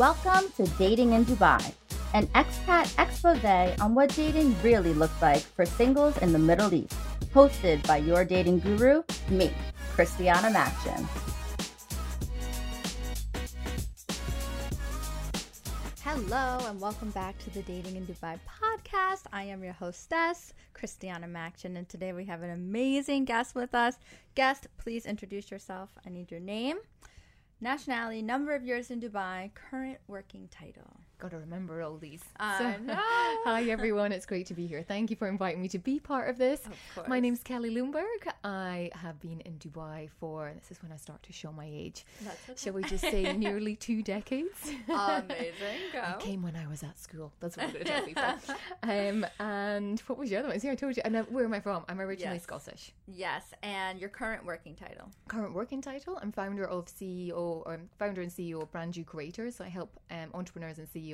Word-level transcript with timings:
Welcome 0.00 0.50
to 0.56 0.64
Dating 0.78 1.12
in 1.12 1.26
Dubai, 1.26 1.74
an 2.14 2.26
expat 2.28 2.88
expose 2.98 3.76
on 3.82 3.94
what 3.94 4.08
dating 4.16 4.56
really 4.62 4.94
looks 4.94 5.20
like 5.20 5.42
for 5.42 5.66
singles 5.66 6.16
in 6.22 6.32
the 6.32 6.38
Middle 6.38 6.72
East. 6.72 6.96
Hosted 7.34 7.86
by 7.86 7.98
your 7.98 8.24
dating 8.24 8.60
guru, 8.60 9.02
me, 9.28 9.52
Christiana 9.92 10.48
Maction. 10.48 11.06
Hello, 16.02 16.66
and 16.66 16.80
welcome 16.80 17.10
back 17.10 17.36
to 17.40 17.50
the 17.50 17.60
Dating 17.60 17.96
in 17.96 18.06
Dubai 18.06 18.38
podcast. 18.48 19.24
I 19.34 19.42
am 19.42 19.62
your 19.62 19.74
hostess, 19.74 20.54
Christiana 20.72 21.26
Maction, 21.26 21.76
and 21.76 21.86
today 21.90 22.14
we 22.14 22.24
have 22.24 22.40
an 22.40 22.48
amazing 22.48 23.26
guest 23.26 23.54
with 23.54 23.74
us. 23.74 23.98
Guest, 24.34 24.66
please 24.78 25.04
introduce 25.04 25.50
yourself. 25.50 25.90
I 26.06 26.08
need 26.08 26.30
your 26.30 26.40
name, 26.40 26.78
nationality, 27.60 28.22
number 28.22 28.54
of 28.54 28.64
years 28.64 28.90
in 28.90 29.00
Dubai, 29.00 29.50
current 29.54 29.98
working 30.06 30.48
title. 30.48 31.00
Got 31.20 31.32
to 31.32 31.36
remember 31.36 31.82
all 31.82 31.98
these. 31.98 32.22
Know. 32.40 32.74
Hi 32.88 33.64
everyone, 33.68 34.10
it's 34.10 34.24
great 34.24 34.46
to 34.46 34.54
be 34.54 34.66
here. 34.66 34.82
Thank 34.82 35.10
you 35.10 35.16
for 35.16 35.28
inviting 35.28 35.60
me 35.60 35.68
to 35.68 35.78
be 35.78 36.00
part 36.00 36.30
of 36.30 36.38
this. 36.38 36.62
Of. 36.96 37.08
My 37.08 37.20
name's 37.20 37.42
Kelly 37.42 37.68
Loomberg. 37.74 38.32
I 38.42 38.90
have 38.94 39.20
been 39.20 39.40
in 39.42 39.58
Dubai 39.58 40.08
for 40.18 40.50
this 40.58 40.70
is 40.70 40.82
when 40.82 40.92
I 40.92 40.96
start 40.96 41.22
to 41.24 41.32
show 41.34 41.52
my 41.52 41.66
age. 41.70 42.06
Okay. 42.22 42.54
Shall 42.56 42.72
we 42.72 42.84
just 42.84 43.02
say 43.02 43.30
nearly 43.36 43.76
two 43.76 44.02
decades? 44.02 44.72
Amazing. 44.88 45.92
I 46.02 46.14
came 46.18 46.40
when 46.42 46.56
I 46.56 46.66
was 46.66 46.82
at 46.82 46.98
school. 46.98 47.34
That's 47.40 47.58
what 47.58 47.66
I'm 47.66 47.72
going 47.72 47.84
to 47.84 47.90
tell 47.90 48.06
people. 48.06 48.54
Um, 48.82 49.26
and 49.38 50.00
what 50.06 50.18
was 50.18 50.30
the 50.30 50.36
other 50.38 50.48
one? 50.48 50.58
See, 50.58 50.70
I 50.70 50.74
told 50.74 50.96
you. 50.96 51.02
And 51.04 51.16
uh, 51.16 51.24
where 51.24 51.44
am 51.44 51.52
I 51.52 51.60
from? 51.60 51.84
I'm 51.90 52.00
originally 52.00 52.36
Yes. 52.36 52.44
Scottish. 52.44 52.92
Yes, 53.06 53.52
and 53.62 54.00
your 54.00 54.08
current 54.08 54.46
working 54.46 54.74
title. 54.74 55.10
Current 55.28 55.52
working 55.52 55.82
title: 55.82 56.18
I'm 56.22 56.32
founder 56.32 56.64
of 56.64 56.86
CEO, 56.86 57.62
or 57.66 57.78
founder 57.98 58.22
and 58.22 58.30
CEO 58.30 58.62
of 58.62 58.72
Brand 58.72 58.96
New 58.96 59.04
Creators. 59.04 59.56
So 59.56 59.64
I 59.64 59.68
help 59.68 60.00
um, 60.10 60.30
entrepreneurs 60.32 60.78
and 60.78 60.88
CEOs 60.88 61.09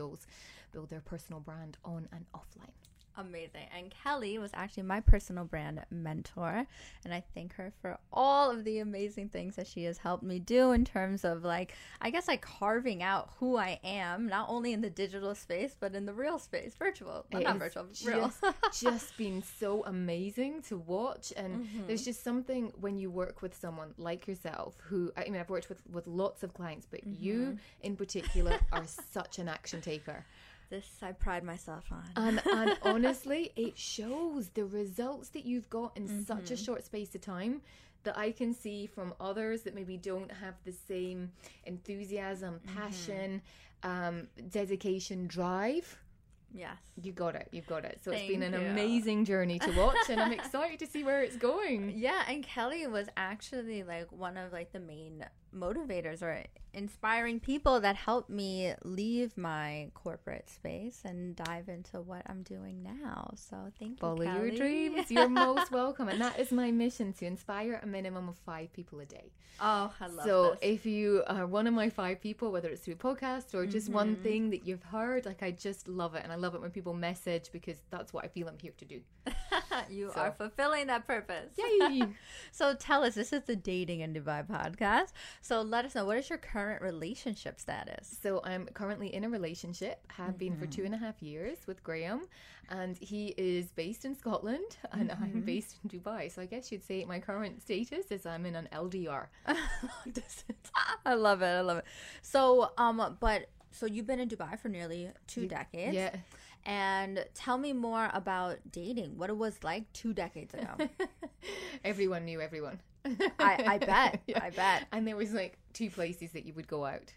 build 0.72 0.90
their 0.90 1.00
personal 1.00 1.40
brand 1.40 1.76
on 1.84 2.08
and 2.12 2.26
offline. 2.34 2.85
Amazing. 3.18 3.66
And 3.76 3.90
Kelly 4.02 4.36
was 4.38 4.50
actually 4.54 4.82
my 4.82 5.00
personal 5.00 5.44
brand 5.44 5.80
mentor. 5.90 6.66
And 7.04 7.14
I 7.14 7.22
thank 7.34 7.54
her 7.54 7.72
for 7.80 7.96
all 8.12 8.50
of 8.50 8.64
the 8.64 8.80
amazing 8.80 9.30
things 9.30 9.56
that 9.56 9.66
she 9.66 9.84
has 9.84 9.98
helped 9.98 10.22
me 10.22 10.38
do 10.38 10.72
in 10.72 10.84
terms 10.84 11.24
of, 11.24 11.42
like, 11.44 11.74
I 12.00 12.10
guess, 12.10 12.28
like 12.28 12.42
carving 12.42 13.02
out 13.02 13.30
who 13.38 13.56
I 13.56 13.80
am, 13.82 14.26
not 14.26 14.48
only 14.50 14.72
in 14.72 14.82
the 14.82 14.90
digital 14.90 15.34
space, 15.34 15.74
but 15.78 15.94
in 15.94 16.04
the 16.04 16.12
real 16.12 16.38
space, 16.38 16.74
virtual. 16.78 17.24
Well, 17.32 17.42
not 17.42 17.58
virtual, 17.58 17.86
real. 18.04 18.32
just, 18.42 18.44
just 18.82 19.16
been 19.16 19.42
so 19.42 19.84
amazing 19.86 20.62
to 20.62 20.76
watch 20.76 21.32
and 21.36 21.46
Mm-hmm. 21.56 21.86
there's 21.86 22.04
just 22.04 22.22
something 22.22 22.72
when 22.80 22.98
you 22.98 23.10
work 23.10 23.40
with 23.40 23.54
someone 23.54 23.94
like 23.96 24.26
yourself 24.26 24.74
who 24.82 25.10
i 25.16 25.24
mean 25.24 25.36
i've 25.36 25.48
worked 25.48 25.68
with 25.68 25.80
with 25.90 26.06
lots 26.06 26.42
of 26.42 26.52
clients 26.52 26.86
but 26.90 27.00
Mm-hmm. 27.06 27.24
you 27.24 27.56
in 27.82 27.96
particular 27.96 28.58
are 28.72 28.84
such 28.86 29.38
an 29.38 29.48
action 29.48 29.80
taker 29.80 30.24
this 30.70 30.86
I 31.02 31.12
pride 31.12 31.44
myself 31.44 31.84
on. 31.90 32.04
and 32.16 32.42
and 32.46 32.78
honestly 32.82 33.52
it 33.56 33.76
shows 33.78 34.48
the 34.50 34.64
results 34.64 35.28
that 35.30 35.44
you've 35.46 35.68
got 35.70 35.96
in 35.96 36.24
such 36.24 36.44
Mm-hmm. 36.44 36.54
a 36.54 36.56
short 36.56 36.84
space 36.84 37.14
of 37.14 37.20
time 37.20 37.62
that 38.04 38.16
I 38.18 38.30
can 38.32 38.54
see 38.54 38.86
from 38.86 39.14
others 39.20 39.62
that 39.62 39.74
maybe 39.74 39.96
don't 39.96 40.30
have 40.30 40.54
the 40.64 40.72
same 40.72 41.32
enthusiasm, 41.64 42.60
Mm-hmm. 42.66 42.78
passion, 42.80 43.42
um, 43.82 44.28
dedication, 44.50 45.26
drive. 45.26 45.98
yes. 46.54 46.78
You 47.02 47.12
got 47.12 47.34
it. 47.34 47.48
You've 47.52 47.66
got 47.66 47.84
it. 47.84 48.00
So 48.02 48.12
it's 48.12 48.26
been 48.26 48.42
an 48.42 48.52
you. 48.54 48.60
amazing 48.68 49.24
journey 49.24 49.58
to 49.58 49.70
watch, 49.72 50.08
and 50.08 50.20
I'm 50.20 50.32
excited 50.32 50.78
to 50.78 50.86
see 50.86 51.04
where 51.04 51.20
it's 51.22 51.36
going. 51.36 51.90
Yeah, 51.96 52.22
and 52.28 52.42
Kelly 52.44 52.86
was 52.86 53.08
actually 53.16 53.82
like 53.82 54.10
one 54.12 54.36
of 54.36 54.52
like 54.52 54.72
the 54.72 54.80
main 54.80 55.24
motivators 55.56 56.22
or 56.22 56.42
inspiring 56.74 57.40
people 57.40 57.80
that 57.80 57.96
helped 57.96 58.28
me 58.28 58.74
leave 58.84 59.36
my 59.38 59.88
corporate 59.94 60.48
space 60.50 61.00
and 61.04 61.34
dive 61.34 61.68
into 61.68 62.00
what 62.00 62.22
I'm 62.26 62.42
doing 62.42 62.82
now. 62.82 63.30
So 63.34 63.56
thank 63.78 63.98
Follow 63.98 64.22
you. 64.22 64.28
Follow 64.28 64.42
your 64.44 64.56
dreams. 64.56 65.10
You're 65.10 65.28
most 65.28 65.70
welcome, 65.72 66.08
and 66.08 66.20
that 66.20 66.38
is 66.38 66.52
my 66.52 66.70
mission 66.70 67.12
to 67.14 67.24
inspire 67.26 67.80
a 67.82 67.86
minimum 67.86 68.28
of 68.28 68.36
five 68.36 68.72
people 68.72 69.00
a 69.00 69.06
day. 69.06 69.32
Oh, 69.58 69.90
I 70.00 70.06
love 70.08 70.26
so 70.26 70.50
this. 70.50 70.58
if 70.60 70.86
you 70.86 71.22
are 71.28 71.46
one 71.46 71.66
of 71.66 71.72
my 71.72 71.88
five 71.88 72.20
people, 72.20 72.52
whether 72.52 72.68
it's 72.68 72.82
through 72.82 72.94
a 72.94 72.96
podcast 72.98 73.54
or 73.54 73.64
just 73.66 73.88
one 73.88 74.06
Mm-hmm. 74.14 74.22
thing 74.22 74.50
that 74.50 74.66
you've 74.66 74.82
heard, 74.82 75.24
like 75.24 75.42
I 75.42 75.50
just 75.50 75.88
love 75.88 76.14
it, 76.14 76.22
and 76.22 76.30
I 76.32 76.36
love 76.36 76.54
it 76.54 76.60
when 76.60 76.70
people 76.70 76.92
message 76.92 77.48
because 77.52 77.78
that's 77.90 78.12
what 78.12 78.24
I 78.24 78.28
feel 78.28 78.48
I'm 78.48 78.58
here 78.60 78.74
to 78.76 78.84
do. 78.84 79.00
you 79.90 80.10
so- 80.14 80.20
are 80.20 80.32
fulfilling 80.32 80.86
that 80.88 81.06
purpose. 81.06 81.50
Yay! 81.56 82.06
So 82.52 82.74
tell 82.74 83.04
us, 83.04 83.14
this 83.14 83.34
is 83.34 83.42
the 83.42 83.56
Dating 83.56 84.00
in 84.00 84.14
Dubai 84.14 84.46
podcast. 84.46 85.12
So 85.42 85.60
let 85.60 85.84
us 85.84 85.94
know 85.94 86.06
what 86.06 86.16
is 86.16 86.30
your 86.30 86.38
current 86.38 86.80
relationship 86.80 87.60
status? 87.60 88.18
So 88.22 88.40
I'm 88.44 88.64
currently 88.72 89.14
in 89.14 89.24
a 89.24 89.28
relationship, 89.28 90.00
have 90.08 90.38
been 90.38 90.56
for 90.56 90.66
two 90.66 90.84
and 90.84 90.94
a 90.94 90.96
half 90.96 91.22
years 91.22 91.58
with 91.66 91.82
Graham, 91.82 92.28
and 92.70 92.96
he 92.98 93.34
is 93.36 93.66
based 93.72 94.04
in 94.04 94.14
Scotland 94.14 94.76
and 94.92 95.12
I'm 95.12 95.42
based 95.42 95.76
in 95.82 95.90
Dubai. 95.90 96.32
So 96.32 96.42
I 96.42 96.46
guess 96.46 96.72
you'd 96.72 96.84
say 96.84 97.04
my 97.04 97.20
current 97.20 97.62
status 97.62 98.06
is 98.10 98.26
I'm 98.26 98.46
in 98.46 98.56
an 98.56 98.68
LDR. 98.72 99.26
I 101.06 101.14
love 101.14 101.42
it. 101.42 101.46
I 101.46 101.60
love 101.60 101.78
it. 101.78 101.84
So, 102.22 102.72
um, 102.78 103.16
but 103.20 103.48
so 103.70 103.86
you've 103.86 104.06
been 104.06 104.20
in 104.20 104.28
Dubai 104.28 104.58
for 104.58 104.68
nearly 104.68 105.10
two 105.26 105.46
decades. 105.46 105.94
Yeah. 105.94 106.16
And 106.66 107.24
tell 107.34 107.56
me 107.58 107.72
more 107.72 108.10
about 108.12 108.58
dating. 108.70 109.16
What 109.16 109.30
it 109.30 109.36
was 109.36 109.62
like 109.62 109.90
two 109.92 110.12
decades 110.12 110.52
ago. 110.52 110.88
everyone 111.84 112.24
knew 112.24 112.40
everyone. 112.40 112.80
I, 113.38 113.64
I 113.66 113.78
bet. 113.92 114.20
Yeah. 114.26 114.40
I 114.42 114.50
bet. 114.50 114.86
And 114.92 115.06
there 115.06 115.16
was 115.16 115.32
like 115.32 115.58
two 115.72 115.90
places 115.90 116.32
that 116.32 116.44
you 116.44 116.52
would 116.54 116.66
go 116.68 116.84
out. 116.84 117.12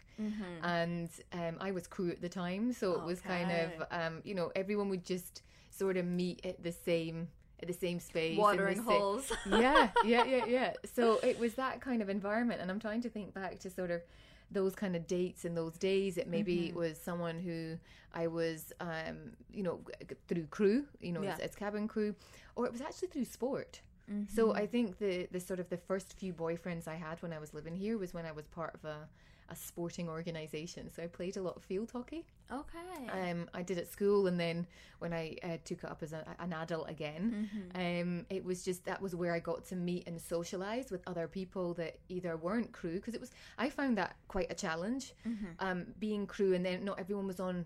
And 0.62 1.08
um, 1.32 1.56
I 1.60 1.70
was 1.70 1.86
crew 1.86 2.10
at 2.10 2.20
the 2.20 2.28
time, 2.28 2.74
so 2.74 2.92
it 2.92 3.04
was 3.04 3.22
kind 3.22 3.50
of 3.50 3.86
um, 3.90 4.20
you 4.22 4.34
know 4.34 4.52
everyone 4.54 4.90
would 4.90 5.02
just 5.02 5.40
sort 5.70 5.96
of 5.96 6.04
meet 6.04 6.44
at 6.44 6.62
the 6.62 6.72
same 6.72 7.28
at 7.62 7.68
the 7.68 7.72
same 7.74 7.98
space, 8.00 8.36
Watering 8.38 8.76
sa- 8.76 8.82
holes. 8.82 9.32
yeah, 9.48 9.88
yeah, 10.04 10.24
yeah, 10.24 10.44
yeah. 10.44 10.72
So 10.94 11.20
it 11.22 11.38
was 11.38 11.54
that 11.54 11.80
kind 11.80 12.02
of 12.02 12.10
environment, 12.10 12.60
and 12.60 12.70
I'm 12.70 12.80
trying 12.80 13.00
to 13.00 13.08
think 13.08 13.32
back 13.32 13.60
to 13.60 13.70
sort 13.70 13.90
of 13.90 14.02
those 14.50 14.74
kind 14.74 14.96
of 14.96 15.06
dates 15.06 15.44
in 15.44 15.54
those 15.54 15.76
days. 15.78 16.16
It 16.18 16.26
maybe 16.28 16.56
Mm-hmm. 16.68 16.78
was 16.78 16.98
someone 17.00 17.38
who 17.38 17.78
I 18.12 18.26
was, 18.26 18.72
um, 18.80 19.32
you 19.52 19.62
know, 19.62 19.80
through 20.28 20.46
crew, 20.46 20.84
you 21.00 21.12
know, 21.12 21.22
Yeah. 21.22 21.34
as, 21.34 21.40
as 21.40 21.54
cabin 21.54 21.86
crew, 21.88 22.14
or 22.56 22.66
it 22.66 22.72
was 22.72 22.80
actually 22.80 23.08
through 23.08 23.26
sport. 23.26 23.80
Mm-hmm. 24.10 24.34
So 24.34 24.54
I 24.54 24.66
think 24.66 24.98
the 24.98 25.28
the 25.30 25.40
sort 25.40 25.60
of 25.60 25.68
the 25.68 25.76
first 25.76 26.18
few 26.18 26.32
boyfriends 26.32 26.88
I 26.88 26.96
had 26.96 27.22
when 27.22 27.32
I 27.32 27.38
was 27.38 27.54
living 27.54 27.76
here 27.76 27.96
was 27.98 28.12
when 28.12 28.26
I 28.26 28.32
was 28.32 28.46
part 28.48 28.74
of 28.74 28.84
a 28.84 29.08
a 29.50 29.56
sporting 29.56 30.08
organization. 30.08 30.90
So 30.94 31.02
I 31.02 31.06
played 31.06 31.36
a 31.36 31.42
lot 31.42 31.56
of 31.56 31.62
field 31.62 31.90
hockey. 31.92 32.24
Okay. 32.52 33.30
Um, 33.30 33.48
I 33.52 33.62
did 33.62 33.78
at 33.78 33.90
school, 33.90 34.26
and 34.26 34.38
then 34.38 34.66
when 34.98 35.12
I 35.12 35.36
uh, 35.42 35.56
took 35.64 35.84
it 35.84 35.90
up 35.90 36.02
as 36.02 36.12
a, 36.12 36.24
an 36.38 36.52
adult 36.52 36.88
again, 36.88 37.48
um, 37.74 38.26
it 38.30 38.44
was 38.44 38.64
just 38.64 38.84
that 38.84 39.00
was 39.00 39.14
where 39.14 39.34
I 39.34 39.40
got 39.40 39.64
to 39.66 39.76
meet 39.76 40.06
and 40.06 40.20
socialize 40.20 40.90
with 40.90 41.02
other 41.06 41.28
people 41.28 41.74
that 41.74 41.98
either 42.08 42.36
weren't 42.36 42.72
crew 42.72 42.94
because 42.94 43.14
it 43.14 43.20
was 43.20 43.30
I 43.58 43.70
found 43.70 43.98
that 43.98 44.16
quite 44.28 44.50
a 44.50 44.54
challenge, 44.54 45.14
um, 45.58 45.86
being 45.98 46.26
crew, 46.26 46.54
and 46.54 46.64
then 46.64 46.84
not 46.84 46.98
everyone 46.98 47.26
was 47.26 47.40
on. 47.40 47.64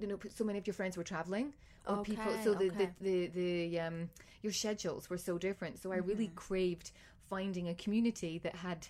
You 0.00 0.06
know, 0.06 0.18
so 0.34 0.44
many 0.44 0.58
of 0.58 0.66
your 0.66 0.74
friends 0.74 0.96
were 0.96 1.04
traveling, 1.04 1.54
or 1.86 2.02
people. 2.02 2.32
So 2.44 2.54
the, 2.54 2.66
okay. 2.66 2.90
the 3.00 3.26
the 3.28 3.68
the 3.68 3.80
um, 3.80 4.10
your 4.42 4.52
schedules 4.52 5.10
were 5.10 5.18
so 5.18 5.38
different. 5.38 5.80
So 5.80 5.92
I 5.92 5.96
really 5.96 6.30
craved 6.34 6.92
finding 7.28 7.68
a 7.68 7.74
community 7.74 8.38
that 8.38 8.56
had 8.56 8.86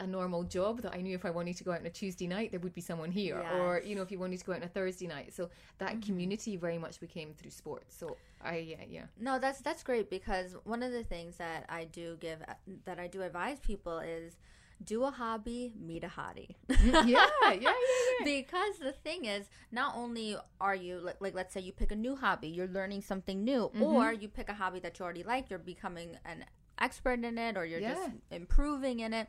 a 0.00 0.06
normal 0.06 0.42
job 0.44 0.82
that 0.82 0.92
I 0.94 1.00
knew 1.00 1.14
if 1.14 1.24
I 1.24 1.30
wanted 1.30 1.56
to 1.56 1.64
go 1.64 1.72
out 1.72 1.80
on 1.80 1.86
a 1.86 1.90
Tuesday 1.90 2.26
night, 2.26 2.50
there 2.50 2.60
would 2.60 2.74
be 2.74 2.80
someone 2.80 3.10
here, 3.10 3.38
or 3.54 3.80
you 3.84 3.94
know, 3.94 4.02
if 4.02 4.10
you 4.10 4.18
wanted 4.18 4.38
to 4.38 4.44
go 4.44 4.52
out 4.52 4.58
on 4.58 4.64
a 4.64 4.68
Thursday 4.68 5.06
night. 5.06 5.32
So 5.34 5.48
that 5.78 6.02
community 6.02 6.56
very 6.56 6.78
much 6.78 7.00
became 7.00 7.32
through 7.34 7.50
sports. 7.50 7.96
So 7.98 8.16
I, 8.44 8.58
yeah, 8.58 8.76
yeah, 8.88 9.04
No, 9.18 9.38
that's 9.38 9.60
that's 9.60 9.82
great 9.82 10.10
because 10.10 10.54
one 10.64 10.82
of 10.82 10.92
the 10.92 11.02
things 11.04 11.36
that 11.36 11.64
I 11.68 11.84
do 11.84 12.16
give 12.20 12.40
that 12.84 12.98
I 12.98 13.06
do 13.06 13.22
advise 13.22 13.58
people 13.60 13.98
is 14.00 14.36
do 14.84 15.04
a 15.04 15.10
hobby, 15.10 15.72
meet 15.80 16.04
a 16.04 16.08
hottie. 16.08 16.54
yeah, 16.68 17.02
yeah, 17.06 17.26
yeah, 17.44 17.54
yeah. 17.60 17.72
because 18.24 18.76
the 18.78 18.92
thing 18.92 19.24
is 19.24 19.48
not 19.72 19.94
only 19.96 20.36
are 20.60 20.74
you 20.74 20.98
like, 20.98 21.16
like 21.20 21.34
let's 21.34 21.54
say 21.54 21.60
you 21.62 21.72
pick 21.72 21.90
a 21.92 21.96
new 21.96 22.14
hobby 22.14 22.48
you're 22.48 22.68
learning 22.68 23.00
something 23.00 23.42
new 23.42 23.70
Mm-hmm. 23.74 23.82
or 23.82 24.12
you 24.12 24.28
pick 24.28 24.50
a 24.50 24.54
hobby 24.54 24.78
that 24.80 24.98
you 24.98 25.04
already 25.06 25.22
like 25.22 25.48
you're 25.48 25.58
becoming 25.58 26.18
an 26.26 26.44
expert 26.78 27.24
in 27.24 27.38
it 27.38 27.56
or 27.56 27.64
you're 27.64 27.80
just 27.80 28.10
improving 28.30 29.00
in 29.00 29.14
it 29.14 29.28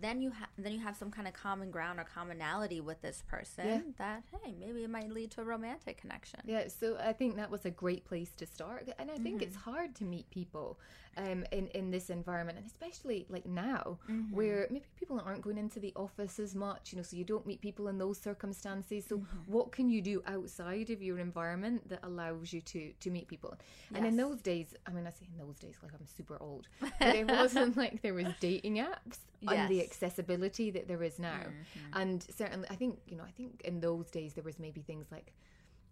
then 0.00 0.20
you 0.20 0.30
have 0.30 0.48
then 0.58 0.72
you 0.72 0.80
have 0.80 0.96
some 0.96 1.10
kind 1.10 1.26
of 1.26 1.34
common 1.34 1.70
ground 1.70 1.98
or 1.98 2.04
commonality 2.04 2.80
with 2.80 3.00
this 3.02 3.22
person 3.28 3.66
Yeah. 3.66 3.80
that 3.98 4.22
hey 4.42 4.54
maybe 4.58 4.84
it 4.84 4.90
might 4.90 5.10
lead 5.10 5.30
to 5.32 5.40
a 5.40 5.44
romantic 5.44 5.98
connection 5.98 6.40
Yeah, 6.44 6.68
so 6.68 6.96
I 6.98 7.12
think 7.12 7.36
that 7.36 7.50
was 7.50 7.64
a 7.64 7.70
great 7.70 8.04
place 8.04 8.30
to 8.36 8.46
start, 8.46 8.88
and 8.98 9.10
I 9.10 9.16
think 9.16 9.42
it's 9.42 9.56
mm-hmm. 9.56 9.70
hard 9.70 9.94
to 9.96 10.04
meet 10.04 10.28
people 10.30 10.78
um, 11.16 11.44
in 11.50 11.68
in 11.68 11.90
this 11.90 12.10
environment, 12.10 12.58
and 12.58 12.66
especially 12.66 13.26
like 13.28 13.46
now, 13.46 13.98
mm-hmm. 14.08 14.34
where 14.34 14.66
maybe 14.70 14.84
people 14.98 15.20
aren't 15.24 15.42
going 15.42 15.56
into 15.58 15.80
the 15.80 15.92
office 15.96 16.38
as 16.38 16.54
much, 16.54 16.92
you 16.92 16.96
know, 16.96 17.02
so 17.02 17.16
you 17.16 17.24
don't 17.24 17.46
meet 17.46 17.60
people 17.60 17.88
in 17.88 17.98
those 17.98 18.18
circumstances. 18.18 19.06
So 19.08 19.18
mm-hmm. 19.18 19.52
what 19.52 19.72
can 19.72 19.88
you 19.88 20.02
do 20.02 20.22
outside 20.26 20.90
of 20.90 21.02
your 21.02 21.18
environment 21.18 21.88
that 21.88 22.00
allows 22.02 22.52
you 22.52 22.60
to 22.60 22.92
to 22.92 23.10
meet 23.10 23.28
people? 23.28 23.54
And 23.94 24.04
in 24.04 24.16
those 24.16 24.42
days, 24.42 24.74
I 24.86 24.90
mean, 24.90 25.06
I 25.06 25.10
say 25.10 25.26
in 25.32 25.38
those 25.38 25.58
days 25.58 25.76
like 25.82 25.92
I'm 25.94 26.06
super 26.06 26.36
old, 26.40 26.68
but 26.80 26.92
it 27.00 27.26
wasn't 27.26 27.76
like 27.82 28.02
there 28.02 28.14
was 28.14 28.26
dating 28.40 28.76
apps. 28.76 29.18
and 29.48 29.70
the 29.70 29.76
Yes. 29.76 29.85
Accessibility 29.86 30.70
that 30.76 30.86
there 30.88 31.02
is 31.02 31.18
now. 31.18 31.42
Mhm. 31.46 32.00
And 32.00 32.22
certainly, 32.40 32.66
I 32.70 32.76
think 32.76 32.98
you 33.06 33.16
know, 33.16 33.24
I 33.24 33.30
think 33.38 33.62
in 33.64 33.80
those 33.80 34.10
days 34.10 34.34
there 34.34 34.44
was 34.44 34.58
maybe 34.58 34.80
things 34.82 35.06
like 35.16 35.32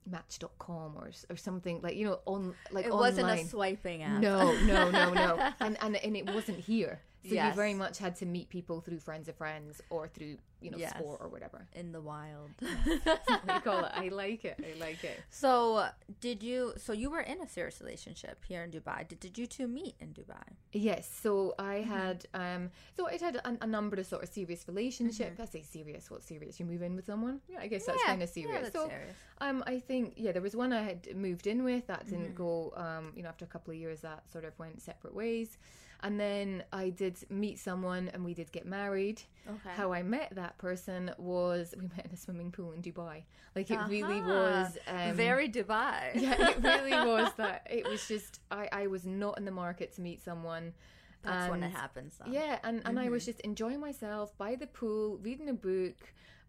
Match.com 0.06 0.96
or 0.99 1.11
or 1.31 1.37
something 1.37 1.81
like 1.81 1.96
you 1.96 2.05
know 2.06 2.19
on 2.26 2.55
like 2.70 2.85
It 2.87 2.91
online. 2.93 3.00
wasn't 3.25 3.31
a 3.31 3.44
swiping 3.49 4.02
app. 4.02 4.20
No, 4.20 4.52
no, 4.67 4.91
no, 4.91 5.12
no, 5.14 5.31
and 5.61 5.75
and 5.82 5.96
and 5.96 6.14
it 6.17 6.26
wasn't 6.26 6.58
here. 6.58 7.00
So 7.29 7.35
Yes. 7.35 7.47
you 7.49 7.53
very 7.55 7.75
much 7.75 7.97
had 7.99 8.15
to 8.17 8.26
meet 8.26 8.49
people 8.50 8.81
through 8.81 8.99
friends 9.00 9.29
of 9.29 9.37
friends 9.37 9.81
or 9.91 10.09
through 10.09 10.37
you 10.61 10.71
know 10.71 10.79
Yes. 10.79 10.91
sport 10.97 11.19
or 11.23 11.29
whatever. 11.29 11.67
in 11.75 11.93
the 11.93 12.00
wild. 12.00 12.50
I 12.62 13.61
call 13.65 13.85
it. 13.85 13.93
I 13.94 14.09
like 14.09 14.44
it. 14.44 14.56
I 14.71 14.79
like 14.79 15.03
it. 15.05 15.21
so, 15.31 15.87
did 16.21 16.43
you? 16.43 16.73
So 16.76 16.93
you 16.93 17.09
were 17.11 17.21
in 17.21 17.41
a 17.41 17.49
serious 17.49 17.81
relationship 17.81 18.37
here 18.47 18.62
in 18.65 18.71
Dubai. 18.71 19.06
Did, 19.09 19.21
did 19.21 19.38
you 19.38 19.47
two 19.47 19.67
meet 19.69 19.94
in 20.00 20.09
Dubai? 20.21 20.47
Yes, 20.73 21.05
so 21.25 21.55
I 21.59 21.75
Mm-hmm. 21.75 21.91
had 22.00 22.19
um 22.35 22.62
so 22.97 23.06
I 23.09 23.17
had 23.29 23.37
a, 23.37 23.59
a 23.62 23.67
number 23.67 23.97
of 24.00 24.06
sort 24.06 24.23
of 24.23 24.29
serious 24.29 24.62
relationships. 24.69 25.32
Mm-hmm. 25.35 25.43
I 25.43 25.47
say 25.47 25.62
serious, 25.62 26.11
what's 26.11 26.26
serious? 26.26 26.59
You 26.61 26.67
move 26.67 26.82
in 26.82 26.94
with 26.97 27.06
someone? 27.06 27.41
Yeah, 27.49 27.59
I 27.61 27.67
guess 27.73 27.85
that's 27.87 28.03
kind 28.05 28.23
of 28.23 28.29
serious. 28.29 28.55
Yeah, 28.55 28.61
that's 28.62 28.75
so 28.75 28.88
serious. 28.88 29.17
um 29.47 29.65
I 29.67 29.79
think 29.88 30.15
yeah, 30.17 30.32
there 30.32 30.43
was 30.49 30.55
one 30.65 30.73
I 30.73 30.82
had 30.82 31.00
moved 31.17 31.47
in 31.47 31.65
with 31.65 31.87
that 31.88 32.03
didn't 32.06 32.35
Mm-hmm. 32.35 32.47
go 32.49 32.73
um 32.76 33.05
you 33.17 33.23
know 33.23 33.29
after 33.35 33.44
a 33.44 33.49
couple 33.55 33.71
of 33.75 33.79
years 33.85 34.00
that 34.09 34.21
sort 34.32 34.44
of 34.44 34.53
went 34.59 34.81
separate 34.91 35.15
ways. 35.15 35.59
And 36.04 36.20
then 36.20 36.62
I 36.70 36.90
did 36.90 37.16
meet 37.30 37.58
someone 37.58 38.10
and 38.12 38.24
we 38.24 38.34
did 38.34 38.52
get 38.52 38.66
married. 38.66 39.22
Okay. 39.48 39.74
How 39.74 39.92
I 39.92 40.02
met 40.02 40.34
that 40.36 40.58
person 40.58 41.10
was 41.18 41.74
we 41.80 41.86
met 41.96 42.04
in 42.06 42.12
a 42.12 42.16
swimming 42.16 42.52
pool 42.52 42.72
in 42.72 42.82
Dubai. 42.82 43.22
Like 43.56 43.70
it 43.70 43.78
really 43.88 44.20
was 44.20 44.76
um, 44.86 45.14
Very 45.16 45.48
Dubai. 45.48 46.00
yeah, 46.14 46.50
it 46.50 46.58
really 46.62 46.92
was 47.12 47.32
that. 47.38 47.66
It 47.70 47.88
was 47.88 48.06
just 48.06 48.40
I 48.50 48.68
I 48.70 48.86
was 48.86 49.04
not 49.06 49.38
in 49.38 49.44
the 49.46 49.50
market 49.64 49.94
to 49.96 50.00
meet 50.02 50.22
someone. 50.22 50.74
That's 51.22 51.50
when 51.50 51.62
it 51.62 51.72
happens. 51.72 52.18
Though. 52.18 52.30
Yeah, 52.30 52.58
and, 52.64 52.82
and 52.84 53.00
I 53.00 53.08
was 53.08 53.22
Mm-hmm. 53.22 53.30
just 53.32 53.40
enjoying 53.40 53.80
myself 53.80 54.36
by 54.36 54.56
the 54.56 54.66
pool, 54.66 55.16
reading 55.22 55.48
a 55.48 55.54
book, 55.54 55.96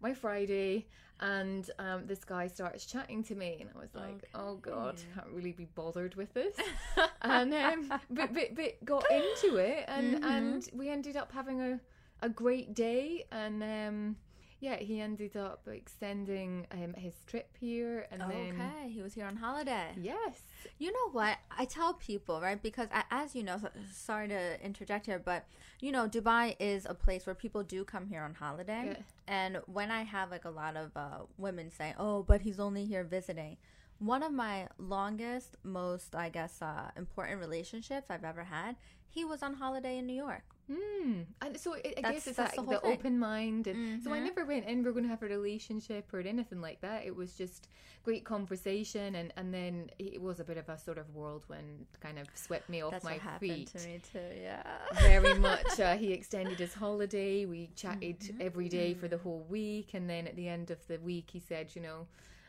my 0.00 0.14
Friday, 0.14 0.86
and 1.20 1.70
um, 1.78 2.06
this 2.06 2.24
guy 2.24 2.46
starts 2.48 2.84
chatting 2.86 3.22
to 3.24 3.34
me, 3.34 3.56
and 3.60 3.70
I 3.74 3.78
was 3.78 3.94
like, 3.94 4.28
"Oh 4.34 4.56
God, 4.56 5.00
can't 5.14 5.28
really 5.32 5.52
be 5.52 5.64
bothered 5.64 6.14
with 6.14 6.32
this." 6.34 6.56
and 7.22 7.52
um, 7.54 7.92
but, 8.10 8.32
but 8.34 8.54
but 8.54 8.84
got 8.84 9.04
into 9.10 9.56
it, 9.56 9.84
and 9.88 10.14
Mhm. 10.14 10.24
and 10.36 10.68
we 10.72 10.88
ended 10.90 11.16
up 11.16 11.32
having 11.32 11.60
a 11.60 11.80
a 12.22 12.28
great 12.28 12.74
day, 12.74 13.24
and 13.32 13.62
um, 13.62 14.16
yeah, 14.60 14.76
he 14.76 15.00
ended 15.00 15.36
up 15.36 15.66
extending 15.70 16.66
um, 16.72 16.94
his 16.94 17.14
trip 17.26 17.48
here, 17.60 18.06
and 18.10 18.20
then 18.20 18.54
Okay, 18.60 18.88
he 18.88 19.02
was 19.02 19.14
here 19.14 19.26
on 19.26 19.36
holiday. 19.36 19.90
yes, 20.00 20.42
You 20.78 20.92
know 20.92 21.10
what? 21.12 21.36
I 21.56 21.64
tell 21.66 21.94
people, 21.94 22.40
right? 22.40 22.60
Because 22.60 22.88
as 23.10 23.34
you 23.34 23.42
know, 23.42 23.60
sorry 23.92 24.28
to 24.28 24.64
interject 24.64 25.06
here, 25.06 25.18
but 25.18 25.44
you 25.80 25.92
know, 25.92 26.08
Dubai 26.08 26.56
is 26.58 26.86
a 26.86 26.94
place 26.94 27.26
where 27.26 27.34
people 27.34 27.62
do 27.62 27.84
come 27.84 28.06
here 28.06 28.22
on 28.22 28.34
holiday. 28.34 28.84
Yeah. 28.86 28.96
And 29.28 29.58
when 29.66 29.90
I 29.90 30.02
have 30.04 30.30
like 30.30 30.44
a 30.46 30.50
lot 30.50 30.76
of 30.76 30.90
uh, 30.96 31.24
women 31.36 31.70
say, 31.70 31.94
"Oh, 31.98 32.22
but 32.22 32.40
he's 32.42 32.58
only 32.58 32.86
here 32.86 33.04
visiting," 33.04 33.58
one 33.98 34.22
of 34.22 34.32
my 34.32 34.68
longest, 34.78 35.56
most 35.62 36.14
I 36.14 36.28
guess 36.30 36.62
uh, 36.62 36.90
important 36.96 37.40
relationships 37.40 38.06
I've 38.08 38.24
ever 38.24 38.44
had, 38.44 38.76
he 39.08 39.22
was 39.24 39.42
on 39.42 39.54
holiday 39.54 39.98
in 39.98 40.06
New 40.06 40.14
York. 40.16 40.44
Hmm. 40.72 41.22
And 41.40 41.58
so 41.60 41.74
I, 41.74 41.78
I 41.78 41.80
That's- 41.96 42.12
guess 42.14 42.26
it's 42.26 42.36
that's 42.36 42.56
that, 42.56 42.64
the 42.66 42.72
the, 42.80 42.82
open 42.82 43.18
mind, 43.18 43.66
and 43.68 44.02
so 44.02 44.12
I 44.12 44.18
Mhm. 44.18 44.24
never 44.24 44.44
went 44.44 44.66
in. 44.66 44.82
We're 44.82 44.90
going 44.92 45.04
to 45.04 45.08
have 45.10 45.22
a 45.22 45.26
relationship 45.26 46.12
or 46.12 46.18
anything 46.20 46.60
like 46.60 46.80
that. 46.80 47.04
It 47.06 47.14
was 47.14 47.34
just 47.34 47.68
great 48.02 48.24
conversation, 48.24 49.14
and 49.14 49.32
and 49.36 49.54
then 49.54 49.90
it 50.00 50.20
was 50.20 50.40
a 50.40 50.44
bit 50.44 50.56
of 50.58 50.68
a 50.68 50.76
sort 50.76 50.98
of 50.98 51.08
whirlwind, 51.14 51.86
kind 52.00 52.18
of 52.18 52.26
swept 52.34 52.68
me 52.68 52.82
off 52.82 52.90
That's 52.92 53.04
my 53.04 53.18
feet. 53.38 53.68
to 53.68 53.78
me 53.86 54.00
too. 54.12 54.18
Yeah. 54.42 54.62
Very 55.00 55.34
much. 55.38 55.78
Uh, 55.86 55.96
he 55.96 56.12
extended 56.12 56.58
his 56.58 56.74
holiday. 56.74 57.44
We 57.46 57.68
chatted 57.76 58.18
Mm-hmm. 58.20 58.40
every 58.48 58.68
day 58.68 58.94
for 58.94 59.06
the 59.08 59.18
whole 59.18 59.44
week, 59.48 59.94
and 59.94 60.10
then 60.10 60.26
at 60.26 60.34
the 60.34 60.48
end 60.48 60.70
of 60.72 60.84
the 60.88 60.98
week, 60.98 61.30
he 61.30 61.38
said, 61.38 61.76
"You 61.76 61.82
know, 61.82 62.06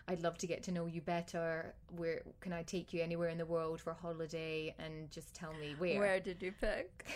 I'd 0.07 0.23
love 0.23 0.37
to 0.39 0.47
get 0.47 0.63
to 0.63 0.71
know 0.71 0.87
you 0.87 1.01
better. 1.01 1.75
Where 1.95 2.23
can 2.39 2.51
I 2.53 2.63
take 2.63 2.93
you 2.93 3.03
anywhere 3.03 3.29
in 3.29 3.37
the 3.37 3.45
world 3.45 3.79
for 3.79 3.91
a 3.91 3.99
holiday? 4.05 4.73
And 4.79 5.11
just 5.11 5.35
tell 5.35 5.53
me 5.53 5.75
where." 5.77 5.99
Where 5.99 6.19
did 6.19 6.41
you 6.41 6.51
pick? 6.53 7.05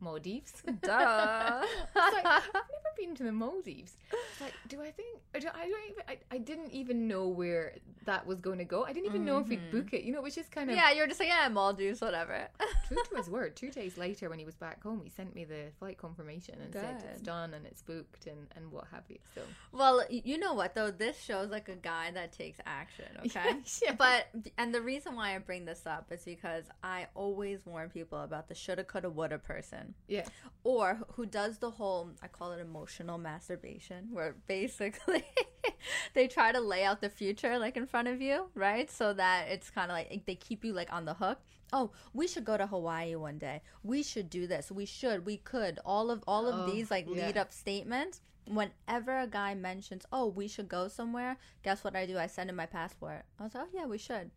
Maldives. 0.00 0.62
Duh. 0.82 1.62
Like, 1.94 2.26
I've 2.26 2.52
never 2.54 2.92
been 2.96 3.14
to 3.16 3.24
the 3.24 3.32
Maldives. 3.32 3.96
It's 4.12 4.40
like, 4.40 4.54
do 4.68 4.80
I 4.82 4.90
think? 4.90 5.18
I 5.34 5.38
don't, 5.38 5.54
I 5.54 5.68
don't 5.68 5.90
even. 5.90 6.02
I, 6.08 6.18
I 6.30 6.38
didn't 6.38 6.70
even 6.72 7.08
know 7.08 7.28
where 7.28 7.74
that 8.04 8.26
was 8.26 8.40
going 8.40 8.58
to 8.58 8.64
go. 8.64 8.84
I 8.84 8.92
didn't 8.92 9.06
even 9.06 9.24
know 9.24 9.38
if 9.38 9.48
we'd 9.48 9.60
mm-hmm. 9.60 9.76
book 9.76 9.92
it. 9.92 10.04
You 10.04 10.12
know, 10.12 10.22
was 10.22 10.34
just 10.34 10.50
kind 10.50 10.70
of 10.70 10.76
yeah, 10.76 10.90
you 10.92 11.00
were 11.00 11.06
just 11.06 11.20
like, 11.20 11.28
yeah, 11.28 11.48
Maldives, 11.48 12.00
whatever. 12.00 12.48
true 12.88 12.96
to 13.10 13.16
his 13.16 13.28
word. 13.28 13.54
Two 13.54 13.70
days 13.70 13.98
later, 13.98 14.30
when 14.30 14.38
he 14.38 14.44
was 14.44 14.54
back 14.54 14.82
home, 14.82 15.00
he 15.04 15.10
sent 15.10 15.34
me 15.34 15.44
the 15.44 15.70
flight 15.78 15.98
confirmation 15.98 16.56
and 16.62 16.72
said 16.72 17.04
it's 17.10 17.20
done 17.20 17.52
and 17.54 17.66
it's 17.66 17.82
booked 17.82 18.26
and 18.26 18.46
and 18.56 18.72
what 18.72 18.86
have 18.90 19.04
you. 19.08 19.18
So 19.34 19.42
Well, 19.72 20.04
you 20.10 20.38
know 20.38 20.54
what 20.54 20.74
though? 20.74 20.90
This 20.90 21.20
shows 21.20 21.50
like 21.50 21.68
a 21.68 21.76
guy 21.76 22.10
that 22.12 22.32
takes 22.32 22.58
action, 22.64 23.06
okay? 23.26 23.56
Yeah. 23.82 23.94
But 23.96 24.28
and 24.56 24.74
the 24.74 24.80
reason 24.80 25.14
why 25.14 25.34
I 25.34 25.38
bring 25.38 25.64
this 25.64 25.86
up 25.86 26.06
is 26.10 26.22
because 26.24 26.64
I 26.82 27.08
always 27.14 27.66
warn 27.66 27.90
people 27.90 28.22
about 28.22 28.48
the 28.48 28.54
shoulda, 28.54 28.84
coulda, 28.84 29.10
woulda 29.10 29.38
person, 29.38 29.67
yeah, 30.08 30.24
or 30.64 30.98
who 31.14 31.26
does 31.26 31.58
the 31.58 31.70
whole 31.70 32.10
I 32.22 32.28
call 32.28 32.52
it 32.52 32.60
emotional 32.60 33.18
masturbation, 33.18 34.08
where 34.12 34.34
basically 34.46 35.24
they 36.14 36.26
try 36.28 36.52
to 36.52 36.60
lay 36.60 36.84
out 36.84 37.00
the 37.00 37.10
future 37.10 37.58
like 37.58 37.76
in 37.76 37.86
front 37.86 38.08
of 38.08 38.20
you, 38.20 38.50
right? 38.54 38.90
So 38.90 39.12
that 39.14 39.48
it's 39.48 39.70
kind 39.70 39.90
of 39.90 39.96
like 39.96 40.24
they 40.26 40.34
keep 40.34 40.64
you 40.64 40.72
like 40.72 40.92
on 40.92 41.04
the 41.04 41.14
hook. 41.14 41.38
Oh, 41.72 41.90
we 42.14 42.26
should 42.26 42.44
go 42.46 42.56
to 42.56 42.66
Hawaii 42.66 43.14
one 43.14 43.36
day. 43.38 43.60
We 43.82 44.02
should 44.02 44.30
do 44.30 44.46
this. 44.46 44.70
We 44.72 44.86
should. 44.86 45.26
We 45.26 45.36
could. 45.36 45.78
All 45.84 46.10
of 46.10 46.22
all 46.26 46.46
of 46.48 46.54
Oh, 46.68 46.72
these 46.72 46.90
like 46.90 47.06
yeah. 47.08 47.26
lead 47.26 47.36
up 47.36 47.52
statements. 47.52 48.20
Whenever 48.46 49.18
a 49.18 49.26
guy 49.26 49.54
mentions, 49.54 50.06
"Oh, 50.10 50.26
we 50.28 50.48
should 50.48 50.68
go 50.68 50.88
somewhere," 50.88 51.36
guess 51.62 51.84
what 51.84 51.94
I 51.94 52.06
do? 52.06 52.16
I 52.18 52.26
send 52.26 52.48
him 52.48 52.56
my 52.56 52.64
passport. 52.64 53.24
I 53.38 53.42
was 53.44 53.54
like, 53.54 53.64
"Oh 53.66 53.70
yeah, 53.74 53.84
we 53.86 53.98
should." 53.98 54.30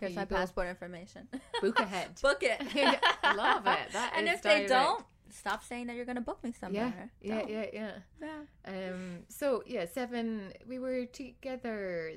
Here's 0.00 0.14
my 0.16 0.24
go. 0.24 0.36
passport 0.36 0.68
information. 0.68 1.28
book 1.60 1.78
ahead. 1.86 2.20
book 2.20 2.42
it. 2.42 2.60
Love 3.36 3.66
it. 3.66 3.92
That 3.92 4.14
and 4.16 4.28
if 4.28 4.42
they 4.42 4.66
don't, 4.66 5.04
stop 5.30 5.62
saying 5.64 5.86
that 5.86 5.96
you're 5.96 6.04
gonna 6.04 6.20
book 6.20 6.42
me 6.44 6.52
somewhere. 6.52 7.10
yeah, 7.20 7.38
Don't. 7.40 7.50
yeah, 7.50 7.66
yeah. 7.72 7.90
yeah. 8.20 8.90
Um. 8.90 9.18
So 9.28 9.62
yeah, 9.66 9.86
seven. 9.86 10.52
We 10.68 10.78
were 10.78 11.06
together. 11.06 12.12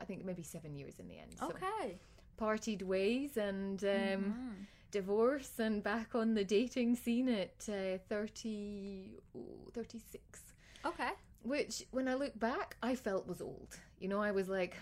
I 0.00 0.04
think 0.04 0.24
maybe 0.24 0.42
seven 0.42 0.74
years 0.76 0.98
in 0.98 1.08
the 1.08 1.18
end. 1.18 1.32
So 1.38 1.46
Okay. 1.50 1.98
partied 2.40 2.82
ways 2.82 3.36
and 3.36 3.82
um, 3.82 3.88
Mhm. 3.90 4.66
divorce 4.92 5.58
and 5.58 5.82
back 5.82 6.14
on 6.14 6.34
the 6.34 6.44
dating 6.44 6.94
scene 6.96 7.28
at 7.28 7.68
uh, 7.68 7.98
30, 8.08 9.18
oh, 9.36 9.68
36. 9.74 10.40
Okay. 10.86 11.10
Which, 11.42 11.84
when 11.90 12.06
I 12.08 12.14
look 12.14 12.38
back, 12.38 12.76
I 12.82 12.94
felt 12.94 13.26
was 13.26 13.40
old. 13.40 13.76
You 13.98 14.08
know, 14.08 14.20
I 14.22 14.30
was 14.32 14.48
like, 14.48 14.76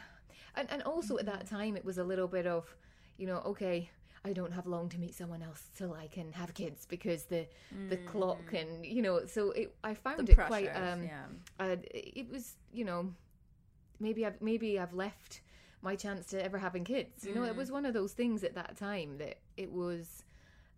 and, 0.56 0.70
and 0.70 0.82
also 0.82 1.18
at 1.18 1.26
that 1.26 1.46
time, 1.46 1.76
it 1.76 1.84
was 1.84 1.98
a 1.98 2.04
little 2.04 2.28
bit 2.28 2.46
of, 2.46 2.74
you 3.16 3.26
know, 3.26 3.38
okay, 3.46 3.90
I 4.26 4.32
don't 4.32 4.52
have 4.52 4.66
long 4.66 4.88
to 4.88 4.98
meet 4.98 5.14
someone 5.14 5.40
else 5.42 5.70
till 5.76 5.94
I 5.94 6.08
can 6.08 6.32
have 6.32 6.52
kids 6.52 6.84
because 6.84 7.24
the 7.24 7.46
the 7.88 7.96
clock 7.98 8.52
and 8.52 8.84
you 8.84 9.00
know 9.00 9.24
so 9.26 9.52
it 9.52 9.72
I 9.84 9.94
found 9.94 10.26
The 10.26 10.32
it 10.32 10.36
quite 10.36 10.68
um 10.74 11.04
yeah. 11.04 11.26
uh, 11.60 11.76
it 11.94 12.28
was 12.28 12.56
you 12.72 12.84
know 12.84 13.12
maybe 14.00 14.26
I've 14.26 14.40
maybe 14.42 14.80
I've 14.80 14.94
left 14.94 15.42
my 15.80 15.94
chance 15.94 16.26
to 16.26 16.44
ever 16.44 16.58
having 16.58 16.82
kids. 16.82 17.24
You 17.24 17.36
know 17.36 17.44
it 17.44 17.54
was 17.54 17.70
one 17.70 17.86
of 17.86 17.94
those 17.94 18.14
things 18.14 18.42
at 18.42 18.56
that 18.56 18.76
time 18.76 19.18
that 19.18 19.38
it 19.56 19.70
was 19.70 20.24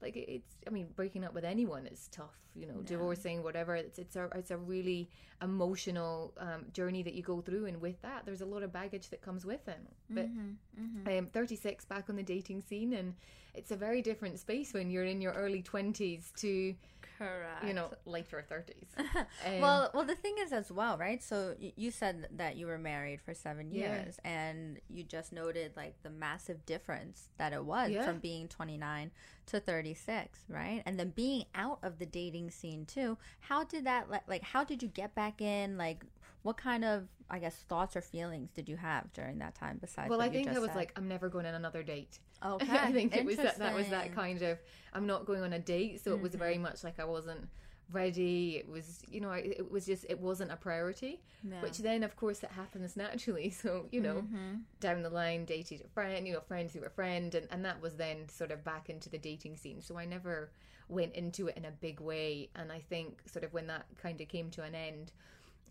like 0.03 0.17
it's 0.17 0.57
I 0.67 0.71
mean 0.71 0.89
breaking 0.97 1.25
up 1.25 1.35
with 1.35 1.45
anyone 1.45 1.87
is 1.87 2.09
tough 2.13 2.37
you 2.55 2.67
know 2.67 2.81
divorcing 2.83 3.43
whatever 3.43 3.77
it's 3.77 3.99
it's 3.99 4.17
a 4.17 4.29
it's 4.35 4.51
a 4.51 4.57
really 4.57 5.09
emotional 5.43 6.33
um, 6.39 6.65
journey 6.73 7.03
that 7.03 7.15
you 7.15 7.23
go 7.23 7.41
through 7.41 7.67
and 7.67 7.81
with 7.81 8.01
that 8.03 8.25
there's 8.27 8.41
a 8.41 8.47
lot 8.47 8.63
of 8.63 8.73
baggage 8.73 9.09
that 9.11 9.21
comes 9.23 9.45
with 9.45 9.67
it 9.69 9.81
but 10.11 10.27
Mm-hmm. 10.29 11.09
I 11.09 11.13
am 11.13 11.27
36 11.27 11.85
back 11.87 12.09
on 12.09 12.17
the 12.17 12.23
dating 12.23 12.63
scene 12.63 12.93
and 12.95 13.15
it's 13.55 13.71
a 13.73 13.77
very 13.77 14.01
different 14.03 14.39
space 14.39 14.73
when 14.73 14.91
you're 14.91 15.05
in 15.05 15.21
your 15.21 15.33
early 15.33 15.63
20s 15.63 16.33
to 16.37 16.75
Correct. 17.19 17.65
you 17.67 17.75
know 17.75 17.91
later 18.05 18.45
30s 18.49 18.89
Um, 19.47 19.61
well, 19.61 19.91
well, 19.95 20.05
the 20.05 20.15
thing 20.15 20.35
is 20.41 20.53
as 20.53 20.71
well, 20.73 20.97
right? 20.99 21.23
So 21.23 21.55
y- 21.61 21.73
you 21.77 21.91
said 21.91 22.29
that 22.37 22.57
you 22.57 22.67
were 22.67 22.79
married 22.79 23.21
for 23.21 23.35
seven 23.35 23.71
Yeah. 23.71 24.03
years, 24.03 24.19
and 24.25 24.79
you 24.89 25.03
just 25.05 25.33
noted 25.33 25.73
like 25.77 25.95
the 26.03 26.11
massive 26.11 26.65
difference 26.67 27.29
that 27.39 27.53
it 27.53 27.65
was 27.65 27.91
Yeah. 27.91 28.05
from 28.05 28.19
being 28.19 28.49
29 28.49 29.11
to 29.49 29.61
36, 29.61 30.41
right? 30.49 30.83
And 30.87 30.99
then 30.99 31.11
being 31.11 31.45
out 31.55 31.79
of 31.83 31.99
the 31.99 32.07
dating 32.07 32.51
scene 32.51 32.87
too. 32.87 33.19
How 33.41 33.65
did 33.65 33.85
that 33.85 34.07
like? 34.29 34.43
How 34.43 34.65
did 34.65 34.83
you 34.83 34.89
get 34.89 35.15
back 35.15 35.41
in? 35.41 35.77
Like, 35.77 36.05
what 36.43 36.57
kind 36.57 36.85
of 36.85 37.09
I 37.31 37.39
guess 37.39 37.57
thoughts 37.69 37.97
or 37.97 38.01
feelings 38.01 38.51
did 38.53 38.69
you 38.69 38.77
have 38.77 39.13
during 39.13 39.39
that 39.39 39.55
time? 39.55 39.79
Besides, 39.81 40.09
well 40.11 40.21
I 40.21 40.29
think 40.31 40.49
I 40.49 40.59
was 40.59 40.69
said? 40.69 40.77
like 40.77 40.93
I'm 40.97 41.09
never 41.09 41.29
going 41.29 41.47
on 41.47 41.55
another 41.55 41.83
date 41.83 42.19
okay, 42.47 42.71
I 42.71 42.93
think 42.93 43.15
it 43.17 43.25
was 43.25 43.37
that, 43.37 43.59
that 43.59 43.75
was 43.75 43.89
that 43.89 44.15
kind 44.15 44.41
of 44.43 44.59
I'm 44.95 45.07
not 45.07 45.27
going 45.27 45.43
on 45.43 45.53
a 45.53 45.59
date 45.59 46.01
so 46.05 46.13
it 46.13 46.21
was 46.21 46.35
very 46.35 46.55
Mm-hmm. 46.55 46.63
much 46.63 46.85
like 46.85 47.01
I 47.01 47.05
wasn't 47.05 47.49
ready 47.93 48.57
it 48.59 48.69
was 48.69 49.01
you 49.11 49.21
know 49.21 49.31
I, 49.31 49.39
it 49.39 49.71
was 49.71 49.87
just 49.87 50.05
it 50.09 50.21
wasn't 50.21 50.53
a 50.53 50.57
priority 50.57 51.23
Yeah. 51.43 51.63
which 51.63 51.79
then 51.79 52.03
of 52.03 52.17
course 52.17 52.43
it 52.43 52.51
happens 52.51 52.97
naturally 52.97 53.51
so 53.63 53.87
you 53.91 54.01
know 54.01 54.17
Mhm. 54.23 54.63
down 54.81 55.03
the 55.03 55.11
line 55.11 55.45
dated 55.45 55.81
a 55.85 55.89
friend 55.89 56.27
you 56.27 56.35
know 56.35 56.41
friends 56.41 56.75
who 56.75 56.81
were 56.81 56.91
friend 56.91 57.35
and, 57.35 57.47
and 57.51 57.65
that 57.65 57.81
was 57.81 57.95
then 57.97 58.29
sort 58.29 58.51
of 58.51 58.63
back 58.65 58.91
into 58.91 59.09
the 59.09 59.19
dating 59.19 59.57
scene 59.57 59.81
so 59.81 59.97
I 59.97 60.05
never 60.05 60.51
went 60.89 61.15
into 61.15 61.49
it 61.49 61.57
in 61.59 61.67
a 61.67 61.71
big 61.71 62.01
way. 62.01 62.49
And 62.55 62.73
I 62.73 62.79
think 62.81 63.21
sort 63.27 63.45
of 63.45 63.53
when 63.53 63.67
that 63.67 63.85
kind 64.03 64.19
of 64.23 64.29
came 64.29 64.51
to 64.53 64.63
an 64.63 64.75
end, 64.75 65.13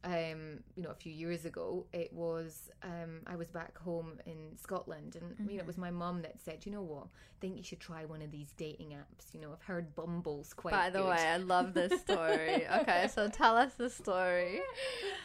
um, 0.03 0.59
you 0.75 0.83
know, 0.83 0.89
a 0.89 0.95
few 0.95 1.11
years 1.11 1.45
ago, 1.45 1.85
it 1.93 2.11
was 2.13 2.69
um, 2.83 3.21
I 3.25 3.35
was 3.35 3.49
back 3.49 3.77
home 3.77 4.19
in 4.25 4.55
Scotland, 4.55 5.15
and 5.15 5.31
mm-hmm. 5.31 5.49
you 5.49 5.57
know, 5.57 5.61
it 5.61 5.67
was 5.67 5.77
my 5.77 5.91
mum 5.91 6.21
that 6.21 6.39
said, 6.39 6.65
"You 6.65 6.71
know 6.71 6.81
what? 6.81 7.05
I 7.05 7.37
think 7.41 7.57
you 7.57 7.63
should 7.63 7.79
try 7.79 8.05
one 8.05 8.21
of 8.21 8.31
these 8.31 8.53
dating 8.57 8.89
apps." 8.89 9.33
You 9.33 9.41
know, 9.41 9.51
I've 9.51 9.63
heard 9.63 9.95
Bumble's 9.95 10.53
quite. 10.53 10.71
By 10.71 10.89
the 10.89 10.99
good. 10.99 11.09
way, 11.09 11.27
I 11.27 11.37
love 11.37 11.73
this 11.73 11.99
story. 12.01 12.67
okay, 12.81 13.09
so 13.13 13.27
tell 13.27 13.55
us 13.57 13.73
the 13.73 13.89
story. 13.89 14.61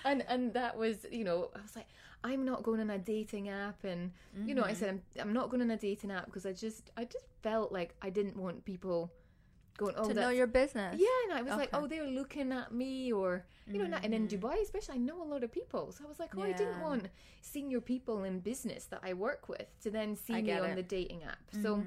And 0.04 0.24
and 0.28 0.52
that 0.54 0.76
was, 0.76 1.06
you 1.10 1.24
know, 1.24 1.50
I 1.54 1.60
was 1.60 1.76
like, 1.76 1.86
I'm 2.24 2.44
not 2.44 2.62
going 2.62 2.80
on 2.80 2.90
a 2.90 2.98
dating 2.98 3.48
app, 3.48 3.84
and 3.84 4.10
mm-hmm. 4.36 4.48
you 4.48 4.54
know, 4.54 4.62
I 4.62 4.72
mm-hmm. 4.72 4.76
said 4.76 4.88
I'm 4.88 5.02
I'm 5.20 5.32
not 5.32 5.50
going 5.50 5.62
on 5.62 5.70
a 5.70 5.76
dating 5.76 6.10
app 6.10 6.26
because 6.26 6.46
I 6.46 6.52
just 6.52 6.90
I 6.96 7.04
just 7.04 7.26
felt 7.42 7.72
like 7.72 7.94
I 8.00 8.10
didn't 8.10 8.36
want 8.36 8.64
people 8.64 9.12
going 9.76 9.94
oh 9.96 10.08
to 10.08 10.14
know 10.14 10.28
your 10.28 10.46
business 10.46 10.98
yeah 10.98 11.06
and 11.24 11.38
i 11.38 11.42
was 11.42 11.52
okay. 11.52 11.60
like 11.60 11.70
oh 11.72 11.86
they're 11.86 12.06
looking 12.06 12.52
at 12.52 12.72
me 12.72 13.12
or 13.12 13.44
you 13.66 13.78
know 13.78 13.84
mm-hmm. 13.84 14.04
and 14.04 14.14
in 14.14 14.28
dubai 14.28 14.60
especially 14.62 14.94
i 14.94 14.98
know 14.98 15.22
a 15.22 15.24
lot 15.24 15.42
of 15.42 15.50
people 15.50 15.92
so 15.92 16.04
i 16.04 16.08
was 16.08 16.20
like 16.20 16.36
oh 16.36 16.44
yeah. 16.44 16.50
i 16.50 16.52
didn't 16.52 16.80
want 16.80 17.08
senior 17.40 17.80
people 17.80 18.24
in 18.24 18.40
business 18.40 18.84
that 18.84 19.00
i 19.02 19.12
work 19.12 19.48
with 19.48 19.66
to 19.82 19.90
then 19.90 20.14
see 20.16 20.40
me 20.42 20.52
on 20.52 20.74
the 20.74 20.82
dating 20.82 21.22
app 21.24 21.38
mm-hmm. 21.52 21.62
so 21.62 21.82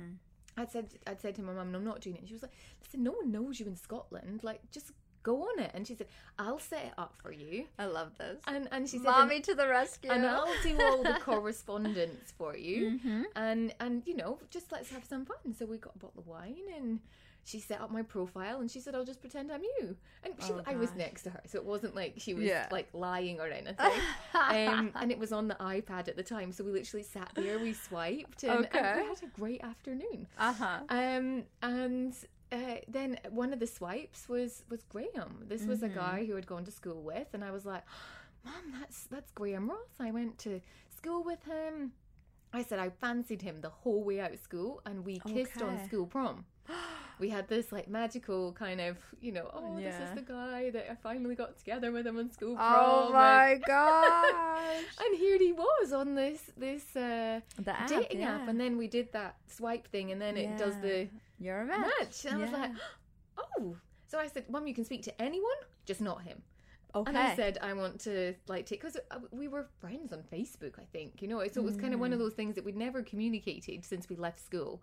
i 0.58 0.66
said 0.66 0.88
i 1.08 1.16
said 1.16 1.36
to 1.36 1.42
my 1.42 1.54
mum 1.54 1.72
no, 1.72 1.78
i'm 1.78 1.86
not 1.86 2.02
doing 2.02 2.16
it 2.16 2.20
and 2.20 2.28
she 2.28 2.34
was 2.34 2.42
like 2.42 2.54
listen 2.82 3.04
no 3.04 3.12
one 3.12 3.32
knows 3.32 3.60
you 3.60 3.68
in 3.68 3.76
scotland 3.76 4.44
like 4.44 4.62
just 4.72 4.92
go 5.26 5.42
on 5.42 5.60
it. 5.60 5.72
And 5.74 5.86
she 5.86 5.96
said, 5.96 6.08
I'll 6.40 6.60
set 6.60 6.86
it 6.86 6.94
up 6.98 7.16
for 7.22 7.32
you. 7.32 7.66
I 7.80 7.88
love 7.88 8.12
this. 8.18 8.40
And 8.48 8.70
and 8.72 8.88
she 8.88 8.98
said, 9.00 9.08
Mommy 9.08 9.42
to 9.42 9.56
the 9.56 9.68
rescue. 9.68 10.12
And 10.12 10.26
I'll 10.26 10.56
do 10.64 10.78
all 10.80 11.04
the 11.04 11.20
correspondence 11.30 12.32
for 12.38 12.56
you. 12.56 12.92
Mm-hmm. 12.92 13.22
And 13.36 13.74
and 13.80 14.04
you 14.06 14.16
know, 14.16 14.40
just 14.52 14.72
let's 14.72 14.92
have 14.92 15.04
some 15.04 15.26
fun. 15.26 15.54
So 15.58 15.66
we 15.66 15.78
got 15.78 15.96
a 15.96 16.00
bottle 16.00 16.22
of 16.22 16.28
wine 16.28 16.68
and 16.78 17.00
she 17.46 17.60
set 17.60 17.80
up 17.80 17.92
my 17.92 18.02
profile 18.02 18.60
and 18.60 18.70
she 18.70 18.80
said, 18.80 18.96
I'll 18.96 19.06
just 19.06 19.22
pretend 19.22 19.52
I'm 19.52 19.62
you. 19.62 19.96
And 20.24 20.34
she, 20.44 20.52
oh, 20.52 20.62
I 20.66 20.76
was 20.76 20.94
next 20.96 21.22
to 21.24 21.30
her, 21.30 21.42
so 21.46 21.60
it 21.60 21.64
wasn't 21.64 21.96
like 21.96 22.16
she 22.18 22.34
was 22.34 22.44
yeah. 22.44 22.68
like 22.72 22.90
lying 22.92 23.40
or 23.40 23.48
anything. 23.48 23.76
um, 24.34 24.92
and 24.96 25.12
it 25.12 25.20
was 25.20 25.32
on 25.32 25.48
the 25.48 25.56
iPad 25.56 26.08
at 26.08 26.18
the 26.18 26.24
time, 26.24 26.52
so 26.52 26.64
we 26.64 26.72
literally 26.72 27.04
sat 27.04 27.32
there, 27.36 27.60
we 27.60 27.72
swiped, 27.74 28.44
and, 28.44 28.66
okay. 28.66 28.80
and 28.80 29.02
we 29.02 29.08
had 29.08 29.24
a 29.24 29.40
great 29.40 29.64
afternoon. 29.64 30.28
Uh 30.40 30.54
huh. 30.54 30.80
Um, 30.90 31.44
and 31.62 32.16
uh, 32.52 32.78
then 32.88 33.20
one 33.30 33.54
of 33.54 33.60
the 33.60 33.68
swipes 33.68 34.28
was 34.28 34.64
was 34.70 34.82
Graham. 34.90 35.46
This 35.48 35.66
was 35.66 35.82
mm-hmm. 35.82 35.98
a 35.98 36.02
guy 36.02 36.26
who 36.26 36.34
had 36.34 36.48
gone 36.48 36.66
to 36.66 36.72
school 36.72 37.04
with, 37.04 37.28
and 37.34 37.44
I 37.44 37.52
was 37.52 37.64
like, 37.64 37.84
"Mom, 38.44 38.74
that's 38.80 39.04
that's 39.04 39.30
Graham 39.32 39.70
Ross." 39.70 39.78
I 40.00 40.10
went 40.10 40.40
to 40.40 40.62
school 40.98 41.24
with 41.24 41.44
him. 41.44 41.92
I 42.54 42.64
said 42.64 42.80
I 42.80 42.90
fancied 42.90 43.44
him 43.44 43.62
the 43.62 43.70
whole 43.70 44.04
way 44.04 44.20
out 44.20 44.34
of 44.34 44.40
school, 44.40 44.82
and 44.88 45.06
we 45.06 45.20
kissed 45.20 45.58
okay. 45.62 45.66
on 45.66 45.86
school 45.86 46.08
prom. 46.08 46.46
We 47.20 47.30
had 47.30 47.48
this 47.48 47.72
like 47.72 47.88
magical 47.88 48.52
kind 48.54 48.82
of, 48.82 48.98
you 49.22 49.32
know, 49.32 49.50
oh, 49.54 49.78
yeah. 49.78 49.92
this 49.92 50.10
is 50.10 50.16
the 50.16 50.22
guy 50.22 50.70
that 50.72 50.92
I 50.92 50.96
finally 50.96 51.36
got 51.36 51.58
together 51.58 51.92
with 51.92 52.06
him 52.08 52.18
on 52.18 52.32
school 52.32 52.56
prom. 52.56 52.74
Oh 52.76 53.10
my 53.12 53.52
and, 53.52 53.64
gosh! 53.68 54.84
and 55.06 55.18
here 55.18 55.38
he 55.38 55.52
was 55.52 55.94
on 55.94 56.16
this 56.16 56.52
this 56.58 56.96
uh, 56.96 57.40
app, 57.68 57.88
dating 57.88 58.20
yeah. 58.20 58.36
app, 58.36 58.48
and 58.48 58.60
then 58.60 58.78
we 58.78 58.88
did 58.88 59.12
that 59.14 59.38
swipe 59.48 59.88
thing, 59.88 60.12
and 60.12 60.22
then 60.22 60.36
yeah. 60.36 60.44
it 60.44 60.58
does 60.58 60.76
the 60.82 61.08
you're 61.40 61.62
a 61.62 61.66
match. 61.66 61.88
match. 62.00 62.26
And 62.26 62.36
I 62.36 62.42
was 62.44 62.52
like, 62.52 62.72
oh. 63.38 63.78
So 64.08 64.20
I 64.20 64.28
said, 64.28 64.50
Mum, 64.50 64.68
you 64.68 64.74
can 64.74 64.86
speak 64.86 65.04
to 65.04 65.22
anyone, 65.22 65.58
just 65.86 66.00
not 66.00 66.22
him. 66.22 66.42
Okay. 66.96 67.10
And 67.10 67.18
I 67.18 67.36
said 67.36 67.58
I 67.62 67.74
want 67.74 68.00
to 68.02 68.34
like 68.48 68.66
take 68.66 68.82
because 68.82 68.98
uh, 69.12 69.18
we 69.32 69.50
were 69.50 69.68
friends 69.82 70.14
on 70.14 70.24
Facebook, 70.32 70.80
I 70.80 70.86
think. 70.94 71.22
You 71.22 71.28
know, 71.28 71.40
so 71.52 71.62
it 71.62 71.66
was 71.66 71.76
kind 71.76 71.94
of 71.94 72.00
one 72.00 72.14
of 72.14 72.20
mm. 72.20 72.24
those 72.24 72.34
things 72.34 72.56
that 72.56 72.64
we'd 72.64 72.78
never 72.78 73.04
communicated 73.04 73.84
since 73.84 74.08
we 74.08 74.16
left 74.16 74.44
school. 74.44 74.82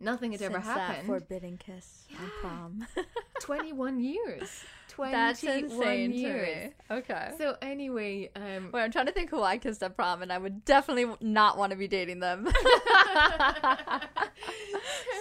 Nothing 0.00 0.32
had 0.32 0.40
Since 0.40 0.54
ever 0.54 0.60
happened. 0.60 1.08
That 1.08 1.12
forbidden 1.20 1.56
kiss 1.56 2.04
yeah. 2.10 2.18
on 2.18 2.30
prom. 2.40 2.86
21 3.40 4.00
years. 4.00 4.64
21 4.88 5.12
That's 5.12 5.42
years. 5.42 6.72
Okay. 6.90 7.30
So 7.38 7.56
anyway, 7.62 8.30
um 8.34 8.70
Wait, 8.72 8.82
I'm 8.82 8.90
trying 8.90 9.06
to 9.06 9.12
think 9.12 9.30
who 9.30 9.42
I 9.42 9.58
kissed 9.58 9.82
at 9.82 9.96
prom 9.96 10.22
and 10.22 10.32
I 10.32 10.38
would 10.38 10.64
definitely 10.64 11.06
not 11.20 11.58
want 11.58 11.70
to 11.70 11.76
be 11.76 11.88
dating 11.88 12.20
them. 12.20 12.46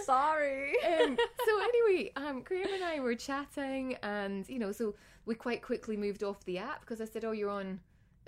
Sorry. 0.05 0.73
Um, 0.85 1.17
so 1.45 1.61
anyway, 1.61 2.11
um 2.15 2.41
Graham 2.41 2.73
and 2.73 2.83
I 2.83 2.99
were 2.99 3.15
chatting 3.15 3.95
and 4.01 4.47
you 4.49 4.59
know, 4.59 4.71
so 4.71 4.95
we 5.25 5.35
quite 5.35 5.61
quickly 5.61 5.95
moved 5.95 6.23
off 6.23 6.43
the 6.45 6.57
app 6.57 6.81
because 6.81 6.99
I 6.99 7.05
said, 7.05 7.23
"Oh, 7.23 7.31
you're 7.31 7.49
on 7.49 7.79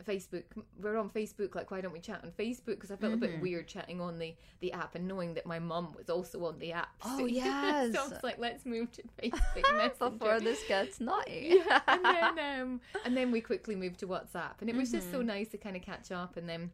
Facebook. 0.04 0.44
We're 0.82 0.98
on 0.98 1.10
Facebook. 1.10 1.56
Like, 1.56 1.72
why 1.72 1.82
don't 1.82 1.94
we 1.94 2.00
chat 2.00 2.22
on 2.24 2.32
Facebook? 2.32 2.66
Because 2.66 2.92
I 2.92 2.96
felt 2.96 3.14
mm-hmm. 3.14 3.24
a 3.24 3.28
bit 3.28 3.32
mm-hmm. 3.36 3.42
weird 3.42 3.68
chatting 3.68 4.02
on 4.02 4.18
the 4.20 4.36
the 4.60 4.74
app 4.74 4.96
and 4.96 5.08
knowing 5.08 5.34
that 5.36 5.46
my 5.46 5.60
mum 5.60 5.94
was 5.96 6.10
also 6.10 6.44
on 6.46 6.60
the 6.60 6.74
app. 6.74 6.90
Oh 7.04 7.26
yes. 7.26 7.94
so 7.96 8.02
I 8.02 8.08
was 8.08 8.24
like, 8.24 8.38
let's 8.38 8.66
move 8.66 8.92
to 8.94 9.04
Facebook 9.24 10.00
before 10.00 10.40
this 10.40 10.64
gets 10.68 11.00
naughty. 11.00 11.62
yeah, 11.68 11.82
and 11.88 12.38
then 12.38 12.62
um, 12.62 12.82
and 13.06 13.16
then 13.16 13.32
we 13.32 13.42
quickly 13.42 13.76
moved 13.76 14.00
to 14.00 14.08
WhatsApp, 14.08 14.62
and 14.62 14.70
it 14.70 14.76
was 14.76 14.90
mm-hmm. 14.90 14.98
just 14.98 15.12
so 15.12 15.20
mm-hmm. 15.20 15.28
nice 15.28 15.48
to 15.50 15.58
kind 15.58 15.76
of 15.76 15.82
catch 15.82 16.12
up. 16.12 16.38
And 16.38 16.50
then 16.50 16.72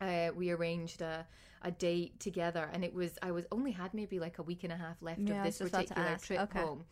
uh, 0.00 0.30
we 0.34 0.50
arranged 0.50 1.02
a 1.02 1.26
a 1.62 1.70
date 1.70 2.20
together, 2.20 2.68
and 2.72 2.84
it 2.84 2.94
was 2.94 3.18
I 3.22 3.32
was 3.32 3.44
only 3.50 3.72
had 3.72 3.94
maybe 3.94 4.20
like 4.20 4.38
a 4.38 4.42
week 4.42 4.64
and 4.64 4.72
a 4.72 4.76
half 4.76 5.00
left 5.00 5.20
yeah, 5.20 5.38
of 5.38 5.44
this 5.44 5.58
particular 5.58 6.16
trip 6.20 6.40
okay. 6.40 6.58
home 6.58 6.84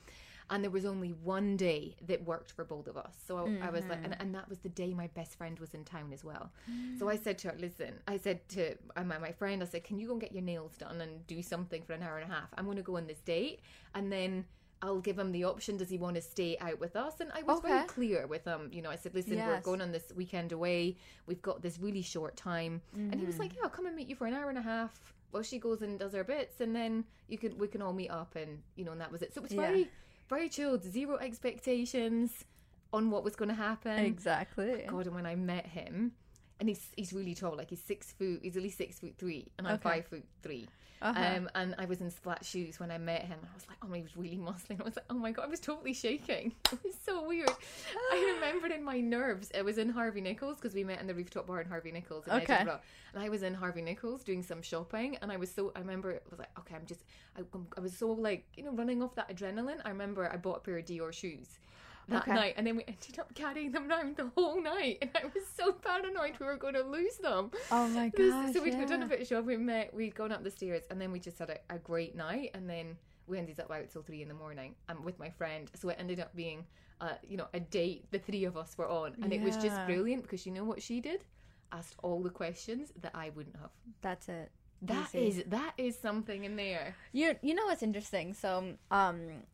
and 0.53 0.63
there 0.63 0.71
was 0.71 0.85
only 0.85 1.09
one 1.09 1.57
day 1.57 1.97
that 2.07 2.23
worked 2.25 2.53
for 2.53 2.63
both 2.63 2.87
of 2.87 2.99
us. 2.99 3.15
So 3.27 3.39
I, 3.39 3.41
mm-hmm. 3.41 3.63
I 3.65 3.71
was 3.71 3.85
like, 3.87 4.01
and, 4.05 4.13
mm-hmm. 4.13 4.21
and, 4.21 4.35
that 4.35 4.49
was 4.51 4.59
the 4.59 4.69
day 4.69 4.93
my 4.93 5.07
best 5.09 5.37
friend 5.37 5.59
was 5.59 5.73
in 5.73 5.83
town 5.83 6.13
as 6.13 6.23
well. 6.23 6.53
Mm. 6.71 6.99
So 6.99 7.09
I 7.09 7.17
said 7.17 7.39
to 7.39 7.49
her, 7.49 7.57
listen, 7.59 7.95
I 8.07 8.19
said 8.19 8.47
to 8.51 8.77
my, 8.97 9.17
my 9.19 9.33
friend, 9.33 9.63
I 9.63 9.67
said, 9.67 9.83
can 9.83 9.99
you 9.99 10.07
go 10.07 10.13
and 10.13 10.21
get 10.21 10.33
your 10.33 10.43
nails 10.43 10.77
done 10.77 11.01
and 11.01 11.27
do 11.27 11.43
something 11.43 11.83
for 11.83 11.95
an 11.95 12.03
hour 12.03 12.19
and 12.19 12.31
a 12.31 12.35
half? 12.35 12.49
I'm 12.59 12.67
going 12.67 12.77
to 12.77 12.83
go 12.83 12.99
on 12.99 13.07
this 13.07 13.21
date, 13.21 13.61
and 13.95 14.13
then. 14.13 14.45
I'll 14.85 14.99
give 14.99 15.17
him 15.17 15.31
the 15.31 15.45
option. 15.45 15.77
Does 15.77 15.89
he 15.89 15.97
want 15.97 16.17
to 16.17 16.21
stay 16.21 16.57
out 16.61 16.81
with 16.81 16.97
us? 16.97 17.21
And 17.21 17.31
I 17.33 17.43
was 17.43 17.59
okay. 17.59 17.69
very 17.69 17.87
clear 17.87 18.27
with 18.27 18.45
him. 18.45 18.69
You 18.73 18.83
know, 18.83 18.91
I 18.91 18.97
said, 18.97 19.15
"Listen, 19.15 19.35
yes. 19.35 19.47
we're 19.47 19.61
going 19.61 19.81
on 19.81 19.93
this 19.93 20.13
weekend 20.17 20.51
away. 20.51 20.97
We've 21.29 21.41
got 21.41 21.63
this 21.63 21.79
really 21.79 22.03
short 22.03 22.37
time." 22.37 22.83
Mm-hmm. 22.93 23.13
And 23.13 23.21
he 23.21 23.25
was 23.25 23.39
like, 23.39 23.51
mm-hmm. 23.51 23.59
"Yeah, 23.59 23.67
I'll 23.67 23.71
come 23.71 23.87
and 23.87 23.95
meet 23.95 24.09
you 24.09 24.17
for 24.17 24.27
an 24.27 24.35
hour 24.35 24.49
and 24.49 24.59
a 24.59 24.63
half." 24.63 24.99
Well, 25.31 25.45
she 25.45 25.61
goes 25.61 25.83
and 25.83 26.01
does 26.01 26.15
her 26.15 26.25
bits, 26.25 26.61
and 26.61 26.75
then 26.75 27.05
you 27.29 27.39
can 27.39 27.57
we 27.59 27.69
can 27.69 27.81
all 27.81 27.93
meet 27.93 28.11
up, 28.11 28.35
and 28.35 28.59
you 28.75 28.85
know, 28.85 28.91
and 28.91 29.01
that 29.01 29.13
was 29.13 29.23
it. 29.23 29.33
So 29.33 29.39
it 29.39 29.45
was 29.45 29.53
yeah. 29.53 29.61
very 29.61 29.89
very 30.33 30.49
chilled, 30.49 30.83
zero 30.83 31.19
expectations 31.19 32.45
on 32.93 33.11
what 33.11 33.23
was 33.25 33.37
going 33.37 33.49
to 33.49 33.55
happen. 33.55 33.99
Exactly. 33.99 34.85
God, 34.89 35.07
and 35.07 35.15
when 35.15 35.27
I 35.27 35.35
met 35.35 35.67
him, 35.67 36.13
and 36.59 36.69
he's 36.69 36.89
he's 36.97 37.13
really 37.13 37.35
tall, 37.35 37.57
like 37.57 37.71
he's 37.71 37.83
six 37.83 38.13
foot, 38.13 38.41
he's 38.43 38.57
at 38.57 38.63
least 38.63 38.79
six 38.79 38.99
foot 38.99 39.15
three, 39.19 39.49
and 39.59 39.67
I'm 39.67 39.75
okay. 39.75 39.83
five 39.83 40.07
foot 40.07 40.25
3 40.43 40.67
uh-huh. 41.03 41.37
Um, 41.37 41.51
and 41.57 41.75
I 41.79 41.85
was 41.85 42.01
in 42.01 42.11
flat 42.11 42.45
shoes 42.45 42.79
when 42.79 42.93
I 42.93 42.99
met 42.99 43.23
him. 43.25 43.39
I 43.43 43.55
was 43.55 43.67
like, 43.69 43.77
oh, 43.83 43.93
he 43.93 44.03
was 44.03 44.17
really 44.17 44.37
muscling. 44.37 44.81
I 44.81 44.85
was 44.85 44.95
like, 44.95 45.05
oh 45.11 45.15
my 45.15 45.33
god, 45.33 45.47
I 45.47 45.49
was 45.49 45.61
totally 45.61 45.93
shaking. 45.93 46.55
It 46.73 46.79
was 46.85 46.95
so 47.05 47.27
weird. 47.27 47.51
I 48.13 48.35
remembered 48.35 48.71
in 48.71 48.83
my 48.83 48.99
nerves. 49.01 49.51
It 49.55 49.65
was 49.65 49.77
in 49.79 49.89
Harvey 49.91 50.21
Nichols 50.21 50.57
because 50.57 50.75
we 50.75 50.85
met 50.85 51.01
in 51.01 51.07
the 51.07 51.15
rooftop 51.15 51.47
bar 51.47 51.61
in 51.61 51.69
Harvey 51.69 51.93
Nichols 51.93 52.27
in 52.27 52.33
okay. 52.33 52.55
Edinburgh, 52.55 52.81
and 53.13 53.23
I 53.23 53.29
was 53.29 53.43
in 53.43 53.53
Harvey 53.53 53.83
Nichols 53.83 54.25
doing 54.25 54.43
some 54.43 54.63
shopping, 54.63 55.19
and 55.21 55.31
I 55.31 55.37
was 55.37 55.51
so. 55.51 55.73
I 55.77 55.81
remember 55.81 56.11
it 56.13 56.25
was 56.31 56.39
like, 56.39 56.49
okay, 56.61 56.75
I'm 56.77 56.87
just. 56.87 57.03
I, 57.37 57.43
I 57.77 57.81
was 57.81 57.97
so 57.97 58.11
like, 58.11 58.47
you 58.57 58.65
know, 58.65 58.73
running 58.73 59.03
off 59.03 59.15
that 59.17 59.29
adrenaline. 59.29 59.81
I 59.85 59.91
remember 59.91 60.33
I 60.33 60.37
bought 60.37 60.59
a 60.59 60.61
pair 60.61 60.79
of 60.79 60.87
Dior 60.87 61.13
shoes 61.13 61.59
that 62.09 62.23
okay. 62.23 62.35
night, 62.35 62.55
and 62.57 62.67
then 62.67 62.77
we 62.77 62.85
ended 62.87 63.19
up 63.19 63.35
carrying 63.35 63.73
them 63.73 63.91
around 63.91 64.17
the 64.17 64.31
whole 64.35 64.61
night, 64.61 64.99
and 65.03 65.11
I 65.15 65.25
was 65.27 65.45
so 65.57 65.73
paranoid 65.73 66.35
we 66.41 66.47
were 66.47 66.57
going 66.57 66.75
to 66.75 66.83
lose 66.83 67.17
them. 67.19 67.51
Oh 67.71 67.89
my 67.89 68.09
god! 68.09 68.53
So 68.53 68.63
we'd 68.63 68.75
yeah. 68.75 68.85
done 68.87 69.03
a 69.03 69.07
bit 69.07 69.31
of 69.31 69.47
we 69.47 69.57
met, 69.57 69.95
we'd 69.95 70.15
gone 70.15 70.33
up 70.33 70.45
the 70.45 70.51
stairs, 70.51 70.83
and 70.91 71.01
then 71.01 71.13
we 71.13 71.21
just 71.21 71.39
had 71.39 71.51
a, 71.51 71.59
a 71.71 71.79
great 71.79 72.17
night, 72.17 72.51
and 72.55 72.69
then 72.69 72.97
we 73.27 73.39
ended 73.39 73.61
up 73.61 73.71
out 73.71 73.89
till 73.91 74.03
three 74.03 74.23
in 74.23 74.29
the 74.29 74.35
morning. 74.35 74.75
I'm 74.89 75.05
with 75.05 75.19
my 75.19 75.31
friend, 75.31 75.71
so 75.75 75.89
it 75.89 75.97
ended 75.99 76.21
up 76.21 76.35
being, 76.35 76.67
uh, 77.01 77.15
you 77.29 77.37
know, 77.37 77.47
a 77.55 77.61
date 77.61 78.11
the 78.11 78.19
three 78.19 78.45
of 78.45 78.57
us 78.57 78.77
were 78.77 78.89
on, 78.89 79.15
and 79.23 79.33
yeah. 79.33 79.39
it 79.39 79.45
was 79.45 79.57
just 79.57 79.77
brilliant 79.87 80.23
because 80.23 80.47
you 80.47 80.53
know 80.53 80.65
what 80.65 80.83
she 80.83 81.01
did? 81.01 81.25
Asked 81.73 81.97
all 82.03 82.23
the 82.23 82.31
questions 82.31 82.93
that 83.01 83.13
I 83.15 83.31
wouldn't 83.31 83.57
have. 83.57 83.71
That's 84.03 84.29
it. 84.29 84.51
That 84.83 85.15
Easy. 85.15 85.41
is 85.41 85.45
that 85.47 85.75
is 85.79 85.97
something 85.97 86.45
in 86.45 86.57
there. 86.57 86.97
You 87.13 87.37
you 87.41 87.55
know 87.55 87.67
what's 87.67 87.85
interesting? 87.85 88.35
So 88.35 88.75
um 88.91 89.45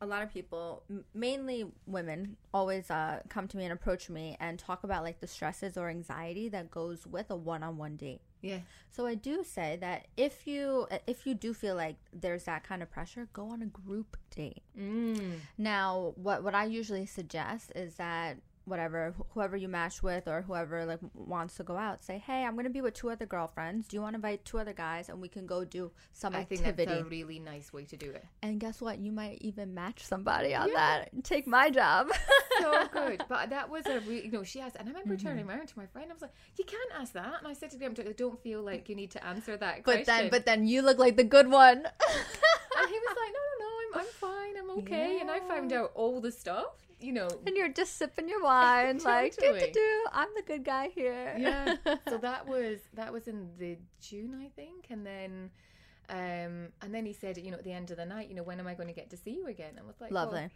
a 0.00 0.06
lot 0.06 0.22
of 0.22 0.32
people, 0.32 0.82
mainly 1.14 1.66
women, 1.86 2.36
always 2.52 2.90
uh, 2.90 3.20
come 3.28 3.48
to 3.48 3.56
me 3.56 3.64
and 3.64 3.72
approach 3.72 4.10
me 4.10 4.36
and 4.40 4.58
talk 4.58 4.84
about 4.84 5.02
like 5.02 5.20
the 5.20 5.26
stresses 5.26 5.76
or 5.76 5.88
anxiety 5.88 6.48
that 6.50 6.70
goes 6.70 7.06
with 7.06 7.30
a 7.30 7.36
one-on-one 7.36 7.96
date. 7.96 8.20
Yeah. 8.42 8.60
So 8.90 9.06
I 9.06 9.14
do 9.14 9.42
say 9.42 9.78
that 9.80 10.06
if 10.16 10.46
you 10.46 10.86
if 11.06 11.26
you 11.26 11.34
do 11.34 11.52
feel 11.54 11.74
like 11.74 11.96
there's 12.12 12.44
that 12.44 12.64
kind 12.64 12.82
of 12.82 12.90
pressure, 12.90 13.28
go 13.32 13.50
on 13.50 13.62
a 13.62 13.66
group 13.66 14.16
date. 14.34 14.62
Mm. 14.78 15.40
Now, 15.58 16.12
what 16.16 16.44
what 16.44 16.54
I 16.54 16.66
usually 16.66 17.06
suggest 17.06 17.72
is 17.74 17.94
that 17.96 18.36
whatever 18.66 19.14
whoever 19.30 19.56
you 19.56 19.68
match 19.68 20.02
with 20.02 20.28
or 20.28 20.42
whoever 20.42 20.84
like 20.84 20.98
wants 21.14 21.54
to 21.56 21.62
go 21.62 21.76
out 21.76 22.04
say 22.04 22.22
hey 22.26 22.44
i'm 22.44 22.52
going 22.52 22.64
to 22.64 22.70
be 22.70 22.80
with 22.80 22.94
two 22.94 23.10
other 23.10 23.24
girlfriends 23.26 23.88
do 23.88 23.96
you 23.96 24.02
want 24.02 24.12
to 24.12 24.16
invite 24.16 24.44
two 24.44 24.58
other 24.58 24.72
guys 24.72 25.08
and 25.08 25.20
we 25.20 25.28
can 25.28 25.46
go 25.46 25.64
do 25.64 25.90
some 26.12 26.34
I 26.34 26.40
activity 26.40 26.64
think 26.64 26.88
that's 26.88 27.00
a 27.00 27.04
really 27.04 27.38
nice 27.38 27.72
way 27.72 27.84
to 27.84 27.96
do 27.96 28.10
it 28.10 28.24
and 28.42 28.60
guess 28.60 28.80
what 28.80 28.98
you 28.98 29.12
might 29.12 29.38
even 29.40 29.72
match 29.72 30.04
somebody 30.04 30.54
on 30.54 30.68
yeah. 30.68 30.74
that 30.74 31.24
take 31.24 31.46
my 31.46 31.70
job 31.70 32.08
so 32.60 32.88
good. 32.92 33.24
But 33.28 33.50
that 33.50 33.68
was 33.70 33.86
a 33.86 34.00
really, 34.00 34.26
you 34.26 34.32
know, 34.32 34.42
she 34.42 34.60
asked, 34.60 34.76
and 34.76 34.88
I 34.88 34.92
remember 34.92 35.16
turning 35.16 35.44
mm-hmm. 35.44 35.50
around 35.50 35.68
to 35.68 35.78
my 35.78 35.86
friend. 35.86 36.10
I 36.10 36.14
was 36.14 36.22
like, 36.22 36.34
"You 36.56 36.64
can't 36.64 36.90
ask 37.00 37.12
that." 37.12 37.34
And 37.38 37.48
I 37.48 37.52
said 37.52 37.70
to 37.70 37.78
him, 37.78 37.94
"I 37.98 38.12
don't 38.12 38.40
feel 38.42 38.62
like 38.62 38.88
you 38.88 38.94
need 38.94 39.10
to 39.12 39.24
answer 39.24 39.56
that 39.56 39.76
But 39.76 39.84
question." 39.84 40.06
then, 40.06 40.30
but 40.30 40.46
then 40.46 40.66
you 40.66 40.82
look 40.82 40.98
like 40.98 41.16
the 41.16 41.24
good 41.24 41.48
one. 41.48 41.78
and 41.78 42.88
he 42.88 42.98
was 42.98 43.16
like, 43.16 43.32
"No, 43.32 43.42
no, 43.50 43.66
no, 43.66 43.75
I'm, 44.00 44.06
fine. 44.06 44.54
I'm 44.58 44.70
okay." 44.78 45.18
And 45.20 45.30
I 45.30 45.40
found 45.40 45.72
out 45.72 45.90
all 45.94 46.20
the 46.20 46.32
stuff, 46.32 46.74
you 47.00 47.12
know. 47.12 47.28
and 47.46 47.56
you're 47.56 47.68
just 47.80 47.96
sipping 47.96 48.28
your 48.28 48.42
wine, 48.42 48.98
like 49.04 49.36
do 49.36 49.52
do 49.58 49.70
do. 49.72 49.90
I'm 50.12 50.28
the 50.36 50.42
good 50.42 50.64
guy 50.64 50.88
here. 50.88 51.34
yeah 51.38 51.76
so 52.08 52.16
that 52.28 52.46
was 52.46 52.78
that 52.94 53.12
was 53.12 53.28
in 53.28 53.50
the 53.58 53.76
june 54.00 54.32
i 54.46 54.48
think 54.60 54.86
and 54.90 55.04
then 55.04 55.50
um 56.10 56.68
and 56.82 56.90
then 56.94 57.04
he 57.04 57.12
said 57.12 57.36
you 57.38 57.50
know 57.50 57.58
at 57.58 57.64
the 57.64 57.72
end 57.72 57.90
of 57.90 57.96
the 57.96 58.04
night 58.14 58.28
you 58.28 58.34
know 58.34 58.42
when 58.42 58.58
am 58.60 58.66
i 58.66 58.74
going 58.74 58.88
to 58.88 58.94
get 58.94 59.10
to 59.10 59.16
see 59.16 59.32
you 59.32 59.46
again 59.48 59.70
And 59.76 59.80
i 59.80 59.86
was 59.86 60.00
like 60.00 60.12
well, 60.12 60.24
Lovely, 60.26 60.48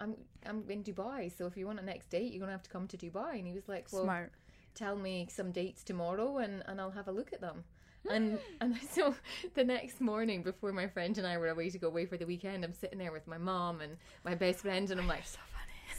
i'm 0.00 0.14
i'm 0.46 0.64
in 0.68 0.82
dubai 0.82 1.20
so 1.36 1.46
if 1.46 1.56
you 1.56 1.66
want 1.66 1.78
a 1.78 1.84
next 1.84 2.08
date 2.10 2.30
you're 2.32 2.40
going 2.44 2.48
to 2.54 2.58
have 2.58 2.62
to 2.62 2.70
come 2.70 2.86
to 2.88 2.96
dubai 2.96 3.32
and 3.38 3.46
he 3.46 3.52
was 3.60 3.68
like 3.68 3.86
well 3.92 4.04
smart. 4.04 4.32
tell 4.74 4.96
me 4.96 5.26
some 5.30 5.50
dates 5.52 5.82
tomorrow 5.84 6.38
and 6.38 6.62
and 6.68 6.80
i'll 6.80 6.96
have 7.00 7.08
a 7.08 7.12
look 7.12 7.32
at 7.32 7.40
them 7.40 7.64
and 8.10 8.38
and 8.60 8.76
so 8.90 9.14
the 9.54 9.64
next 9.64 10.00
morning 10.00 10.42
before 10.42 10.72
my 10.72 10.86
friend 10.86 11.18
and 11.18 11.26
i 11.26 11.36
were 11.36 11.48
away 11.48 11.70
to 11.70 11.78
go 11.78 11.88
away 11.88 12.06
for 12.06 12.16
the 12.16 12.26
weekend 12.26 12.64
i'm 12.64 12.72
sitting 12.72 12.98
there 12.98 13.12
with 13.12 13.26
my 13.26 13.38
mom 13.38 13.80
and 13.80 13.96
my 14.24 14.34
best 14.34 14.60
friend 14.60 14.90
and 14.90 15.00
i'm 15.00 15.08
like 15.08 15.24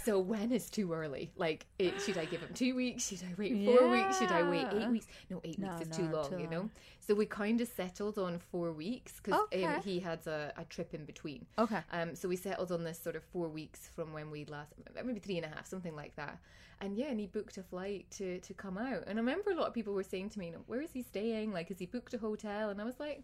So 0.03 0.19
when 0.19 0.51
is 0.51 0.69
too 0.69 0.93
early? 0.93 1.31
Like, 1.35 1.65
it, 1.79 1.99
should 2.01 2.17
I 2.17 2.25
give 2.25 2.41
him 2.41 2.53
two 2.53 2.75
weeks? 2.75 3.07
Should 3.07 3.23
I 3.23 3.33
wait 3.37 3.65
four 3.65 3.87
weeks? 3.89 4.17
Should 4.19 4.31
I 4.31 4.43
wait 4.49 4.67
eight 4.73 4.89
weeks? 4.89 5.07
No, 5.29 5.41
eight 5.43 5.57
No, 5.59 5.69
weeks 5.69 5.81
is 5.81 5.89
no, 5.89 5.95
too 6.05 6.11
long, 6.15 6.29
too 6.29 6.37
you 6.39 6.47
know. 6.47 6.57
long. 6.59 6.71
So 6.99 7.13
we 7.15 7.25
kind 7.25 7.59
of 7.61 7.67
settled 7.67 8.17
on 8.17 8.39
four 8.39 8.71
weeks 8.71 9.19
because 9.21 9.41
Okay. 9.53 9.63
um, 9.63 9.81
he 9.81 9.99
had 9.99 10.25
a, 10.27 10.53
a 10.57 10.65
trip 10.65 10.93
in 10.93 11.05
between. 11.05 11.45
Okay. 11.57 11.79
Um, 11.91 12.15
so 12.15 12.27
we 12.29 12.35
settled 12.35 12.71
on 12.71 12.83
this 12.83 12.99
sort 12.99 13.15
of 13.15 13.23
four 13.23 13.47
weeks 13.47 13.87
from 13.95 14.13
when 14.13 14.29
we 14.31 14.45
last, 14.45 14.73
maybe 15.03 15.19
three 15.19 15.37
and 15.37 15.45
a 15.45 15.49
half, 15.49 15.67
something 15.67 15.95
like 15.95 16.15
that. 16.15 16.37
And 16.81 16.97
yeah, 16.97 17.07
and 17.07 17.19
he 17.19 17.25
booked 17.27 17.57
a 17.57 17.63
flight 17.63 18.05
to 18.17 18.39
to 18.39 18.53
come 18.53 18.77
out. 18.77 19.03
And 19.07 19.17
I 19.17 19.21
remember 19.21 19.51
a 19.51 19.55
lot 19.55 19.67
of 19.67 19.73
people 19.73 19.93
were 19.93 20.03
saying 20.03 20.31
to 20.31 20.39
me, 20.39 20.53
"Where 20.67 20.81
is 20.81 20.91
he 20.91 21.03
staying? 21.03 21.53
Like, 21.53 21.69
has 21.69 21.79
he 21.79 21.85
booked 21.85 22.13
a 22.13 22.17
hotel?" 22.17 22.69
And 22.69 22.81
I 22.81 22.85
was 22.85 22.99
like. 22.99 23.23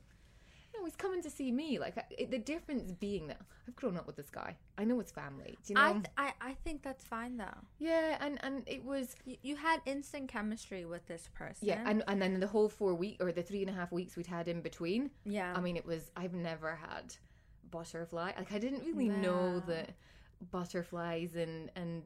No, 0.78 0.86
he's 0.86 0.96
coming 0.96 1.22
to 1.24 1.30
see 1.30 1.52
me. 1.52 1.80
Like 1.80 1.96
it, 2.18 2.32
the 2.32 2.40
difference 2.40 2.92
being 2.92 3.28
that 3.28 3.42
I've 3.68 3.76
grown 3.76 3.98
up 3.98 4.08
with 4.08 4.16
this 4.16 4.30
guy. 4.30 4.56
I 4.78 4.84
know 4.86 5.00
his 5.00 5.12
family. 5.12 5.58
Do 5.66 5.74
you 5.74 5.76
know? 5.76 5.82
I, 5.86 5.92
th- 5.94 6.06
I 6.18 6.34
I 6.42 6.54
think 6.64 6.82
that's 6.82 7.04
fine 7.04 7.38
though. 7.38 7.58
yeah, 7.78 8.18
and 8.22 8.40
and 8.44 8.64
it 8.68 8.84
was 8.84 9.16
You, 9.26 9.38
you 9.42 9.56
had 9.58 9.82
instant 9.86 10.30
chemistry 10.30 10.86
with 10.86 11.06
this 11.08 11.30
person. 11.34 11.68
Yeah, 11.68 11.84
and 11.86 12.04
and 12.08 12.22
then 12.22 12.40
the 12.40 12.48
whole 12.48 12.70
four 12.70 12.94
week 12.96 13.18
or 13.20 13.32
the 13.32 13.44
three 13.44 13.62
and 13.62 13.70
a 13.70 13.74
half 13.74 13.92
weeks 13.92 14.16
we'd 14.16 14.28
had 14.28 14.48
in 14.48 14.62
between. 14.62 15.12
yeah. 15.26 15.54
I 15.56 15.60
mean, 15.62 15.76
it 15.78 15.86
was 15.86 16.10
I've 16.16 16.34
never 16.34 16.76
had 16.76 17.16
butterfly. 17.70 18.32
Like 18.38 18.52
I 18.54 18.60
didn't 18.60 18.84
really 18.86 19.10
know 19.10 19.56
Wow. 19.60 19.64
that 19.68 19.90
butterflies 20.52 21.36
and 21.36 21.70
and 21.76 22.04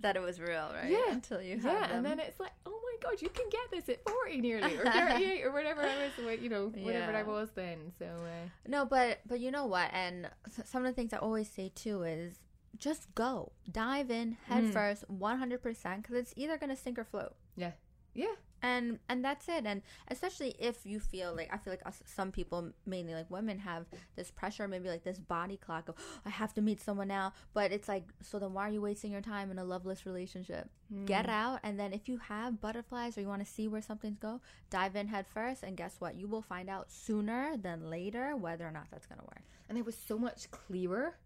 that 0.00 0.16
it 0.16 0.22
was 0.22 0.40
real, 0.40 0.70
right? 0.74 0.90
Yeah, 0.90 1.12
Until 1.12 1.40
you 1.42 1.58
had 1.58 1.72
yeah, 1.72 1.86
them. 1.88 1.96
and 1.98 2.06
then 2.06 2.20
it's 2.20 2.38
like 2.40 2.52
oh 2.66 2.70
my 2.82 3.10
god, 3.10 3.22
you 3.22 3.28
can 3.28 3.46
get 3.50 3.70
this 3.70 3.88
at 3.88 4.02
forty 4.08 4.40
nearly 4.40 4.76
or 4.76 4.84
thirty 4.90 5.24
eight 5.24 5.44
or 5.44 5.52
whatever 5.52 5.82
I 5.82 5.96
was, 6.06 6.38
you 6.40 6.48
know, 6.48 6.66
whatever 6.68 7.16
I 7.16 7.22
was 7.22 7.50
then. 7.54 7.92
So 7.98 8.04
uh, 8.06 8.48
No, 8.66 8.84
but 8.84 9.20
but 9.26 9.40
you 9.40 9.50
know 9.50 9.66
what? 9.66 9.90
And 9.92 10.28
some 10.64 10.84
of 10.84 10.90
the 10.90 10.94
things 10.94 11.12
I 11.12 11.18
always 11.18 11.48
say 11.48 11.70
too 11.74 12.02
is 12.02 12.38
just 12.76 13.14
go, 13.14 13.52
dive 13.70 14.10
in 14.10 14.32
head 14.48 14.64
Mm. 14.64 14.72
first, 14.72 15.08
one 15.08 15.38
hundred 15.38 15.62
percent, 15.62 16.02
because 16.02 16.16
it's 16.16 16.32
either 16.36 16.58
gonna 16.58 16.76
sink 16.76 16.98
or 16.98 17.04
float. 17.04 17.34
yeah, 17.56 17.72
yeah, 18.14 18.34
and 18.64 18.98
and 19.10 19.24
that's 19.24 19.46
it. 19.48 19.66
And 19.66 19.82
especially 20.08 20.54
if 20.58 20.86
you 20.86 20.98
feel 20.98 21.34
like 21.36 21.50
i 21.52 21.58
feel 21.58 21.72
like 21.72 21.86
us, 21.86 22.02
some 22.06 22.32
people 22.32 22.70
mainly 22.86 23.14
like 23.14 23.30
women 23.30 23.58
have 23.58 23.86
this 24.16 24.30
pressure 24.30 24.66
maybe 24.66 24.88
like 24.88 25.04
this 25.04 25.18
body 25.18 25.56
clock 25.56 25.88
of 25.88 25.96
i 26.24 26.30
have 26.30 26.54
to 26.54 26.62
meet 26.62 26.80
someone 26.80 27.08
now. 27.08 27.32
But 27.52 27.72
it's 27.72 27.88
like 27.88 28.04
so 28.22 28.38
then 28.38 28.54
why 28.54 28.68
are 28.68 28.72
you 28.72 28.80
wasting 28.80 29.12
your 29.12 29.20
time 29.20 29.50
in 29.50 29.58
a 29.58 29.64
loveless 29.64 30.06
relationship? 30.06 30.70
Hmm. 30.92 31.04
get 31.04 31.28
out. 31.28 31.60
And 31.62 31.78
then 31.78 31.92
if 31.92 32.08
you 32.08 32.18
have 32.18 32.60
butterflies 32.60 33.16
or 33.16 33.20
you 33.20 33.28
want 33.28 33.44
to 33.44 33.50
see 33.50 33.68
where 33.68 33.82
something's 33.82 34.18
go 34.18 34.40
dive 34.70 34.96
in 34.96 35.08
head 35.08 35.26
first. 35.26 35.62
And 35.62 35.76
guess 35.76 35.96
what? 35.98 36.14
You 36.14 36.26
will 36.26 36.42
find 36.42 36.68
out 36.70 36.90
sooner 36.90 37.56
than 37.56 37.90
later 37.90 38.36
whether 38.36 38.66
or 38.66 38.70
not 38.70 38.86
that's 38.90 39.06
gonna 39.06 39.22
work. 39.22 39.44
And 39.68 39.76
it 39.76 39.84
was 39.84 39.96
so 39.96 40.18
much 40.18 40.50
clearer 40.50 41.16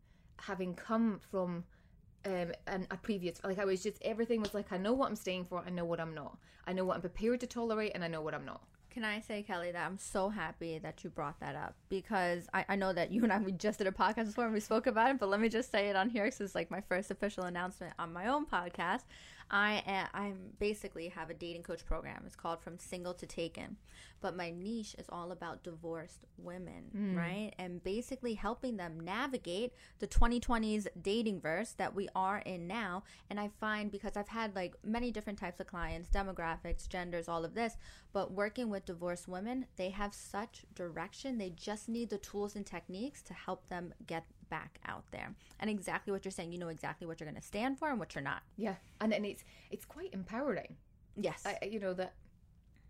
having 0.40 0.74
come 0.74 1.20
from 1.30 1.64
um 2.24 2.52
an, 2.66 2.86
a 2.90 2.96
previous 2.96 3.40
like 3.44 3.58
I 3.58 3.64
was 3.64 3.82
just 3.82 3.98
everything 4.02 4.40
was 4.40 4.54
like 4.54 4.72
I 4.72 4.76
know 4.76 4.92
what 4.92 5.08
I'm 5.08 5.16
staying 5.16 5.44
for 5.46 5.62
I 5.66 5.70
know 5.70 5.84
what 5.84 6.00
I'm 6.00 6.14
not. 6.14 6.38
I 6.66 6.72
know 6.72 6.84
what 6.84 6.96
I'm 6.96 7.00
prepared 7.00 7.40
to 7.40 7.46
tolerate 7.46 7.92
and 7.94 8.04
I 8.04 8.08
know 8.08 8.20
what 8.20 8.34
I'm 8.34 8.44
not. 8.44 8.60
Can 8.90 9.04
I 9.04 9.20
say, 9.20 9.42
Kelly, 9.42 9.70
that 9.70 9.86
I'm 9.86 9.96
so 9.98 10.28
happy 10.28 10.78
that 10.78 11.04
you 11.04 11.10
brought 11.10 11.38
that 11.40 11.54
up? 11.54 11.74
Because 11.88 12.48
I, 12.52 12.64
I 12.70 12.76
know 12.76 12.92
that 12.92 13.12
you 13.12 13.22
and 13.22 13.32
I 13.32 13.38
we 13.38 13.52
just 13.52 13.78
did 13.78 13.86
a 13.86 13.92
podcast 13.92 14.26
before 14.26 14.44
and 14.44 14.52
we 14.52 14.60
spoke 14.60 14.86
about 14.86 15.10
it, 15.10 15.18
but 15.20 15.28
let 15.28 15.40
me 15.40 15.48
just 15.48 15.70
say 15.70 15.88
it 15.88 15.96
on 15.96 16.08
here 16.08 16.24
because 16.24 16.40
it's 16.40 16.54
like 16.54 16.70
my 16.70 16.80
first 16.80 17.10
official 17.10 17.44
announcement 17.44 17.92
on 17.98 18.12
my 18.12 18.26
own 18.26 18.44
podcast. 18.46 19.02
I 19.50 19.82
am, 19.86 20.08
I'm 20.12 20.38
basically 20.58 21.08
have 21.08 21.30
a 21.30 21.34
dating 21.34 21.62
coach 21.62 21.84
program. 21.86 22.22
It's 22.26 22.36
called 22.36 22.60
From 22.60 22.78
Single 22.78 23.14
to 23.14 23.26
Taken, 23.26 23.76
but 24.20 24.36
my 24.36 24.50
niche 24.50 24.94
is 24.98 25.06
all 25.08 25.32
about 25.32 25.62
divorced 25.62 26.26
women, 26.36 26.90
mm. 26.94 27.16
right? 27.16 27.52
And 27.58 27.82
basically 27.82 28.34
helping 28.34 28.76
them 28.76 29.00
navigate 29.00 29.72
the 30.00 30.06
2020s 30.06 30.86
dating 31.00 31.40
verse 31.40 31.72
that 31.72 31.94
we 31.94 32.08
are 32.14 32.38
in 32.38 32.66
now. 32.66 33.04
And 33.30 33.40
I 33.40 33.50
find 33.60 33.90
because 33.90 34.16
I've 34.16 34.28
had 34.28 34.54
like 34.54 34.74
many 34.84 35.10
different 35.10 35.38
types 35.38 35.60
of 35.60 35.66
clients, 35.66 36.08
demographics, 36.08 36.88
genders, 36.88 37.28
all 37.28 37.44
of 37.44 37.54
this, 37.54 37.76
but 38.12 38.32
working 38.32 38.68
with 38.68 38.84
divorced 38.84 39.28
women, 39.28 39.66
they 39.76 39.90
have 39.90 40.12
such 40.12 40.66
direction. 40.74 41.38
They 41.38 41.50
just 41.50 41.88
need 41.88 42.10
the 42.10 42.18
tools 42.18 42.54
and 42.54 42.66
techniques 42.66 43.22
to 43.22 43.34
help 43.34 43.68
them 43.68 43.94
get 44.06 44.24
back 44.48 44.78
out 44.86 45.04
there. 45.10 45.34
And 45.60 45.68
exactly 45.70 46.12
what 46.12 46.24
you're 46.24 46.32
saying, 46.32 46.52
you 46.52 46.58
know 46.58 46.68
exactly 46.68 47.06
what 47.06 47.20
you're 47.20 47.28
going 47.30 47.40
to 47.40 47.46
stand 47.46 47.78
for 47.78 47.88
and 47.90 47.98
what 47.98 48.14
you're 48.14 48.24
not. 48.24 48.42
yeah 48.56 48.74
and 49.00 49.12
and 49.12 49.24
it's 49.26 49.44
it's 49.70 49.84
quite 49.84 50.12
empowering 50.12 50.76
Yes. 51.20 51.44
I, 51.44 51.64
you 51.66 51.80
know 51.80 51.94
that 51.94 52.14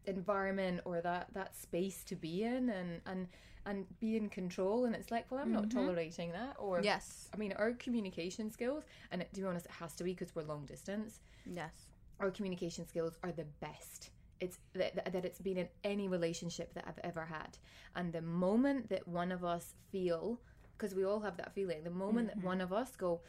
environment 0.06 0.80
or 0.84 1.00
that 1.00 1.28
that 1.34 1.54
space 1.56 2.02
to 2.04 2.16
be 2.16 2.42
in 2.44 2.70
and 2.70 3.00
and 3.06 3.28
and 3.66 3.86
be 4.00 4.16
in 4.16 4.28
control 4.30 4.86
and 4.86 4.94
it's 4.94 5.10
like 5.10 5.30
well 5.30 5.40
i'm 5.40 5.52
not 5.52 5.64
mm-hmm. 5.64 5.78
tolerating 5.78 6.32
that 6.32 6.56
or 6.58 6.80
yes. 6.82 7.28
i 7.34 7.36
mean 7.36 7.52
our 7.52 7.72
communication 7.72 8.50
skills 8.50 8.84
and 9.10 9.20
it, 9.22 9.32
to 9.34 9.40
be 9.40 9.46
honest 9.46 9.66
it 9.66 9.72
has 9.72 9.94
to 9.94 10.04
be 10.04 10.12
because 10.12 10.34
we're 10.34 10.42
long 10.42 10.64
distance 10.64 11.20
Yes. 11.50 11.72
our 12.20 12.30
communication 12.30 12.86
skills 12.86 13.18
are 13.22 13.32
the 13.32 13.44
best 13.60 14.10
it's 14.40 14.58
that- 14.74 15.12
that 15.12 15.24
it's 15.24 15.40
been 15.40 15.58
in 15.58 15.68
any 15.84 16.08
relationship 16.08 16.72
that 16.74 16.84
i've 16.88 17.00
ever 17.04 17.24
had 17.26 17.58
and 17.96 18.12
the 18.12 18.22
moment 18.22 18.88
that 18.88 19.06
one 19.06 19.30
of 19.32 19.44
us 19.44 19.74
feel 19.92 20.40
because 20.78 20.94
we 20.94 21.04
all 21.04 21.20
have 21.20 21.36
that 21.38 21.52
feeling. 21.52 21.84
The 21.84 21.90
moment 21.90 22.28
that 22.28 22.38
mm-hmm. 22.38 22.46
one 22.46 22.60
of 22.60 22.72
us 22.72 22.94
go 22.96 23.20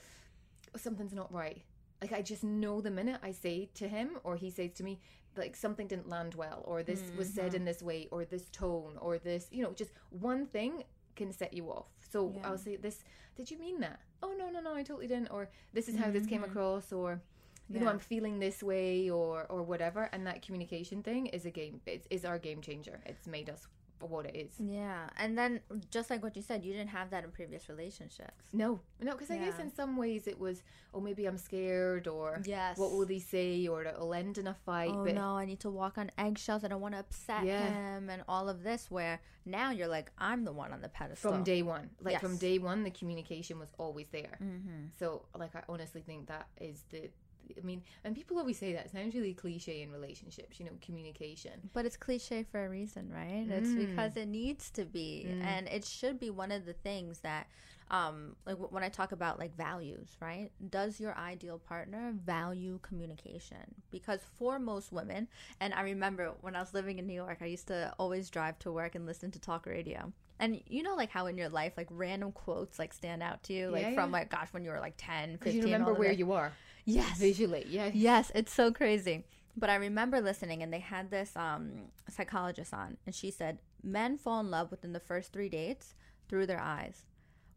"Oh, 0.74 0.78
something's 0.78 1.14
not 1.14 1.34
right 1.34 1.64
like 2.02 2.14
i 2.14 2.22
just 2.22 2.44
know 2.44 2.82
the 2.82 2.92
minute 2.92 3.20
i 3.24 3.32
say 3.32 3.70
to 3.74 3.88
him 3.88 4.12
or 4.24 4.36
he 4.36 4.50
says 4.50 4.72
to 4.74 4.84
me 4.84 5.00
like 5.38 5.56
something 5.56 5.88
didn't 5.88 6.10
land 6.10 6.36
well 6.36 6.64
or 6.66 6.84
this 6.84 7.04
was 7.18 7.30
said 7.34 7.54
in 7.54 7.62
mm-hmm. 7.62 7.66
this 7.66 7.82
way 7.82 8.08
or 8.12 8.26
this 8.26 8.50
tone 8.50 8.98
or 9.00 9.18
this 9.18 9.48
you 9.52 9.64
know 9.64 9.72
just 9.72 9.92
one 10.10 10.46
thing 10.46 10.84
can 11.16 11.32
set 11.34 11.54
you 11.54 11.66
off. 11.70 11.88
So 12.12 12.34
Yeah. 12.36 12.50
i'll 12.50 12.58
say 12.58 12.76
this 12.76 13.04
did 13.36 13.50
you 13.52 13.58
mean 13.58 13.80
that? 13.82 14.00
Oh 14.24 14.34
no 14.38 14.50
no 14.50 14.60
no 14.60 14.74
i 14.74 14.84
totally 14.84 15.08
didn't 15.08 15.32
or 15.32 15.50
this 15.74 15.88
is 15.88 15.96
how 15.96 16.12
this 16.12 16.26
came 16.26 16.42
mm-hmm. 16.42 16.52
across 16.52 16.92
or 16.92 17.22
you 17.70 17.80
know 17.80 17.88
i'm 17.88 18.00
feeling 18.00 18.40
this 18.40 18.64
way 18.64 19.10
or 19.10 19.46
or 19.50 19.62
whatever. 19.64 20.10
And 20.12 20.26
that 20.28 20.42
communication 20.42 21.04
thing 21.04 21.28
is 21.28 21.46
a 21.46 21.52
game 21.52 21.82
it's 21.86 22.08
is 22.10 22.26
our 22.26 22.40
game 22.40 22.62
changer. 22.62 23.00
It's 23.06 23.28
made 23.28 23.50
us 23.50 23.68
what 24.08 24.26
it 24.26 24.36
is 24.36 24.54
Yeah. 24.60 25.10
And 25.18 25.38
then 25.38 25.60
just 25.92 26.10
like 26.10 26.22
what 26.24 26.36
you 26.36 26.42
said, 26.42 26.64
you 26.64 26.74
didn't 26.74 26.90
have 26.90 27.10
that 27.12 27.24
in 27.24 27.32
previous 27.32 27.68
relationships. 27.70 28.46
no 28.54 28.80
no 29.02 29.12
because 29.14 29.32
i 29.32 29.38
guess 29.38 29.60
in 29.60 29.70
some 29.74 29.98
ways 29.98 30.28
it 30.28 30.40
was 30.40 30.64
oh 30.94 31.00
maybe 31.02 31.26
i'm 31.26 31.38
scared 31.38 32.08
or 32.08 32.42
Yes. 32.46 32.78
what 32.78 32.92
will 32.92 33.06
they 33.06 33.20
say 33.20 33.68
or 33.68 33.84
it'll 33.84 34.14
end 34.14 34.38
in 34.38 34.48
a 34.48 34.54
fight 34.66 34.92
Oh 34.94 35.04
but 35.04 35.14
no, 35.16 35.38
I 35.38 35.46
need 35.46 35.60
to 35.62 35.70
walk 35.70 35.98
on 35.98 36.12
eggshells. 36.18 36.64
I 36.64 36.68
don't 36.68 36.82
want 36.82 36.94
to 36.96 37.00
upset 37.00 37.44
Yeah. 37.46 37.70
him 37.70 38.10
and 38.10 38.24
all 38.28 38.50
of 38.50 38.64
this. 38.64 38.90
Where 38.90 39.20
now 39.46 39.72
you're 39.72 39.88
like, 39.88 40.12
I'm 40.18 40.44
the 40.46 40.52
one 40.54 40.72
on 40.74 40.82
the 40.82 40.90
pedestal. 40.90 41.32
from 41.32 41.44
day 41.44 41.62
one 41.62 41.90
like 42.02 42.20
from 42.20 42.38
day 42.38 42.58
one 42.60 42.84
the 42.84 42.92
communication 42.92 43.60
was 43.60 43.70
always 43.78 44.08
there 44.12 44.38
Mm-hmm. 44.44 44.82
so 45.00 45.26
like 45.38 45.56
i 45.56 45.64
honestly 45.68 46.02
think 46.02 46.28
that 46.28 46.48
is 46.60 46.84
the 46.92 47.10
i 47.58 47.66
mean 47.66 47.82
and 48.04 48.16
people 48.16 48.38
always 48.38 48.58
say 48.58 48.74
that 48.74 48.86
it 48.86 48.92
sounds 48.92 49.14
really 49.16 49.34
cliche 49.34 49.82
in 49.82 49.92
relationships 49.92 50.60
you 50.60 50.66
know 50.66 50.72
communication 50.82 51.70
But 51.74 51.86
it's 51.86 51.98
cliche 51.98 52.44
for 52.44 52.66
a 52.66 52.70
reason, 52.70 53.12
right? 53.14 53.46
It's 53.50 53.74
Mm. 53.74 53.78
because 53.88 54.18
it 54.18 54.28
needs 54.28 54.70
to 54.72 54.86
be, 54.86 55.34
and 55.42 55.68
it 55.68 55.86
should 55.86 56.20
be 56.20 56.30
one 56.30 56.52
of 56.52 56.66
the 56.66 56.74
things 56.74 57.20
that, 57.20 57.48
um, 57.92 58.36
like 58.46 58.56
w- 58.56 58.70
when 58.72 58.84
I 58.84 58.90
talk 58.90 59.12
about 59.12 59.40
like 59.40 59.56
values, 59.56 60.16
right? 60.22 60.52
Does 60.70 61.00
your 61.00 61.16
ideal 61.18 61.58
partner 61.60 62.14
value 62.14 62.80
communication? 62.82 63.76
Because 63.92 64.22
for 64.38 64.60
most 64.60 64.92
women, 64.92 65.28
and 65.60 65.74
I 65.74 65.82
remember 65.82 66.32
when 66.42 66.56
I 66.56 66.60
was 66.60 66.74
living 66.74 67.00
in 67.00 67.08
New 67.08 67.14
York, 67.14 67.40
I 67.42 67.46
used 67.46 67.68
to 67.68 67.94
always 68.00 68.30
drive 68.30 68.60
to 68.60 68.72
work 68.72 68.96
and 68.96 69.06
listen 69.06 69.32
to 69.32 69.40
talk 69.40 69.66
radio. 69.66 70.12
And 70.40 70.62
you 70.68 70.84
know, 70.84 70.96
like 70.96 71.10
how 71.12 71.26
in 71.28 71.38
your 71.38 71.50
life, 71.50 71.74
like 71.78 71.88
random 71.90 72.32
quotes 72.32 72.80
like 72.80 72.94
stand 72.94 73.22
out 73.22 73.44
to 73.44 73.54
you, 73.54 73.70
like 73.70 73.88
Yeah, 73.88 73.96
from 73.96 74.12
like 74.12 74.30
gosh, 74.30 74.48
when 74.52 74.64
you 74.64 74.72
were 74.72 74.80
like 74.80 74.96
10, 74.98 75.32
15, 75.32 75.40
because 75.40 75.56
you 75.56 75.64
remember 75.64 75.94
where 75.94 76.12
you 76.12 76.32
are 76.32 76.52
yes, 76.90 77.18
visually 77.18 77.66
yeah 77.70 77.92
Yes, 77.94 78.32
it's 78.36 78.54
so 78.54 78.72
crazy. 78.72 79.26
But 79.56 79.70
I 79.70 79.76
remember 79.76 80.22
listening, 80.22 80.64
and 80.64 80.72
they 80.72 80.80
had 80.80 81.12
this 81.12 81.36
um, 81.36 81.90
psychologist 82.10 82.74
on, 82.74 82.98
and 83.06 83.14
she 83.14 83.30
said 83.32 83.60
men 83.84 84.18
fall 84.18 84.40
in 84.40 84.50
love 84.50 84.72
within 84.72 84.94
the 84.94 85.00
first 85.00 85.34
three 85.34 85.50
dates 85.50 85.96
through 86.30 86.46
their 86.46 86.62
eyes. 86.62 87.06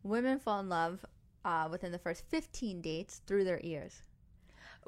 Women 0.02 0.38
fall 0.38 0.60
in 0.60 0.68
love 0.68 1.04
uh, 1.44 1.68
within 1.70 1.92
the 1.92 1.98
first 1.98 2.24
15 2.28 2.80
dates 2.80 3.20
through 3.26 3.44
their 3.44 3.60
ears. 3.62 4.02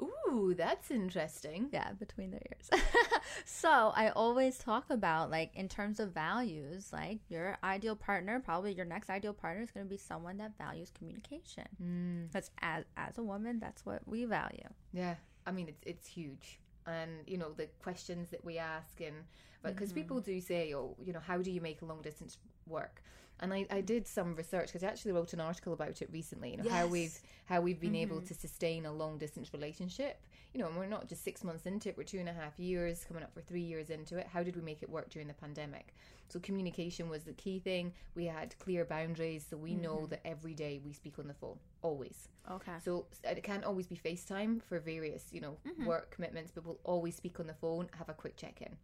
Ooh, 0.01 0.53
that's 0.57 0.91
interesting. 0.91 1.69
Yeah, 1.71 1.93
between 1.93 2.31
their 2.31 2.41
ears. 2.51 2.69
so 3.45 3.93
I 3.95 4.09
always 4.09 4.57
talk 4.57 4.89
about 4.89 5.31
like 5.31 5.51
in 5.55 5.69
terms 5.69 5.99
of 5.99 6.11
values, 6.11 6.89
like 6.91 7.19
your 7.29 7.57
ideal 7.63 7.95
partner, 7.95 8.39
probably 8.39 8.73
your 8.73 8.85
next 8.85 9.09
ideal 9.09 9.33
partner 9.33 9.63
is 9.63 9.71
going 9.71 9.85
to 9.85 9.89
be 9.89 9.97
someone 9.97 10.37
that 10.37 10.57
values 10.57 10.91
communication. 10.97 11.67
Mm. 11.81 12.27
Because 12.27 12.51
as 12.61 12.83
as 12.97 13.17
a 13.17 13.23
woman, 13.23 13.59
that's 13.59 13.85
what 13.85 14.01
we 14.05 14.25
value. 14.25 14.67
Yeah, 14.91 15.15
I 15.45 15.51
mean 15.51 15.69
it's 15.69 15.83
it's 15.85 16.07
huge, 16.07 16.59
and 16.85 17.11
you 17.25 17.37
know 17.37 17.53
the 17.53 17.67
questions 17.81 18.29
that 18.31 18.43
we 18.43 18.57
ask, 18.57 18.99
and 18.99 19.15
because 19.63 19.93
people 19.93 20.19
do 20.19 20.39
say, 20.41 20.73
oh, 20.75 20.95
you 21.03 21.13
know, 21.13 21.21
how 21.25 21.39
do 21.39 21.49
you 21.49 21.61
make 21.61 21.81
a 21.81 21.85
long 21.85 22.01
distance 22.01 22.37
work? 22.67 23.01
And 23.39 23.53
I, 23.53 23.65
I 23.69 23.81
did 23.81 24.07
some 24.07 24.35
research 24.35 24.67
because 24.67 24.83
I 24.83 24.87
actually 24.87 25.11
wrote 25.11 25.33
an 25.33 25.41
article 25.41 25.73
about 25.73 26.01
it 26.01 26.09
recently. 26.11 26.51
You 26.51 26.57
know 26.57 26.69
how 26.69 26.87
we've 26.87 27.17
how 27.45 27.61
we've 27.61 27.79
been 27.79 27.95
able 27.95 28.17
mm-hmm. 28.17 28.27
to 28.27 28.33
sustain 28.33 28.85
a 28.85 28.91
long 28.91 29.17
distance 29.17 29.53
relationship. 29.53 30.21
You 30.53 30.61
know, 30.61 30.67
and 30.67 30.77
we're 30.77 30.85
not 30.85 31.09
just 31.09 31.23
six 31.23 31.43
months 31.43 31.65
into 31.65 31.89
it; 31.89 31.97
we're 31.97 32.03
two 32.03 32.19
and 32.19 32.29
a 32.29 32.33
half 32.33 32.57
years, 32.57 33.03
coming 33.05 33.23
up 33.23 33.33
for 33.33 33.41
three 33.41 33.61
years 33.61 33.89
into 33.89 34.17
it. 34.17 34.27
How 34.31 34.41
did 34.41 34.55
we 34.55 34.61
make 34.61 34.81
it 34.83 34.89
work 34.89 35.09
during 35.09 35.27
the 35.27 35.33
pandemic? 35.33 35.93
So 36.29 36.39
communication 36.39 37.09
was 37.09 37.23
the 37.23 37.33
key 37.33 37.59
thing. 37.59 37.93
We 38.15 38.25
had 38.25 38.57
clear 38.57 38.85
boundaries, 38.85 39.45
so 39.49 39.57
we 39.57 39.75
know 39.75 39.97
mm-hmm. 39.97 40.09
that 40.11 40.25
every 40.25 40.53
day 40.53 40.79
we 40.83 40.93
speak 40.93 41.19
on 41.19 41.27
the 41.27 41.33
phone, 41.33 41.57
always. 41.81 42.29
Okay. 42.49 42.71
So 42.83 43.05
it 43.23 43.43
can't 43.43 43.63
always 43.63 43.87
be 43.87 43.95
FaceTime 43.95 44.61
for 44.63 44.79
various, 44.79 45.25
you 45.31 45.41
know, 45.41 45.57
mm-hmm. 45.67 45.85
work 45.85 46.11
commitments, 46.11 46.51
but 46.53 46.65
we'll 46.65 46.79
always 46.83 47.15
speak 47.15 47.39
on 47.39 47.47
the 47.47 47.53
phone, 47.53 47.89
have 47.97 48.09
a 48.09 48.13
quick 48.13 48.37
check 48.37 48.61
in. 48.61 48.75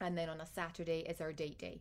And 0.00 0.18
then 0.18 0.28
on 0.28 0.40
a 0.40 0.46
Saturday 0.46 1.00
is 1.00 1.20
our 1.20 1.32
date 1.32 1.58
day. 1.58 1.80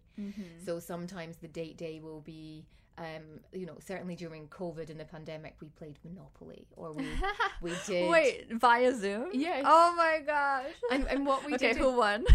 So 0.65 0.79
sometimes 0.79 1.37
the 1.37 1.47
date 1.47 1.77
day 1.77 1.99
will 1.99 2.21
be, 2.21 2.65
um, 2.97 3.39
you 3.53 3.65
know, 3.65 3.77
certainly 3.85 4.15
during 4.15 4.47
COVID 4.47 4.89
and 4.89 4.99
the 4.99 5.05
pandemic, 5.05 5.55
we 5.61 5.69
played 5.69 5.97
Monopoly 6.03 6.67
or 6.75 6.91
we 6.93 7.05
we 7.61 7.71
did. 7.87 8.09
Wait, 8.11 8.47
via 8.51 8.93
Zoom? 8.95 9.29
Yes. 9.33 9.63
Oh 9.67 9.93
my 9.97 10.19
gosh. 10.25 10.65
And, 10.91 11.07
and 11.07 11.25
what 11.25 11.45
we 11.45 11.55
okay, 11.55 11.69
did 11.69 11.77
who 11.77 11.95
won? 11.97 12.25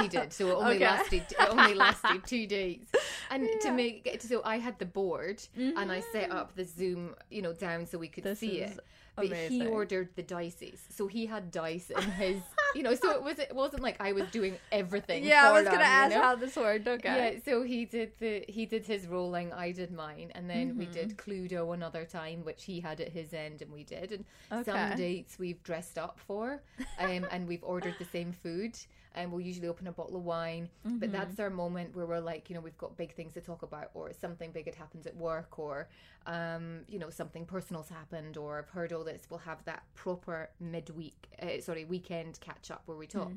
he 0.00 0.08
did 0.08 0.32
so 0.32 0.50
it 0.50 0.54
only 0.54 0.76
Okay. 0.76 0.84
lasted 0.84 1.22
it 1.28 1.48
only 1.50 1.74
lasted 1.74 2.24
two 2.26 2.46
days 2.58 2.86
and 3.30 3.48
to 3.60 3.68
Yeah. 3.68 3.74
make 3.74 4.06
it 4.06 4.22
so 4.22 4.40
i 4.44 4.58
had 4.58 4.78
the 4.78 4.86
board 4.86 5.42
and 5.56 5.90
i 5.92 6.00
set 6.12 6.30
up 6.30 6.54
the 6.54 6.64
zoom 6.64 7.14
you 7.30 7.42
know 7.42 7.52
down 7.52 7.86
so 7.86 7.98
we 7.98 8.08
could 8.08 8.24
This 8.24 8.38
see 8.40 8.60
it 8.60 8.78
but 9.16 9.26
he 9.32 9.66
ordered 9.66 10.08
the 10.16 10.22
dices 10.22 10.80
so 10.88 11.06
he 11.06 11.26
had 11.26 11.50
dice 11.50 11.90
in 11.90 12.02
his 12.12 12.40
you 12.74 12.82
know 12.82 12.94
so 12.94 13.10
it 13.10 13.22
was 13.22 13.38
it 13.38 13.54
wasn't 13.54 13.82
like 13.82 13.96
i 14.00 14.12
was 14.12 14.24
doing 14.26 14.58
everything 14.72 15.24
yeah, 15.24 15.48
I 15.48 15.52
was 15.52 15.64
gonna 15.68 15.84
them, 15.84 15.92
you 15.92 16.00
ask 16.06 16.14
know? 16.14 16.22
how 16.22 16.36
this 16.36 16.56
worked. 16.56 16.88
Okay. 16.88 17.34
Yeah, 17.34 17.40
so 17.44 17.62
he 17.62 17.84
did 17.84 18.12
the 18.18 18.44
he 18.48 18.66
did 18.66 18.86
his 18.86 19.06
rolling, 19.06 19.52
I 19.52 19.72
did 19.72 19.92
mine, 19.92 20.32
and 20.34 20.48
then 20.50 20.76
we 20.76 20.86
did 20.86 21.10
Mm-hmm. 21.10 21.30
Cluedo 21.30 21.74
another 21.74 22.04
time, 22.04 22.44
which 22.44 22.64
he 22.64 22.80
had 22.80 23.00
at 23.00 23.10
his 23.10 23.32
end, 23.32 23.62
and 23.62 23.72
we 23.72 23.84
did. 23.84 24.12
And 24.12 24.24
Okay. 24.52 24.64
some 24.64 24.96
dates 24.96 25.38
we've 25.38 25.62
dressed 25.62 25.98
up 25.98 26.18
for, 26.18 26.62
um, 26.98 27.26
and 27.30 27.46
we've 27.46 27.62
ordered 27.64 27.98
the 27.98 28.04
same 28.04 28.32
food, 28.32 28.76
and 29.14 29.30
we'll 29.30 29.40
usually 29.40 29.68
open 29.68 29.86
a 29.86 29.92
bottle 29.92 30.16
of 30.16 30.24
wine. 30.24 30.68
Mm-hmm. 30.86 30.98
But 30.98 31.12
that's 31.12 31.38
our 31.38 31.50
moment 31.50 31.94
where 31.94 32.06
we're 32.06 32.20
like, 32.20 32.50
you 32.50 32.54
know, 32.54 32.60
we've 32.60 32.78
got 32.78 32.96
big 32.96 33.14
things 33.14 33.32
to 33.34 33.40
talk 33.40 33.62
about, 33.62 33.90
or 33.94 34.12
something 34.12 34.50
big 34.52 34.66
had 34.66 34.74
happens 34.74 35.06
at 35.06 35.16
work, 35.16 35.58
or 35.58 35.88
um, 36.26 36.80
you 36.88 36.98
know, 36.98 37.10
something 37.10 37.44
personal's 37.44 37.88
happened, 37.88 38.36
or 38.36 38.58
I've 38.58 38.68
heard 38.68 38.92
all 38.92 39.04
this. 39.04 39.26
We'll 39.28 39.38
have 39.40 39.64
that 39.64 39.82
proper 39.94 40.50
midweek, 40.60 41.28
uh, 41.42 41.60
sorry, 41.60 41.84
weekend 41.84 42.40
catch 42.40 42.70
up 42.70 42.82
where 42.86 42.96
we 42.96 43.06
talk. 43.06 43.32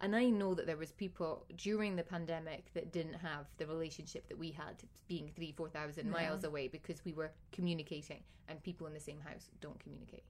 And 0.00 0.16
I 0.16 0.30
know 0.30 0.54
that 0.54 0.66
there 0.66 0.76
was 0.76 0.90
people 0.90 1.44
during 1.56 1.94
the 1.94 2.02
pandemic 2.02 2.72
that 2.74 2.92
didn't 2.92 3.14
have 3.14 3.46
the 3.58 3.66
relationship 3.66 4.28
that 4.28 4.38
we 4.38 4.50
had, 4.50 4.82
being 5.06 5.30
three, 5.36 5.52
four 5.52 5.68
thousand 5.68 6.10
miles 6.10 6.42
away, 6.44 6.68
because 6.68 7.04
we 7.04 7.12
were 7.12 7.30
communicating, 7.52 8.22
and 8.48 8.60
people 8.62 8.86
in 8.88 8.94
the 8.94 9.00
same 9.00 9.20
house 9.20 9.50
don't 9.60 9.78
communicate. 9.78 10.24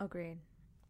Agreed. 0.00 0.38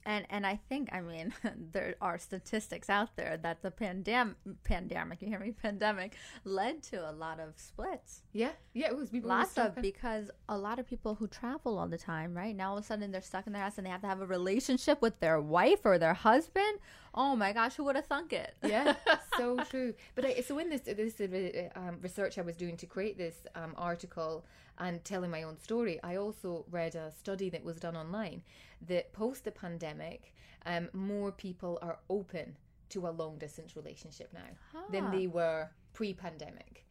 And 0.04 0.26
and 0.30 0.46
I 0.46 0.58
think 0.68 0.88
I 0.92 1.00
mean 1.00 1.32
there 1.72 1.94
are 2.00 2.18
statistics 2.18 2.90
out 2.90 3.16
there 3.16 3.36
that 3.42 3.62
the 3.62 3.70
pandemic 3.70 4.36
pandemic 4.64 5.22
you 5.22 5.28
hear 5.28 5.38
me 5.38 5.52
pandemic 5.62 6.14
led 6.44 6.82
to 6.84 7.08
a 7.08 7.12
lot 7.12 7.38
of 7.38 7.54
splits. 7.56 8.22
Yeah, 8.32 8.50
yeah, 8.72 8.88
it 8.88 8.96
was 8.96 9.10
people. 9.10 9.28
Lots 9.30 9.56
of 9.58 9.76
because 9.76 10.30
a 10.48 10.58
lot 10.58 10.78
of 10.78 10.86
people 10.86 11.14
who 11.14 11.28
travel 11.28 11.78
all 11.78 11.88
the 11.88 11.98
time, 11.98 12.34
right? 12.34 12.54
Now 12.54 12.70
all 12.70 12.78
of 12.78 12.84
a 12.84 12.86
sudden 12.86 13.12
they're 13.12 13.22
stuck 13.22 13.46
in 13.46 13.52
their 13.52 13.62
house 13.62 13.78
and 13.78 13.86
they 13.86 13.90
have 13.90 14.00
to 14.02 14.08
have 14.08 14.20
a 14.20 14.26
relationship 14.26 15.00
with 15.00 15.20
their 15.20 15.40
wife 15.40 15.80
or 15.84 15.98
their 15.98 16.14
husband. 16.14 16.78
Oh 17.14 17.36
my 17.36 17.52
gosh, 17.52 17.76
who 17.76 17.84
would 17.84 17.96
have 17.96 18.06
thunk 18.06 18.32
it? 18.32 18.54
yeah, 18.64 18.96
so 19.36 19.58
true. 19.70 19.94
But 20.14 20.24
I, 20.24 20.40
so 20.40 20.58
in 20.58 20.68
this 20.68 20.80
this 20.80 21.20
uh, 21.20 21.78
um, 21.78 21.98
research 22.00 22.38
I 22.38 22.42
was 22.42 22.56
doing 22.56 22.76
to 22.78 22.86
create 22.86 23.16
this 23.18 23.36
um, 23.54 23.74
article 23.76 24.44
and 24.78 25.04
telling 25.04 25.30
my 25.30 25.42
own 25.42 25.58
story, 25.58 26.00
I 26.02 26.16
also 26.16 26.64
read 26.70 26.94
a 26.94 27.12
study 27.12 27.50
that 27.50 27.62
was 27.62 27.76
done 27.76 27.96
online 27.96 28.42
that 28.88 29.12
post 29.12 29.44
the 29.44 29.50
pandemic, 29.50 30.34
um, 30.66 30.88
more 30.92 31.32
people 31.32 31.78
are 31.82 31.98
open 32.08 32.56
to 32.90 33.06
a 33.06 33.10
long 33.10 33.38
distance 33.38 33.74
relationship 33.76 34.32
now 34.32 34.82
than 34.90 35.04
Ah. 35.06 35.10
they 35.10 35.26
were 35.26 35.70
pre-pandemic. 35.92 36.84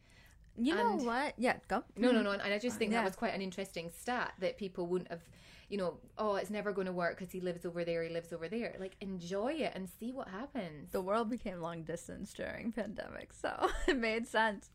You 0.56 0.74
know 0.74 0.96
what? 0.96 1.34
Yeah, 1.38 1.56
go. 1.68 1.82
No, 1.96 2.12
no, 2.12 2.22
no. 2.22 2.32
And 2.32 2.42
I 2.42 2.58
just 2.58 2.76
think 2.76 2.92
Yeah. 2.92 2.98
that 2.98 3.04
was 3.06 3.16
quite 3.16 3.34
an 3.34 3.40
interesting 3.40 3.90
stat 3.90 4.34
that 4.40 4.58
people 4.58 4.86
wouldn't 4.86 5.10
have, 5.10 5.22
you 5.70 5.78
know, 5.78 5.98
oh, 6.18 6.34
it's 6.36 6.50
never 6.50 6.72
going 6.72 6.86
to 6.88 6.92
work 6.92 7.16
because 7.18 7.32
he 7.32 7.40
lives 7.40 7.64
over 7.64 7.84
there, 7.84 8.02
he 8.02 8.10
lives 8.10 8.32
over 8.34 8.48
there. 8.48 8.76
Like, 8.78 8.96
enjoy 9.00 9.52
it 9.54 9.72
and 9.74 9.88
see 9.88 10.12
what 10.12 10.28
happens. 10.28 10.90
the 10.92 11.00
world 11.00 11.30
became 11.30 11.60
long 11.62 11.84
distance 11.84 12.34
during 12.34 12.72
pandemic 12.80 13.32
so 13.32 13.70
it 13.88 13.96
made 13.96 14.26
sense 14.26 14.70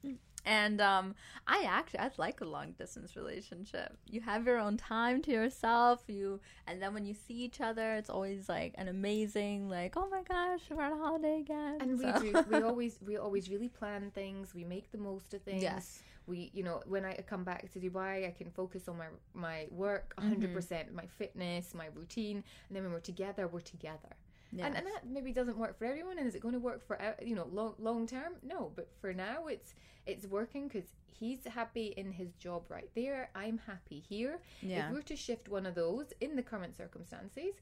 and 0.45 0.79
um 0.79 1.13
i 1.47 1.63
actually 1.67 1.99
i 1.99 2.09
like 2.17 2.39
a 2.41 2.45
long 2.45 2.71
distance 2.73 3.15
relationship 3.15 3.97
you 4.09 4.21
have 4.21 4.45
your 4.45 4.57
own 4.59 4.77
time 4.77 5.21
to 5.21 5.31
yourself 5.31 6.03
you 6.07 6.39
and 6.67 6.81
then 6.81 6.93
when 6.93 7.05
you 7.05 7.13
see 7.13 7.33
each 7.33 7.59
other 7.59 7.93
it's 7.95 8.09
always 8.09 8.47
like 8.47 8.73
an 8.77 8.87
amazing 8.87 9.67
like 9.69 9.95
oh 9.97 10.07
my 10.09 10.21
gosh 10.23 10.61
we're 10.69 10.81
on 10.83 10.93
a 10.93 10.97
holiday 10.97 11.39
again 11.39 11.77
and 11.81 11.99
So- 11.99 12.05
we 12.21 12.31
do. 12.31 12.43
We 12.49 12.61
always, 12.69 12.97
we 13.05 13.17
always 13.17 13.49
really 13.49 13.67
plan 13.69 14.11
things. 14.13 14.53
We 14.53 14.63
make 14.63 14.91
the 14.91 14.97
most 14.97 15.33
of 15.33 15.41
things. 15.41 15.61
Yes. 15.63 16.01
We, 16.27 16.51
you 16.53 16.63
know, 16.63 16.81
when 16.85 17.05
I 17.05 17.13
come 17.27 17.43
back 17.43 17.71
to 17.71 17.79
Dubai, 17.79 18.27
I 18.27 18.31
can 18.37 18.49
focus 18.51 18.87
on 18.87 18.97
my 18.97 19.07
my 19.33 19.67
work, 19.71 20.13
Mm-hmm. 20.17 20.29
100 20.31 20.53
percent, 20.53 20.93
my 20.93 21.05
fitness, 21.19 21.73
my 21.73 21.87
routine, 21.95 22.43
and 22.67 22.75
then 22.75 22.83
when 22.83 22.91
we're 22.91 22.99
together, 22.99 23.47
we're 23.47 23.61
together. 23.61 24.13
And, 24.51 24.59
Yes. 24.59 24.73
and 24.77 24.87
that 24.87 25.07
maybe 25.07 25.31
doesn't 25.33 25.57
work 25.57 25.77
for 25.77 25.85
everyone. 25.85 26.17
And 26.17 26.27
is 26.27 26.35
it 26.35 26.41
going 26.41 26.53
to 26.53 26.59
work 26.59 26.85
for 26.85 27.01
uh, 27.01 27.13
you 27.23 27.35
know 27.35 27.47
long 27.51 27.75
long 27.79 28.07
term? 28.07 28.33
No, 28.43 28.71
but 28.75 28.87
for 29.01 29.13
now, 29.13 29.47
it's 29.47 29.73
it's 30.05 30.25
working 30.25 30.67
because 30.67 30.89
he's 31.05 31.43
happy 31.45 31.87
in 31.97 32.11
his 32.11 32.33
job 32.35 32.63
right 32.69 32.89
there. 32.95 33.29
I'm 33.35 33.57
happy 33.65 33.99
here. 33.99 34.39
Yeah. 34.61 34.87
If 34.87 34.93
we're 34.93 35.01
to 35.01 35.15
shift 35.15 35.49
one 35.49 35.65
of 35.65 35.75
those 35.75 36.13
in 36.21 36.35
the 36.35 36.43
current 36.43 36.77
circumstances, 36.77 37.55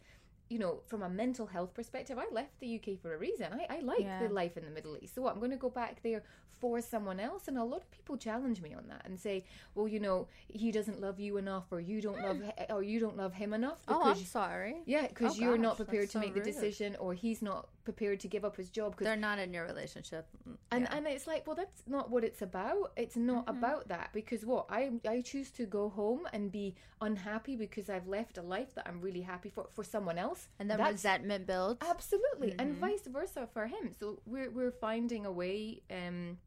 you 0.49 0.59
know, 0.59 0.81
from 0.87 1.01
a 1.03 1.09
mental 1.09 1.47
health 1.47 1.73
perspective, 1.73 2.17
I 2.19 2.25
left 2.31 2.59
the 2.59 2.75
UK 2.75 2.99
for 3.01 3.13
a 3.13 3.17
reason. 3.17 3.47
I, 3.53 3.77
I 3.77 3.79
like 3.81 4.01
Yeah. 4.05 4.27
the 4.27 4.33
life 4.33 4.57
in 4.57 4.65
the 4.65 4.71
Middle 4.71 4.97
East. 5.01 5.15
So 5.15 5.21
what, 5.23 5.33
I'm 5.33 5.39
going 5.39 5.51
to 5.51 5.57
go 5.57 5.69
back 5.69 6.01
there 6.03 6.23
for 6.59 6.79
someone 6.81 7.19
else. 7.19 7.47
And 7.47 7.57
a 7.57 7.63
lot 7.63 7.81
of 7.81 7.91
people 7.91 8.15
challenge 8.17 8.61
me 8.61 8.73
on 8.73 8.87
that 8.87 9.01
and 9.05 9.19
say, 9.19 9.43
well, 9.73 9.87
you 9.87 9.99
know, 9.99 10.27
he 10.47 10.71
doesn't 10.71 11.01
love 11.01 11.19
you 11.19 11.37
enough, 11.37 11.65
or 11.71 11.79
you 11.79 11.99
don't 12.01 12.21
love, 12.21 12.41
or 12.69 12.83
you 12.83 12.99
don't 12.99 13.17
love 13.17 13.33
him 13.33 13.53
enough 13.53 13.79
oh 13.87 14.01
i'm 14.03 14.15
sorry 14.15 14.75
yeah, 14.85 15.07
because 15.07 15.37
Oh, 15.37 15.41
you're 15.41 15.57
gosh, 15.57 15.63
not 15.63 15.75
prepared 15.77 16.09
to 16.09 16.13
so 16.13 16.19
make 16.19 16.33
the 16.33 16.39
decision, 16.41 16.95
or 16.99 17.13
he's 17.13 17.41
not 17.41 17.67
prepared 17.83 18.19
to 18.21 18.27
give 18.27 18.43
up 18.45 18.55
his 18.55 18.69
job. 18.69 18.91
Because 18.91 19.05
they're 19.05 19.15
not 19.29 19.39
in 19.39 19.53
your 19.53 19.65
relationship 19.65 20.27
Mm, 20.47 20.55
and 20.71 20.83
yeah. 20.83 20.95
and 20.95 21.07
it's 21.07 21.27
like, 21.27 21.45
well, 21.47 21.55
that's 21.55 21.81
not 21.87 22.09
what 22.09 22.23
it's 22.23 22.41
about. 22.41 22.91
It's 22.95 23.15
not 23.15 23.45
Mm-hmm. 23.45 23.57
about 23.57 23.87
that 23.89 24.09
because 24.13 24.45
what 24.45 24.65
I 24.69 24.91
I 25.07 25.21
choose 25.21 25.49
to 25.59 25.65
go 25.65 25.89
home 25.89 26.21
and 26.33 26.51
be 26.51 26.75
unhappy 27.01 27.55
because 27.65 27.89
I've 27.89 28.07
left 28.07 28.37
a 28.37 28.41
life 28.55 28.71
that 28.75 28.85
I'm 28.87 28.99
really 29.01 29.21
happy 29.21 29.49
for 29.55 29.65
for 29.75 29.83
someone 29.83 30.17
else, 30.17 30.34
and 30.59 30.69
then 30.69 30.79
resentment 30.79 31.45
builds 31.47 31.81
absolutely, 31.87 32.51
and 32.59 32.75
Mhm. 32.75 32.79
vice 32.79 33.05
versa 33.07 33.47
for 33.53 33.65
him. 33.67 33.93
So 33.99 34.21
we're 34.25 34.49
we're 34.51 34.71
finding 34.87 35.25
a 35.25 35.31
way. 35.31 35.81
um 35.89 36.37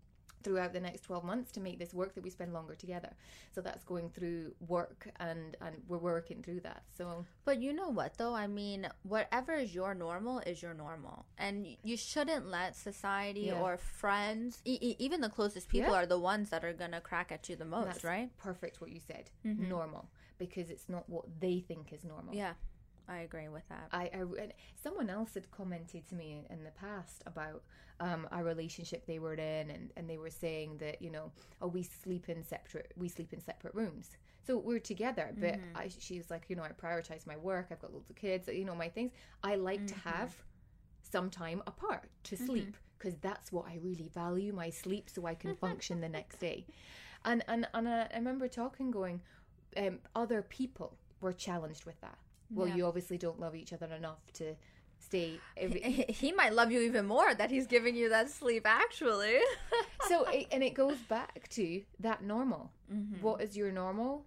throughout 0.45 0.73
the 0.73 0.79
next 0.79 1.01
12 1.03 1.25
months 1.25 1.51
to 1.51 1.59
make 1.61 1.81
this 1.81 1.93
work 1.93 2.15
that 2.15 2.23
we 2.23 2.31
spend 2.31 2.53
longer 2.53 2.77
together 2.77 3.11
so 3.51 3.61
that's 3.61 3.83
going 3.83 4.09
through 4.09 4.55
work 4.69 5.09
and 5.19 5.57
and 5.61 5.75
we're 5.89 5.99
working 5.99 6.45
through 6.45 6.61
that 6.61 6.85
so 6.97 7.27
But 7.45 7.61
you 7.61 7.73
know 7.73 7.89
what, 7.89 8.11
though? 8.19 8.35
I 8.35 8.47
mean, 8.47 8.89
whatever 9.03 9.53
is 9.55 9.75
your 9.75 9.95
normal 10.07 10.39
is 10.51 10.63
your 10.63 10.75
normal. 10.75 11.27
And 11.39 11.67
you 11.83 11.97
shouldn't 11.97 12.47
let 12.47 12.77
society 12.77 13.47
Yeah. 13.51 13.61
or 13.61 13.77
friends, 13.79 14.63
e- 14.65 14.95
even 15.01 15.21
the 15.23 15.29
closest 15.39 15.69
people, 15.69 15.91
Yeah. 15.91 16.03
are 16.03 16.07
the 16.07 16.21
ones 16.33 16.51
that 16.51 16.63
are 16.65 16.73
going 16.83 16.93
to 16.93 17.01
crack 17.01 17.33
at 17.33 17.49
you 17.49 17.57
the 17.57 17.65
most, 17.77 17.87
that's 17.87 18.05
right? 18.05 18.29
perfect 18.49 18.81
what 18.81 18.91
you 18.95 19.01
said 19.01 19.25
Mhm. 19.45 19.67
normal 19.77 20.05
because 20.39 20.71
it's 20.71 20.89
not 20.89 21.05
what 21.15 21.25
they 21.41 21.59
think 21.59 21.93
is 21.93 22.05
normal 22.05 22.33
Yeah, 22.33 22.55
I 23.09 23.19
agree 23.21 23.49
with 23.49 23.69
that. 23.69 23.89
I, 23.93 24.05
I 24.15 24.23
someone 24.83 25.09
else 25.11 25.35
had 25.35 25.51
commented 25.51 26.07
to 26.09 26.15
me 26.15 26.45
in 26.51 26.65
the 26.65 26.71
past 26.71 27.23
about 27.27 27.63
um, 28.01 28.29
a 28.33 28.45
relationship 28.45 29.07
they 29.07 29.19
were 29.19 29.35
in, 29.35 29.71
and, 29.71 29.91
and 29.97 30.09
they 30.09 30.19
were 30.19 30.31
saying 30.31 30.79
that 30.79 31.01
you 31.03 31.11
know, 31.11 31.33
oh, 31.63 31.69
we 31.69 31.83
sleep 31.83 32.29
in 32.29 32.43
separate, 32.43 32.93
we 32.97 33.09
sleep 33.09 33.33
in 33.33 33.41
separate 33.41 33.75
rooms. 33.75 34.17
So 34.47 34.59
we're 34.59 34.79
together, 34.81 35.37
but 35.41 35.61
Mm-hmm. 35.61 35.75
I, 35.75 35.89
she 35.99 36.17
was 36.19 36.31
like, 36.31 36.45
you 36.49 36.57
know, 36.57 36.63
I 36.63 36.71
prioritize 36.71 37.27
my 37.27 37.37
work. 37.37 37.69
I've 37.71 37.81
got 37.81 37.93
loads 37.93 38.11
of 38.11 38.17
kids, 38.17 38.49
you 38.49 38.65
know, 38.65 38.75
my 38.75 38.89
things. 38.89 39.13
I 39.43 39.57
like 39.57 39.87
to 39.87 39.95
Mm-hmm. 39.95 40.11
have 40.11 40.37
some 41.03 41.31
time 41.31 41.63
apart 41.67 42.11
to 42.25 42.37
sleep 42.37 42.77
because 42.99 43.17
that's 43.21 43.53
what 43.53 43.67
I 43.67 43.79
really 43.83 44.09
value 44.15 44.53
my 44.53 44.71
sleep, 44.71 45.09
so 45.11 45.27
I 45.27 45.35
can 45.35 45.55
function 45.55 46.01
the 46.01 46.09
next 46.09 46.39
day. 46.39 46.67
And 47.25 47.43
and 47.49 47.69
and 47.75 47.89
I, 47.89 48.09
I 48.13 48.17
remember 48.17 48.49
talking, 48.49 48.91
going, 48.91 49.21
um, 49.77 49.99
other 50.15 50.43
people 50.43 50.99
were 51.21 51.33
challenged 51.33 51.85
with 51.85 52.01
that 52.01 52.19
well, 52.51 52.67
Yeah. 52.69 52.77
you 52.77 52.87
obviously 52.87 53.19
don't 53.19 53.39
love 53.41 53.55
each 53.55 53.73
other 53.73 53.87
enough 53.87 54.21
to 54.35 54.55
stay. 54.99 55.39
Every, 55.57 55.81
he, 55.81 56.05
he 56.13 56.33
might 56.33 56.53
love 56.53 56.71
you 56.73 56.81
even 56.81 57.07
more 57.07 57.33
that 57.35 57.51
he's 57.51 57.67
giving 57.67 57.95
you 57.95 58.09
that 58.09 58.31
sleep 58.31 58.65
actually 58.67 59.39
so, 60.09 60.25
it, 60.25 60.47
and 60.51 60.63
it 60.63 60.75
goes 60.75 60.99
back 61.09 61.49
to 61.51 61.83
that 62.01 62.23
normal. 62.23 62.73
Mhm. 62.93 63.21
What 63.23 63.41
is 63.43 63.57
your 63.57 63.71
normal, 63.73 64.25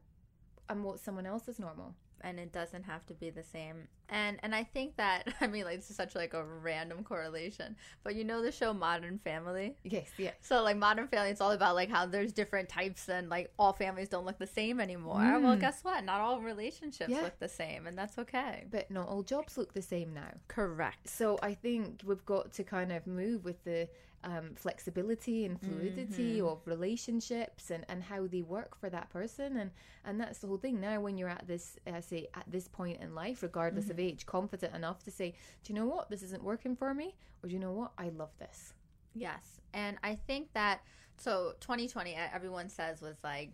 and 0.69 0.83
what 0.83 0.99
someone 0.99 1.25
else's 1.25 1.59
normal? 1.59 1.95
And 2.23 2.39
it 2.39 2.51
doesn't 2.51 2.83
have 2.83 3.05
to 3.05 3.13
be 3.13 3.29
the 3.29 3.43
same 3.43 3.87
and 4.09 4.37
and 4.43 4.53
i 4.55 4.63
think 4.63 4.95
that 4.97 5.27
i 5.41 5.47
mean 5.47 5.63
like 5.65 5.77
this 5.77 5.89
is 5.89 5.95
such 5.95 6.15
like 6.15 6.33
a 6.33 6.43
random 6.43 7.03
correlation 7.03 7.75
but 8.03 8.15
you 8.15 8.23
know 8.23 8.41
the 8.41 8.51
show 8.51 8.73
modern 8.73 9.17
family 9.19 9.75
Yes, 9.83 10.09
yeah. 10.17 10.31
so 10.41 10.61
like 10.63 10.77
modern 10.77 11.07
family 11.07 11.29
it's 11.29 11.41
all 11.41 11.51
about 11.51 11.75
like 11.75 11.89
how 11.89 12.05
there's 12.05 12.31
different 12.33 12.69
types 12.69 13.09
and 13.09 13.29
like 13.29 13.51
all 13.59 13.73
families 13.73 14.09
don't 14.09 14.25
look 14.25 14.39
the 14.39 14.47
same 14.47 14.79
anymore 14.79 15.39
well 15.41 15.55
Mm. 15.55 15.59
guess 15.59 15.83
what 15.83 16.03
not 16.03 16.19
all 16.21 16.39
relationships 16.41 17.09
Yeah. 17.09 17.21
look 17.21 17.39
the 17.39 17.49
same 17.49 17.87
and 17.87 17.97
that's 17.97 18.17
okay 18.17 18.65
But 18.69 18.89
not 18.91 19.07
all 19.07 19.23
jobs 19.23 19.57
look 19.57 19.73
the 19.73 19.81
same 19.81 20.13
now. 20.13 20.31
correct 20.47 21.07
So 21.09 21.37
I 21.41 21.53
think 21.53 22.01
we've 22.05 22.25
got 22.25 22.53
to 22.53 22.63
kind 22.63 22.91
of 22.91 23.05
move 23.07 23.43
with 23.43 23.63
the 23.63 23.87
um, 24.23 24.55
flexibility 24.55 25.45
and 25.45 25.59
fluidity 25.59 26.39
Mhm. 26.39 26.51
of 26.51 26.61
relationships 26.67 27.71
and, 27.71 27.85
and 27.89 28.03
how 28.03 28.27
they 28.27 28.41
work 28.41 28.75
for 28.75 28.89
that 28.89 29.09
person. 29.09 29.57
And, 29.57 29.71
and 30.05 30.19
that's 30.19 30.39
the 30.39 30.47
whole 30.47 30.57
thing. 30.57 30.79
Now, 30.79 30.99
when 31.01 31.17
you're 31.17 31.29
at 31.29 31.47
this, 31.47 31.77
uh, 31.87 32.01
say, 32.01 32.27
at 32.33 32.45
this 32.47 32.67
point 32.67 33.01
in 33.01 33.15
life, 33.15 33.41
regardless 33.43 33.89
of 33.89 33.99
age, 33.99 34.25
confident 34.25 34.75
enough 34.75 35.03
to 35.03 35.11
say, 35.11 35.31
do 35.63 35.73
you 35.73 35.79
know 35.79 35.85
what? 35.87 36.09
This 36.09 36.23
isn't 36.23 36.43
working 36.43 36.75
for 36.75 36.93
me. 36.93 37.15
Or 37.43 37.47
do 37.47 37.53
you 37.53 37.59
know 37.59 37.71
what? 37.73 37.91
I 37.97 38.09
love 38.09 38.31
this. 38.37 38.73
Yes. 39.13 39.59
And 39.73 39.97
I 40.03 40.15
think 40.15 40.53
that 40.53 40.81
so 41.17 41.53
2020 41.59 42.11
e- 42.11 42.15
everyone 42.15 42.69
says 42.69 43.01
was 43.01 43.17
like 43.23 43.51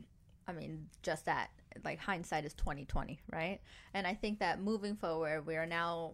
I 0.47 0.53
mean 0.53 0.87
just 1.01 1.25
that 1.25 1.49
like 1.83 1.99
hindsight 1.99 2.45
is 2.45 2.53
2020, 2.53 3.19
right? 3.31 3.59
And 3.93 4.05
I 4.07 4.13
think 4.13 4.39
that 4.39 4.61
moving 4.61 4.95
forward 4.95 5.45
we 5.45 5.55
are 5.55 5.65
now 5.65 6.13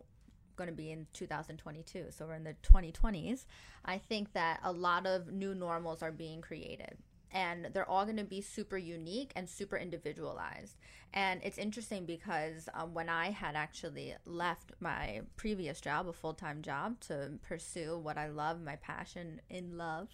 going 0.56 0.70
to 0.70 0.76
be 0.76 0.92
in 0.92 1.08
2022. 1.14 2.06
So 2.10 2.26
we're 2.26 2.34
in 2.34 2.44
the 2.44 2.56
2020s. 2.64 3.46
I 3.86 3.98
think 3.98 4.34
that 4.34 4.60
a 4.64 4.72
lot 4.72 5.06
of 5.06 5.32
new 5.32 5.54
normals 5.54 6.02
are 6.02 6.12
being 6.12 6.42
created 6.42 6.98
and 7.34 7.70
they're 7.74 7.90
all 7.90 8.06
going 8.06 8.18
to 8.18 8.24
be 8.24 8.42
super 8.42 8.78
unique 8.78 9.32
and 9.36 9.50
super 9.50 9.76
individualized. 9.76 10.78
And 11.14 11.42
it's 11.44 11.58
interesting 11.58 12.06
because 12.06 12.70
um, 12.74 12.94
when 12.94 13.10
I 13.10 13.32
had 13.32 13.56
actually 13.56 14.16
left 14.26 14.72
my 14.80 15.22
previous 15.36 15.82
job, 15.82 16.08
a 16.08 16.14
full 16.14 16.34
time 16.34 16.62
job, 16.62 17.00
to 17.02 17.32
pursue 17.44 17.98
what 17.98 18.18
I 18.18 18.30
love, 18.30 18.62
my 18.62 18.78
passion 18.78 19.42
in 19.50 19.78
love 19.78 20.10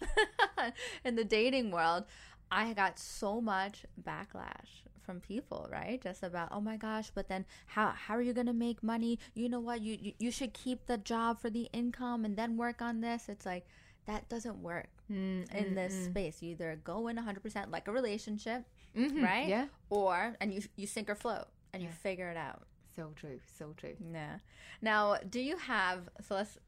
in 1.04 1.16
the 1.16 1.24
dating 1.24 1.70
world, 1.70 2.04
I 2.50 2.72
got 2.72 2.98
so 2.98 3.40
much 3.40 3.84
backlash 4.02 4.82
from 5.00 5.20
people, 5.20 5.68
right? 5.70 6.00
Just 6.02 6.22
about, 6.22 6.48
oh 6.52 6.60
my 6.60 6.76
gosh, 6.76 7.10
but 7.14 7.28
then 7.28 7.44
how 7.66 7.88
how 7.90 8.14
are 8.14 8.22
you 8.22 8.32
gonna 8.32 8.52
make 8.52 8.82
money? 8.82 9.18
You 9.34 9.48
know 9.48 9.60
what? 9.60 9.80
You 9.80 9.96
you, 10.00 10.12
you 10.18 10.30
should 10.30 10.52
keep 10.52 10.86
the 10.86 10.98
job 10.98 11.40
for 11.40 11.50
the 11.50 11.68
income 11.72 12.24
and 12.24 12.36
then 12.36 12.56
work 12.56 12.80
on 12.82 13.00
this. 13.00 13.28
It's 13.28 13.46
like 13.46 13.66
that 14.06 14.28
doesn't 14.28 14.62
work 14.62 14.88
mm, 15.10 15.52
in 15.54 15.66
mm, 15.66 15.74
this 15.74 15.94
mm. 15.94 16.10
space. 16.10 16.42
You 16.42 16.50
either 16.52 16.80
go 16.82 17.08
in 17.08 17.16
100% 17.16 17.70
like 17.70 17.86
a 17.88 17.92
relationship, 17.92 18.64
Mhm. 18.96 19.22
right? 19.22 19.48
Yeah. 19.48 19.66
Or 19.90 20.36
and 20.40 20.52
you 20.54 20.62
you 20.76 20.86
sink 20.86 21.10
or 21.10 21.14
float 21.14 21.46
and 21.72 21.82
you 21.82 21.88
figure 21.90 22.30
it 22.30 22.36
out. 22.36 22.62
So 22.96 23.12
true. 23.14 23.40
So 23.58 23.72
true. 23.76 23.96
Yeah. 24.12 24.38
Now, 24.82 25.16
do 25.28 25.40
you 25.40 25.56
have 25.56 26.08
so 26.26 26.34
let's 26.36 26.58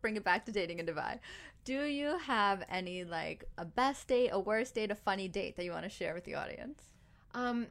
bring 0.00 0.16
it 0.16 0.24
back 0.24 0.44
to 0.46 0.52
dating 0.52 0.78
in 0.78 0.86
Dubai. 0.86 1.18
Do 1.64 1.84
you 1.84 2.18
have 2.18 2.62
any 2.68 3.04
like 3.04 3.44
a 3.58 3.64
best 3.64 4.06
date, 4.08 4.30
a 4.32 4.38
worst 4.38 4.74
date, 4.74 4.90
a 4.90 4.94
funny 4.94 5.28
date 5.28 5.56
that 5.56 5.64
you 5.64 5.72
want 5.72 5.84
to 5.84 5.90
share 5.90 6.14
with 6.14 6.24
the 6.24 6.34
audience? 6.34 6.82
Um, 7.36 7.66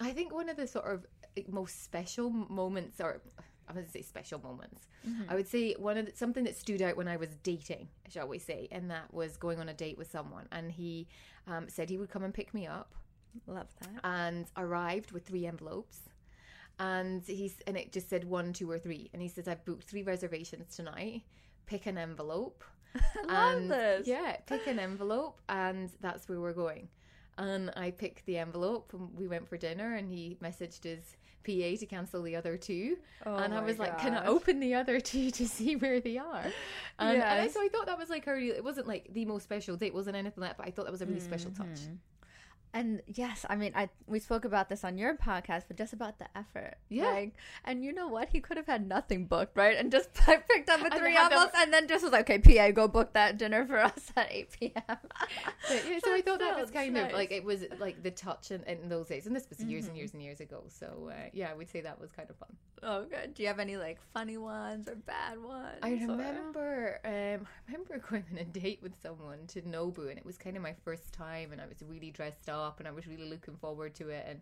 I 0.00 0.10
think 0.10 0.32
one 0.32 0.48
of 0.48 0.56
the 0.56 0.66
sort 0.66 0.86
of 0.86 1.06
most 1.48 1.84
special 1.84 2.30
moments, 2.30 3.00
or 3.00 3.20
I 3.68 3.72
wouldn't 3.72 3.92
say 3.92 4.02
special 4.02 4.40
moments, 4.40 4.88
I 5.28 5.34
would 5.34 5.46
say 5.46 5.74
one 5.78 5.96
of 5.98 6.06
the, 6.06 6.12
something 6.16 6.44
that 6.44 6.56
stood 6.56 6.82
out 6.82 6.96
when 6.96 7.06
I 7.06 7.16
was 7.16 7.28
dating, 7.42 7.88
shall 8.08 8.26
we 8.26 8.38
say, 8.38 8.66
and 8.72 8.90
that 8.90 9.12
was 9.14 9.36
going 9.36 9.60
on 9.60 9.68
a 9.68 9.74
date 9.74 9.96
with 9.98 10.10
someone, 10.10 10.46
and 10.50 10.72
he 10.72 11.06
um, 11.46 11.68
said 11.68 11.88
he 11.90 11.98
would 11.98 12.10
come 12.10 12.24
and 12.24 12.34
pick 12.34 12.52
me 12.54 12.66
up, 12.66 12.94
Love 13.46 13.68
that. 13.80 14.00
and 14.04 14.46
arrived 14.56 15.12
with 15.12 15.24
three 15.26 15.46
envelopes. 15.46 16.00
And 16.78 17.22
he's 17.26 17.56
and 17.66 17.76
it 17.76 17.92
just 17.92 18.08
said 18.08 18.24
one, 18.24 18.54
two, 18.54 18.70
or 18.70 18.78
three. 18.78 19.10
And 19.12 19.20
he 19.20 19.28
says, 19.28 19.46
I've 19.46 19.62
booked 19.66 19.84
three 19.84 20.02
reservations 20.02 20.74
tonight. 20.74 21.22
Pick 21.66 21.84
an 21.84 21.98
envelope. 21.98 22.64
I 22.96 23.00
love 23.26 23.56
and 23.58 23.70
this. 23.70 24.06
yeah, 24.06 24.36
pick 24.46 24.66
an 24.66 24.78
envelope, 24.78 25.40
and 25.50 25.90
that's 26.00 26.26
where 26.28 26.40
we're 26.40 26.54
going. 26.54 26.88
And 27.40 27.70
I 27.76 27.90
picked 27.90 28.26
the 28.26 28.38
envelope, 28.38 28.92
and 28.92 29.08
we 29.16 29.26
went 29.26 29.48
for 29.48 29.56
dinner. 29.56 29.96
And 29.96 30.08
he 30.08 30.36
messaged 30.42 30.84
his 30.84 31.16
PA 31.44 31.78
to 31.78 31.86
cancel 31.86 32.22
the 32.22 32.36
other 32.36 32.56
two. 32.56 32.98
Oh 33.24 33.36
and 33.36 33.54
I 33.54 33.62
was 33.62 33.78
like, 33.78 33.98
"Can 33.98 34.14
I 34.14 34.26
open 34.26 34.60
the 34.60 34.74
other 34.74 35.00
two 35.00 35.30
to 35.30 35.48
see 35.56 35.76
where 35.76 36.00
they 36.00 36.18
are?" 36.18 36.44
And, 36.98 37.16
and 37.16 37.22
I, 37.22 37.48
so 37.48 37.62
I 37.62 37.68
thought 37.68 37.86
that 37.86 37.98
was 37.98 38.10
like 38.10 38.26
a 38.26 38.32
really, 38.32 38.56
it 38.56 38.64
wasn't 38.64 38.86
like 38.86 39.12
the 39.12 39.24
most 39.24 39.44
special 39.44 39.76
date, 39.76 39.94
wasn't 39.94 40.16
anything 40.16 40.40
like 40.40 40.50
that, 40.50 40.58
but 40.58 40.66
I 40.66 40.70
thought 40.70 40.84
that 40.84 40.92
was 40.92 41.02
a 41.02 41.06
really 41.06 41.20
special 41.20 41.50
touch. 41.50 41.66
Mm-hmm. 41.66 41.94
And 42.72 43.02
yes, 43.06 43.44
I 43.50 43.56
mean, 43.56 43.72
I 43.74 43.88
we 44.06 44.20
spoke 44.20 44.44
about 44.44 44.68
this 44.68 44.84
on 44.84 44.96
your 44.96 45.16
podcast, 45.16 45.64
but 45.66 45.76
just 45.76 45.92
about 45.92 46.18
the 46.20 46.26
effort. 46.36 46.76
Yeah. 46.88 47.10
Like, 47.10 47.34
and 47.64 47.84
you 47.84 47.92
know 47.92 48.06
what? 48.06 48.28
He 48.28 48.40
could 48.40 48.56
have 48.56 48.66
had 48.66 48.86
nothing 48.86 49.26
booked, 49.26 49.56
right? 49.56 49.76
And 49.76 49.90
just 49.90 50.14
picked 50.14 50.70
up 50.70 50.80
And 50.80 50.94
three 50.94 51.16
envelopes, 51.16 51.52
and 51.56 51.72
then 51.72 51.88
just 51.88 52.04
was 52.04 52.12
like, 52.12 52.30
"Okay, 52.30 52.38
PA, 52.38 52.70
go 52.70 52.86
book 52.86 53.12
that 53.14 53.38
dinner 53.38 53.66
for 53.66 53.78
us 53.90 54.12
at 54.16 54.28
eight 54.30 54.52
p.m." 54.52 54.82
But, 54.86 55.00
yeah, 55.68 55.98
so 56.04 56.14
I 56.14 56.20
thought 56.22 56.38
that 56.38 56.60
was 56.60 56.70
kind 56.70 56.94
nice. 56.94 57.06
of 57.08 57.12
like 57.12 57.32
it 57.32 57.42
was 57.44 57.64
like 57.80 58.02
the 58.04 58.12
touch 58.12 58.52
in, 58.52 58.62
in 58.64 58.88
those 58.88 59.08
days, 59.08 59.26
and 59.26 59.34
this 59.34 59.48
was 59.48 59.60
years 59.64 59.80
Mm-hmm. 59.84 59.88
and 59.90 59.98
years 59.98 60.12
and 60.14 60.22
years 60.22 60.40
ago. 60.40 60.62
So 60.68 61.10
uh, 61.10 61.28
yeah, 61.32 61.50
I 61.50 61.54
would 61.54 61.68
say 61.68 61.80
that 61.80 62.00
was 62.00 62.12
kind 62.12 62.30
of 62.30 62.36
fun. 62.36 62.50
Oh, 62.82 63.04
good. 63.04 63.34
Do 63.34 63.42
you 63.42 63.48
have 63.48 63.58
any 63.58 63.76
like 63.76 63.98
funny 64.14 64.36
ones 64.36 64.86
or 64.88 64.94
bad 64.94 65.42
ones? 65.42 65.78
I 65.82 65.90
or- 65.90 66.06
remember, 66.06 67.00
um, 67.04 67.46
I 67.68 67.72
remember 67.72 67.98
going 68.08 68.24
on 68.30 68.38
a 68.38 68.44
date 68.44 68.78
with 68.80 68.92
someone 69.02 69.38
to 69.48 69.60
Nobu, 69.62 70.08
and 70.08 70.18
it 70.18 70.24
was 70.24 70.38
kind 70.38 70.56
of 70.56 70.62
my 70.62 70.74
first 70.84 71.12
time, 71.12 71.50
and 71.52 71.60
I 71.60 71.66
was 71.66 71.82
really 71.86 72.10
dressed 72.10 72.48
up, 72.48 72.59
and 72.78 72.86
I 72.88 72.90
was 72.90 73.06
really 73.06 73.28
looking 73.28 73.56
forward 73.56 73.94
to 73.96 74.08
it, 74.08 74.26
and. 74.28 74.40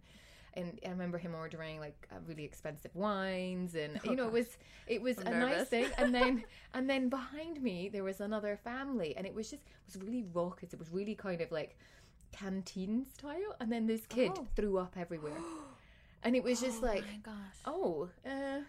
And 0.55 0.81
I 0.85 0.89
remember 0.89 1.19
him 1.19 1.35
ordering 1.37 1.79
like 1.79 2.09
uh, 2.11 2.17
really 2.27 2.43
expensive 2.43 2.91
wines, 2.95 3.77
and 3.77 4.01
you 4.03 4.17
know 4.17 4.27
it 4.27 4.33
was 4.41 4.59
it 4.89 5.01
was 5.01 5.17
I'm 5.19 5.35
a 5.35 5.39
nice 5.41 5.69
thing. 5.69 5.87
And 5.99 6.13
then 6.13 6.43
and 6.75 6.89
then 6.91 7.09
behind 7.11 7.63
me 7.63 7.89
there 7.91 8.03
was 8.03 8.21
another 8.21 8.59
family, 8.65 9.15
and 9.17 9.25
it 9.27 9.35
was 9.35 9.51
just 9.51 9.63
it 9.63 9.87
was 9.87 9.97
really 10.03 10.25
raucous. 10.33 10.73
It 10.73 10.79
was 10.79 10.91
really 10.91 11.15
kind 11.15 11.43
of 11.43 11.53
like 11.53 11.77
canteen 12.33 13.05
style. 13.05 13.55
And 13.61 13.71
then 13.71 13.87
this 13.87 14.07
kid 14.07 14.33
Oh. 14.35 14.47
threw 14.57 14.79
up 14.79 14.97
everywhere, 14.99 15.37
and 16.25 16.35
it 16.35 16.43
was 16.43 16.61
just 16.61 16.83
oh 16.83 16.87
like 16.87 17.05
my 17.07 17.19
gosh. 17.23 17.59
oh, 17.67 18.09
uh, 18.27 18.61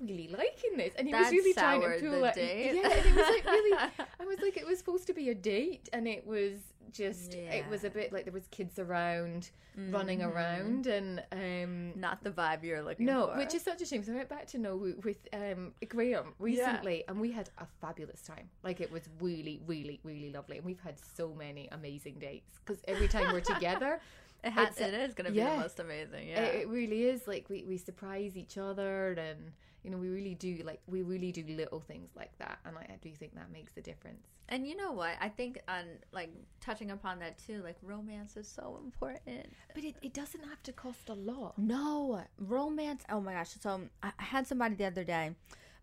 really 0.00 0.28
liking 0.28 0.76
this. 0.76 0.94
And 0.96 1.06
he 1.06 1.12
That 1.12 1.24
was 1.24 1.32
really 1.32 1.52
trying 1.52 1.82
to 1.82 1.88
pull 2.00 2.24
it. 2.24 2.36
Yeah, 2.36 2.90
and 2.90 3.06
it 3.06 3.14
was 3.14 3.28
like 3.28 3.44
really, 3.44 3.78
I 4.20 4.24
was 4.24 4.38
like, 4.40 4.56
it 4.56 4.66
was 4.66 4.78
supposed 4.78 5.06
to 5.08 5.14
be 5.14 5.28
a 5.28 5.34
date, 5.34 5.88
and 5.92 6.08
it 6.08 6.26
was 6.26 6.54
just, 6.92 7.34
it 7.34 7.68
was 7.68 7.84
a 7.84 7.90
bit 7.90 8.12
like 8.12 8.24
there 8.24 8.32
was 8.32 8.46
kids 8.48 8.78
around, 8.78 9.50
running 9.90 10.20
Mhm. 10.20 10.34
around, 10.34 10.86
and 10.86 11.22
um. 11.32 11.98
Not 11.98 12.22
the 12.22 12.30
vibe 12.30 12.62
you're 12.64 12.82
looking 12.82 13.06
No, 13.06 13.28
for. 13.28 13.36
which 13.38 13.54
is 13.54 13.62
such 13.62 13.80
a 13.82 13.86
shame. 13.86 14.02
So 14.02 14.12
I 14.12 14.16
went 14.16 14.28
back 14.28 14.46
to 14.48 14.58
Nobu 14.58 15.02
with 15.04 15.18
um, 15.32 15.72
Graham 15.88 16.34
recently, 16.38 17.04
and 17.08 17.20
we 17.20 17.30
had 17.32 17.50
a 17.58 17.66
fabulous 17.80 18.20
time. 18.22 18.48
Like 18.62 18.80
it 18.80 18.90
was 18.90 19.02
really, 19.20 19.60
really, 19.66 20.00
really 20.04 20.30
lovely, 20.30 20.56
and 20.58 20.66
we've 20.66 20.80
had 20.80 20.96
so 21.16 21.34
many 21.34 21.68
amazing 21.72 22.18
dates 22.18 22.58
because 22.64 22.82
every 22.86 23.08
time 23.08 23.32
we're 23.32 23.40
together, 23.40 24.00
it, 24.44 24.50
has, 24.50 24.76
it's- 24.76 24.88
it 24.88 24.94
is 24.94 25.14
going 25.14 25.26
to 25.26 25.32
be 25.32 25.38
yeah. 25.38 25.54
the 25.56 25.60
most 25.62 25.80
amazing. 25.80 26.28
Yeah. 26.28 26.40
it, 26.44 26.62
it 26.62 26.68
really 26.68 27.04
is 27.04 27.26
like 27.28 27.48
we, 27.48 27.64
we 27.64 27.76
surprise 27.76 28.36
each 28.36 28.56
other 28.58 29.12
and 29.12 29.52
you 29.82 29.90
know 29.90 29.96
we 29.96 30.08
really 30.10 30.34
do 30.34 30.58
like 30.64 30.80
we 30.86 31.00
really 31.00 31.32
do 31.32 31.42
little 31.48 31.80
things 31.80 32.10
like 32.14 32.36
that 32.38 32.58
and 32.66 32.76
I, 32.76 32.82
I 32.82 32.98
do 33.00 33.10
think 33.14 33.34
that 33.34 33.50
makes 33.50 33.74
a 33.78 33.80
difference 33.80 34.26
And 34.50 34.66
you 34.66 34.76
know 34.76 34.90
what? 34.92 35.14
I 35.20 35.28
think 35.28 35.60
on 35.68 35.84
like 36.12 36.30
touching 36.60 36.90
upon 36.90 37.20
that 37.20 37.38
too, 37.38 37.62
like 37.62 37.76
romance 37.82 38.36
is 38.36 38.48
so 38.48 38.80
important. 38.84 39.46
but 39.74 39.84
it, 39.84 39.94
it 40.02 40.12
doesn't 40.12 40.44
have 40.44 40.62
to 40.64 40.72
cost 40.72 41.08
a 41.08 41.14
lot 41.14 41.56
No, 41.56 42.22
romance. 42.38 43.04
Oh 43.08 43.20
my 43.20 43.34
gosh. 43.34 43.50
So 43.60 43.80
I 44.02 44.12
I 44.18 44.22
had 44.22 44.46
somebody 44.46 44.74
the 44.74 44.86
other 44.86 45.04
day 45.04 45.34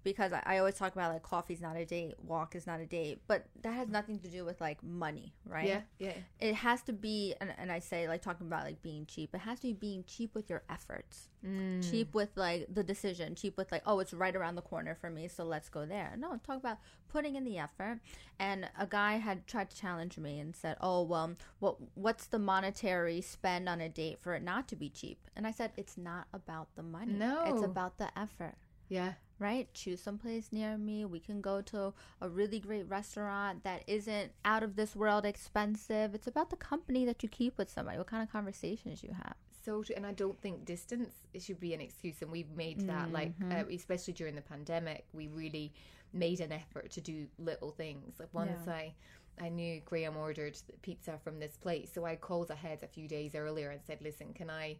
because 0.07 0.31
I, 0.31 0.41
I 0.45 0.57
always 0.59 0.75
talk 0.75 0.93
about 0.93 1.11
like 1.11 1.21
coffee's 1.21 1.59
not 1.59 1.75
a 1.75 1.83
date, 1.83 2.15
walk 2.23 2.55
is 2.55 2.65
not 2.65 2.79
a 2.79 2.85
date, 2.85 3.19
but 3.27 3.45
that 3.61 3.73
has 3.73 3.89
nothing 3.89 4.19
to 4.19 4.29
do 4.29 4.45
with 4.45 4.61
like 4.61 4.81
money, 4.81 5.33
right? 5.45 5.67
yeah 5.67 5.81
yeah. 5.99 6.13
It 6.39 6.55
has 6.55 6.81
to 6.83 6.93
be, 6.93 7.35
and, 7.41 7.53
and 7.57 7.69
I 7.69 7.79
say 7.79 8.07
like 8.07 8.21
talking 8.21 8.47
about 8.47 8.63
like 8.63 8.81
being 8.81 9.05
cheap, 9.05 9.35
it 9.35 9.39
has 9.39 9.59
to 9.59 9.67
be 9.67 9.73
being 9.73 10.05
cheap 10.07 10.33
with 10.33 10.49
your 10.49 10.63
efforts. 10.69 11.27
Mm. 11.45 11.87
cheap 11.91 12.15
with 12.15 12.29
like 12.35 12.65
the 12.73 12.83
decision 12.83 13.35
cheap 13.35 13.57
with 13.57 13.71
like 13.71 13.83
oh 13.85 13.99
it's 13.99 14.11
right 14.11 14.35
around 14.35 14.55
the 14.55 14.61
corner 14.63 14.97
for 14.99 15.09
me 15.09 15.27
so 15.27 15.43
let's 15.43 15.69
go 15.69 15.85
there. 15.85 16.15
No 16.17 16.39
talk 16.43 16.57
about 16.57 16.77
putting 17.09 17.35
in 17.35 17.43
the 17.43 17.59
effort. 17.59 17.99
And 18.39 18.69
a 18.77 18.87
guy 18.87 19.17
had 19.17 19.45
tried 19.45 19.69
to 19.69 19.77
challenge 19.77 20.17
me 20.17 20.39
and 20.39 20.55
said 20.55 20.77
oh 20.81 21.03
well 21.03 21.35
what 21.59 21.75
what's 21.93 22.25
the 22.25 22.39
monetary 22.39 23.21
spend 23.21 23.69
on 23.69 23.81
a 23.81 23.89
date 23.89 24.19
for 24.19 24.33
it 24.33 24.41
not 24.41 24.67
to 24.69 24.75
be 24.75 24.89
cheap? 24.89 25.19
And 25.35 25.45
i 25.45 25.51
said 25.51 25.71
it's 25.77 25.97
not 25.97 26.27
about 26.33 26.69
the 26.75 26.83
money. 26.83 27.13
No, 27.13 27.43
it's 27.45 27.63
about 27.63 27.97
the 27.99 28.09
effort. 28.17 28.55
Yeah 28.89 29.13
right? 29.39 29.71
Choose 29.73 30.01
someplace 30.01 30.49
near 30.51 30.77
me. 30.77 31.05
We 31.05 31.19
can 31.19 31.41
go 31.41 31.61
to 31.63 31.93
a 32.21 32.29
really 32.29 32.59
great 32.59 32.87
restaurant 32.89 33.63
that 33.63 33.83
isn't 33.87 34.31
out 34.45 34.63
of 34.63 34.75
this 34.75 34.95
world 34.95 35.25
expensive. 35.25 36.13
It's 36.15 36.27
about 36.27 36.49
the 36.49 36.55
company 36.55 37.05
that 37.05 37.23
you 37.23 37.29
keep 37.29 37.57
with 37.57 37.69
somebody, 37.69 37.97
what 37.97 38.07
kind 38.07 38.23
of 38.23 38.31
conversations 38.31 39.03
you 39.03 39.11
have. 39.13 39.35
so. 39.63 39.83
And 39.95 40.05
I 40.05 40.13
don't 40.13 40.39
think 40.41 40.65
distance 40.65 41.13
should 41.39 41.59
be 41.59 41.73
an 41.73 41.81
excuse. 41.81 42.21
And 42.21 42.31
we've 42.31 42.49
made 42.55 42.79
that 42.87 43.11
like, 43.11 43.37
Mm-hmm. 43.39 43.51
uh, 43.51 43.75
especially 43.75 44.13
during 44.13 44.35
the 44.35 44.41
pandemic, 44.41 45.05
we 45.13 45.27
really 45.27 45.73
made 46.13 46.39
an 46.39 46.51
effort 46.51 46.89
to 46.91 47.01
do 47.01 47.27
little 47.37 47.71
things. 47.71 48.19
Like 48.19 48.33
once 48.33 48.61
Yeah. 48.67 48.73
I. 48.73 48.93
I 49.39 49.49
knew 49.49 49.81
Graham 49.85 50.17
ordered 50.17 50.57
pizza 50.81 51.19
from 51.23 51.39
this 51.39 51.57
place, 51.57 51.91
so 51.93 52.05
I 52.05 52.15
called 52.15 52.49
ahead 52.49 52.79
a 52.81 52.87
few 52.87 53.07
days 53.07 53.35
earlier 53.35 53.69
and 53.69 53.79
said, 53.85 54.01
"Listen, 54.01 54.33
can 54.33 54.49
I 54.49 54.79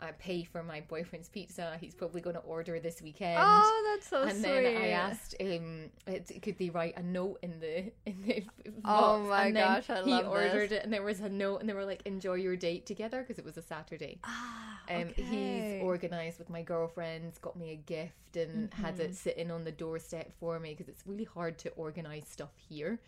uh, 0.00 0.08
pay 0.18 0.44
for 0.44 0.62
my 0.62 0.80
boyfriend's 0.82 1.28
pizza? 1.28 1.76
He's 1.80 1.94
probably 1.94 2.20
going 2.20 2.34
to 2.36 2.42
order 2.42 2.78
this 2.80 3.00
weekend." 3.02 3.38
Oh, 3.40 3.92
that's 3.94 4.08
so 4.08 4.22
and 4.22 4.32
sweet. 4.32 4.42
then 4.42 4.76
I 4.76 4.88
asked 4.88 5.40
him, 5.40 5.90
it, 6.06 6.42
could 6.42 6.58
they 6.58 6.70
write 6.70 6.96
a 6.96 7.02
note 7.02 7.38
in 7.42 7.60
the 7.60 7.92
in 8.06 8.22
the 8.26 8.44
Oh 8.84 9.18
box? 9.20 9.28
my 9.28 9.46
and 9.46 9.56
then 9.56 9.66
gosh, 9.66 9.90
I 9.90 10.02
he 10.02 10.22
ordered 10.22 10.70
this. 10.70 10.78
it, 10.78 10.84
and 10.84 10.92
there 10.92 11.02
was 11.02 11.20
a 11.20 11.28
note, 11.28 11.60
and 11.60 11.68
they 11.68 11.74
were 11.74 11.84
like, 11.84 12.02
"Enjoy 12.06 12.34
your 12.34 12.56
date 12.56 12.86
together," 12.86 13.20
because 13.22 13.38
it 13.38 13.44
was 13.44 13.56
a 13.56 13.62
Saturday. 13.62 14.18
Ah, 14.24 14.80
Um, 14.90 15.02
okay. 15.08 15.22
He's 15.22 15.82
organized 15.82 16.38
with 16.38 16.50
my 16.50 16.62
girlfriends, 16.62 17.38
got 17.38 17.56
me 17.56 17.70
a 17.72 17.76
gift, 17.76 18.36
and 18.36 18.72
had 18.74 18.94
Mm-hmm. 18.96 19.02
it 19.02 19.16
sitting 19.16 19.50
on 19.50 19.64
the 19.64 19.72
doorstep 19.72 20.32
for 20.38 20.58
me 20.60 20.70
because 20.74 20.88
it's 20.88 21.06
really 21.06 21.24
hard 21.24 21.56
to 21.58 21.70
organize 21.70 22.26
stuff 22.28 22.52
here. 22.68 22.98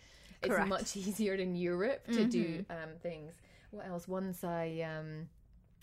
Correct. 0.42 0.60
It's 0.62 0.68
much 0.68 0.96
easier 1.08 1.34
in 1.34 1.54
Europe 1.56 2.06
to 2.12 2.24
do 2.24 2.64
Mm-hmm. 2.64 2.72
um, 2.72 2.90
things. 3.02 3.32
What 3.70 3.86
else? 3.86 4.06
Once 4.08 4.44
I 4.44 4.80
um, 4.96 5.28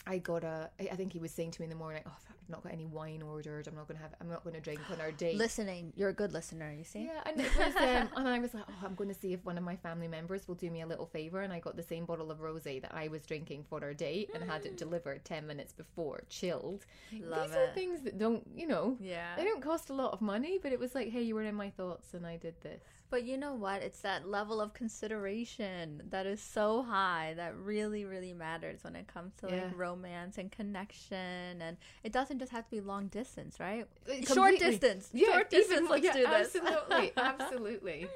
I 0.05 0.17
got 0.17 0.43
a. 0.43 0.69
I 0.79 0.95
think 0.95 1.13
he 1.13 1.19
was 1.19 1.31
saying 1.31 1.51
to 1.51 1.61
me 1.61 1.65
in 1.65 1.69
the 1.69 1.75
morning, 1.75 2.03
"Oh, 2.05 2.11
I've 2.29 2.49
not 2.49 2.63
got 2.63 2.73
any 2.73 2.85
wine 2.85 3.21
ordered. 3.21 3.67
I'm 3.67 3.75
not 3.75 3.87
gonna 3.87 3.99
have. 4.01 4.13
I'm 4.19 4.29
not 4.29 4.43
gonna 4.43 4.59
drink 4.59 4.81
on 4.91 4.99
our 4.99 5.11
date." 5.23 5.37
Listening, 5.37 5.93
you're 5.95 6.09
a 6.09 6.13
good 6.13 6.33
listener. 6.33 6.73
You 6.77 6.83
see. 6.83 7.05
Yeah, 7.05 7.21
and 7.25 7.39
it 7.39 7.57
was, 7.57 7.75
um, 7.75 8.09
and 8.17 8.27
I 8.27 8.39
was 8.39 8.53
like, 8.53 8.63
oh, 8.67 8.85
I'm 8.85 8.95
going 8.95 9.09
to 9.09 9.15
see 9.19 9.33
if 9.33 9.45
one 9.45 9.57
of 9.57 9.63
my 9.63 9.75
family 9.77 10.07
members 10.07 10.47
will 10.47 10.55
do 10.55 10.69
me 10.69 10.81
a 10.81 10.85
little 10.87 11.05
favor, 11.05 11.41
and 11.41 11.53
I 11.53 11.59
got 11.59 11.75
the 11.77 11.83
same 11.83 12.05
bottle 12.05 12.31
of 12.31 12.39
rosé 12.39 12.81
that 12.81 12.93
I 12.93 13.07
was 13.07 13.25
drinking 13.25 13.65
for 13.69 13.81
our 13.81 13.93
date, 13.93 14.29
and 14.33 14.43
had 14.43 14.65
it 14.65 14.77
delivered 14.77 15.23
ten 15.23 15.47
minutes 15.47 15.71
before, 15.73 16.23
chilled. 16.29 16.85
Love 17.21 17.47
These 17.47 17.55
are 17.57 17.67
things 17.73 18.01
that 18.01 18.17
don't, 18.17 18.45
you 18.55 18.67
know, 18.67 18.97
Yeah. 18.99 19.35
they 19.37 19.43
don't 19.45 19.61
cost 19.61 19.89
a 19.89 19.93
lot 19.93 20.11
of 20.13 20.21
money, 20.21 20.59
but 20.61 20.71
it 20.73 20.79
was 20.79 20.93
like, 20.95 21.09
hey, 21.11 21.21
you 21.21 21.35
were 21.35 21.43
in 21.43 21.55
my 21.55 21.69
thoughts, 21.69 22.13
and 22.13 22.25
I 22.27 22.37
did 22.37 22.59
this. 22.61 22.81
But 23.13 23.25
you 23.25 23.37
know 23.37 23.53
what? 23.53 23.83
It's 23.83 23.99
that 23.99 24.27
level 24.27 24.59
of 24.59 24.73
consideration 24.73 26.01
that 26.09 26.25
is 26.25 26.41
so 26.41 26.81
high 26.81 27.35
that 27.37 27.55
really, 27.55 28.05
really 28.05 28.33
matters 28.33 28.83
when 28.83 28.95
it 28.95 29.05
comes 29.05 29.33
to 29.41 29.47
Yeah. 29.47 29.65
like 29.65 29.77
romance 29.77 30.39
and 30.39 30.51
connection. 30.51 31.61
And 31.61 31.77
it 32.03 32.11
doesn't 32.11 32.39
just 32.39 32.51
have 32.51 32.65
to 32.65 32.71
be 32.71 32.81
long 32.81 33.09
distance, 33.09 33.59
right? 33.59 33.85
Uh, 34.09 34.25
Short 34.33 34.57
distance. 34.57 35.09
Yeah, 35.13 35.27
Short 35.33 35.53
even 35.53 35.59
distance. 35.61 35.81
more- 35.81 35.97
Let's 35.99 36.05
yeah, 36.05 36.13
do 36.13 36.25
this. 36.25 36.55
Absolutely, 36.55 37.11
absolutely. 37.17 38.07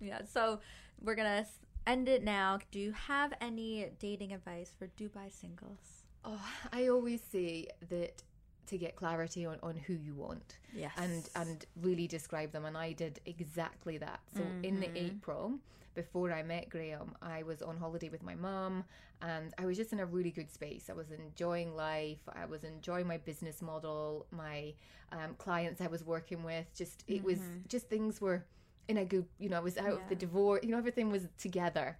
yeah. 0.00 0.20
So 0.34 0.60
we're 1.00 1.16
going 1.16 1.44
to 1.44 1.50
end 1.86 2.08
it 2.08 2.22
now. 2.22 2.60
Do 2.70 2.78
you 2.78 2.92
have 2.92 3.32
any 3.40 3.90
dating 3.98 4.32
advice 4.32 4.70
for 4.78 4.86
Dubai 4.86 5.32
singles? 5.32 6.04
Oh, 6.24 6.40
I 6.72 6.86
always 6.86 7.22
say 7.22 7.66
that 7.90 8.22
to 8.66 8.78
get 8.78 8.96
clarity 8.96 9.44
on, 9.46 9.58
on 9.62 9.76
who 9.76 9.94
you 9.94 10.14
want. 10.14 10.58
Yes. 10.72 10.92
and 10.96 11.28
and 11.34 11.64
really 11.82 12.06
describe 12.06 12.52
them 12.52 12.64
and 12.64 12.76
I 12.76 12.92
did 12.92 13.20
exactly 13.26 13.98
that. 13.98 14.20
So 14.36 14.54
in 14.62 14.80
the 14.80 14.90
Mm-hmm. 14.90 14.96
April 14.98 15.58
before 15.94 16.32
I 16.32 16.42
met 16.42 16.68
Graham, 16.70 17.14
I 17.22 17.42
was 17.42 17.62
on 17.62 17.76
holiday 17.76 18.08
with 18.08 18.22
my 18.22 18.34
mum 18.34 18.84
and 19.22 19.54
I 19.58 19.64
was 19.66 19.76
just 19.76 19.92
in 19.92 20.00
a 20.00 20.06
really 20.06 20.30
good 20.30 20.50
space. 20.50 20.90
I 20.90 20.92
was 20.92 21.10
enjoying 21.10 21.74
life. 21.76 22.18
I 22.34 22.46
was 22.46 22.64
enjoying 22.64 23.06
my 23.06 23.18
business 23.18 23.62
model, 23.62 24.26
my 24.30 24.74
um, 25.12 25.34
clients 25.38 25.80
I 25.80 25.86
was 25.86 26.04
working 26.04 26.42
with. 26.44 26.66
Just 26.74 27.04
it 27.06 27.22
was 27.22 27.50
just 27.68 27.88
things 27.88 28.20
were 28.20 28.44
in 28.88 28.98
a 28.98 29.04
good, 29.04 29.26
you 29.38 29.48
know, 29.48 29.56
I 29.56 29.60
was 29.60 29.76
out 29.78 29.88
of 29.92 30.06
the 30.08 30.14
Mm-hmm. 30.14 30.16
Divorce, 30.16 30.60
you 30.64 30.70
know, 30.70 30.78
everything 30.78 31.10
was 31.10 31.26
together. 31.38 31.98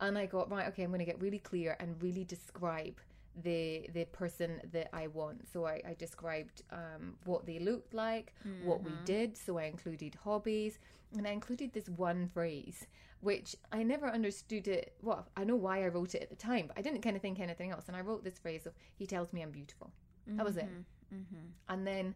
And 0.00 0.18
I 0.18 0.26
got 0.26 0.50
right, 0.50 0.66
okay, 0.68 0.82
I'm 0.82 0.90
going 0.90 0.98
to 1.00 1.04
get 1.06 1.20
really 1.20 1.38
clear 1.38 1.76
and 1.80 2.00
really 2.02 2.24
describe 2.24 3.00
the 3.42 3.88
the 3.92 4.04
person 4.06 4.60
that 4.72 4.88
I 4.92 5.06
want. 5.08 5.46
So 5.52 5.66
I, 5.66 5.82
I 5.86 5.94
described 5.98 6.62
um, 6.70 7.14
what 7.24 7.46
they 7.46 7.58
looked 7.58 7.94
like, 7.94 8.32
what 8.64 8.82
we 8.82 8.90
mm-hmm. 8.90 9.04
did. 9.04 9.36
So 9.36 9.58
I 9.58 9.64
included 9.64 10.16
hobbies, 10.24 10.78
and 11.16 11.26
I 11.26 11.30
included 11.30 11.72
this 11.72 11.88
one 11.88 12.28
phrase, 12.32 12.86
which 13.20 13.56
I 13.72 13.82
never 13.82 14.08
understood 14.08 14.68
it. 14.68 14.94
Well, 15.02 15.26
I 15.36 15.44
know 15.44 15.56
why 15.56 15.84
I 15.84 15.88
wrote 15.88 16.14
it 16.14 16.22
at 16.22 16.30
the 16.30 16.36
time, 16.36 16.68
but 16.68 16.78
I 16.78 16.82
didn't 16.82 17.02
kind 17.02 17.16
of 17.16 17.22
think 17.22 17.40
anything 17.40 17.70
else. 17.70 17.84
And 17.88 17.96
I 17.96 18.00
wrote 18.00 18.24
this 18.24 18.38
phrase 18.38 18.66
of 18.66 18.74
"He 18.94 19.06
tells 19.06 19.32
me 19.32 19.42
I'm 19.42 19.50
beautiful." 19.50 19.90
That 20.28 20.44
was 20.44 20.56
it. 20.56 20.64
Mm-hmm. 20.64 21.16
Mm-hmm. 21.16 21.46
And 21.68 21.86
then, 21.86 22.14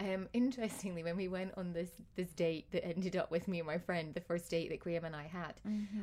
um, 0.00 0.28
interestingly, 0.32 1.02
when 1.02 1.16
we 1.16 1.28
went 1.28 1.52
on 1.56 1.72
this 1.72 1.90
this 2.16 2.30
date 2.30 2.66
that 2.72 2.84
ended 2.84 3.16
up 3.16 3.30
with 3.30 3.46
me 3.48 3.58
and 3.60 3.66
my 3.66 3.78
friend, 3.78 4.12
the 4.14 4.20
first 4.20 4.50
date 4.50 4.70
that 4.70 4.80
Graham 4.80 5.04
and 5.04 5.14
I 5.14 5.24
had, 5.24 5.54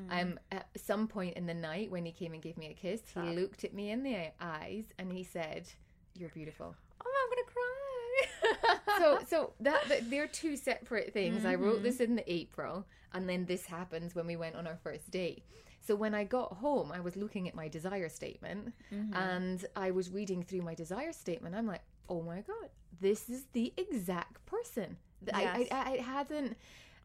um, 0.09 0.39
at 0.51 0.67
some 0.77 1.07
point 1.07 1.35
in 1.35 1.45
the 1.45 1.53
night 1.53 1.91
when 1.91 2.05
he 2.05 2.11
came 2.11 2.33
and 2.33 2.41
gave 2.41 2.57
me 2.57 2.67
a 2.67 2.73
kiss, 2.73 3.01
he 3.13 3.19
looked 3.35 3.63
at 3.63 3.73
me 3.73 3.91
in 3.91 4.03
the 4.03 4.31
eyes 4.39 4.85
and 4.97 5.11
he 5.11 5.23
said, 5.23 5.67
"You're 6.15 6.29
beautiful." 6.29 6.73
Oh, 7.03 7.13
I'm 7.23 7.29
going 7.29 7.45
to 7.45 7.51
cry. 7.51 8.77
so 8.99 9.19
so 9.27 9.53
that, 9.59 9.87
that 9.89 10.09
they're 10.09 10.27
two 10.27 10.55
separate 10.55 11.13
things. 11.13 11.43
I 11.45 11.55
wrote 11.55 11.83
this 11.83 11.99
in 11.99 12.15
the 12.15 12.31
April, 12.31 12.85
and 13.13 13.27
then 13.27 13.45
this 13.45 13.65
happens 13.65 14.15
when 14.15 14.25
we 14.27 14.35
went 14.35 14.55
on 14.55 14.67
our 14.67 14.77
first 14.83 15.11
date. 15.11 15.43
So 15.83 15.95
when 15.95 16.13
I 16.13 16.23
got 16.25 16.53
home, 16.53 16.91
I 16.91 16.99
was 16.99 17.15
looking 17.15 17.47
at 17.47 17.55
my 17.55 17.67
desire 17.67 18.07
statement, 18.09 18.73
and 19.13 19.65
I 19.75 19.91
was 19.91 20.11
reading 20.11 20.43
through 20.43 20.61
my 20.61 20.75
desire 20.75 21.11
statement. 21.11 21.55
I'm 21.55 21.65
like, 21.65 21.81
oh 22.09 22.21
my 22.21 22.41
god, 22.41 22.69
this 22.99 23.29
is 23.29 23.45
the 23.53 23.73
exact 23.77 24.45
person. 24.45 24.97
I, 25.33 25.41
Yes. 25.43 25.67
I, 25.71 25.75
I, 25.75 25.91
I 25.93 25.97
hadn't. 25.97 26.57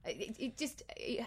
It, 0.05 0.37
it 0.39 0.57
just, 0.57 0.85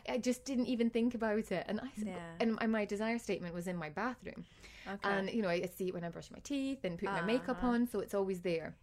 I 0.07 0.17
just 0.17 0.45
didn't 0.45 0.67
even 0.67 0.89
think 0.89 1.13
about 1.13 1.51
it, 1.51 1.65
and 1.67 1.81
I, 1.81 1.89
Yeah. 1.97 2.17
and, 2.39 2.71
my 2.71 2.85
desire 2.85 3.19
statement 3.19 3.53
was 3.53 3.67
in 3.67 3.75
my 3.75 3.89
bathroom, 3.89 4.45
Okay. 4.87 4.97
and 5.03 5.29
you 5.31 5.41
know 5.41 5.49
I 5.49 5.69
see 5.77 5.89
it 5.89 5.93
when 5.93 6.03
I'm 6.05 6.11
brushing 6.11 6.35
my 6.35 6.41
teeth 6.41 6.79
and 6.85 6.97
put 6.97 7.11
my 7.11 7.21
makeup 7.21 7.57
Uh-huh. 7.57 7.73
on, 7.73 7.87
so 7.87 7.99
it's 7.99 8.13
always 8.13 8.39
there. 8.41 8.75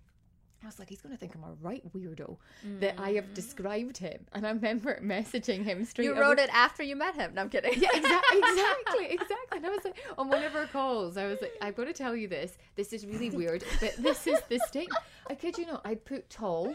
I 0.66 0.68
was 0.68 0.81
like, 0.81 0.88
he's 0.88 1.00
going 1.00 1.14
to 1.14 1.18
think 1.18 1.37
I'm 1.37 1.44
a 1.44 1.52
right 1.62 1.81
weirdo 1.94 2.38
that 2.81 2.98
I 2.98 3.12
have 3.12 3.33
described 3.35 3.98
him. 3.98 4.26
And 4.33 4.44
I 4.44 4.50
remember 4.50 4.98
messaging 5.05 5.62
him 5.62 5.85
straight. 5.85 6.07
you 6.07 6.18
wrote 6.18 6.38
was- 6.38 6.46
it 6.46 6.50
after 6.52 6.83
you 6.83 6.96
met 6.96 7.14
him. 7.14 7.35
No, 7.35 7.42
I'm 7.42 7.48
kidding. 7.48 7.81
Yeah, 7.81 7.90
exactly, 7.94 8.38
exactly, 8.38 9.07
exactly. 9.11 9.59
And 9.59 9.66
I 9.66 9.68
was 9.68 9.85
like, 9.85 9.96
on 10.18 10.29
one 10.29 10.42
of 10.42 10.57
our 10.57 10.66
calls, 10.66 11.16
I 11.16 11.26
was 11.26 11.40
like, 11.40 11.52
I've 11.62 11.76
got 11.76 11.85
to 11.85 11.92
tell 11.92 12.16
you 12.16 12.26
this. 12.26 12.59
This 12.74 12.92
is 12.92 13.07
really 13.07 13.31
weird, 13.31 13.62
but 13.81 13.94
this 13.96 14.26
is 14.26 14.40
the 14.48 14.59
statement. 14.66 15.00
I 15.31 15.37
kid 15.37 15.57
you 15.57 15.66
not. 15.66 15.83
I 15.85 15.94
put 15.94 16.29
tall. 16.31 16.74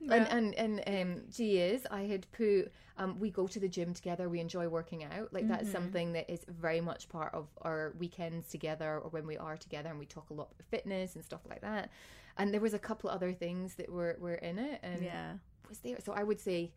And 0.00 0.26
and 0.28 0.54
and 0.54 0.82
um, 0.86 1.22
she 1.30 1.58
is. 1.58 1.86
I 1.90 2.02
had 2.02 2.30
put. 2.32 2.72
Um, 2.96 3.20
we 3.20 3.30
go 3.30 3.46
to 3.46 3.60
the 3.60 3.68
gym 3.68 3.94
together. 3.94 4.28
We 4.28 4.40
enjoy 4.40 4.68
working 4.68 5.04
out. 5.04 5.32
Like 5.32 5.46
that's 5.48 5.70
something 5.70 6.12
that 6.14 6.30
is 6.30 6.40
very 6.48 6.80
much 6.80 7.08
part 7.08 7.34
of 7.34 7.46
our 7.62 7.92
weekends 7.98 8.48
together, 8.48 8.98
or 8.98 9.10
when 9.10 9.26
we 9.26 9.36
are 9.36 9.56
together, 9.56 9.90
and 9.90 9.98
we 9.98 10.06
talk 10.06 10.30
a 10.30 10.34
lot 10.34 10.50
about 10.52 10.70
fitness 10.70 11.14
and 11.14 11.24
stuff 11.24 11.40
like 11.48 11.60
that. 11.60 11.90
And 12.38 12.52
there 12.54 12.60
was 12.60 12.74
a 12.74 12.78
couple 12.78 13.10
other 13.10 13.32
things 13.32 13.74
that 13.74 13.90
were 13.90 14.16
were 14.20 14.34
in 14.36 14.58
it, 14.58 14.80
and 14.82 15.02
Yeah. 15.02 15.34
was 15.68 15.78
there. 15.80 15.98
So 16.04 16.12
I 16.12 16.22
would 16.22 16.40
say, 16.40 16.72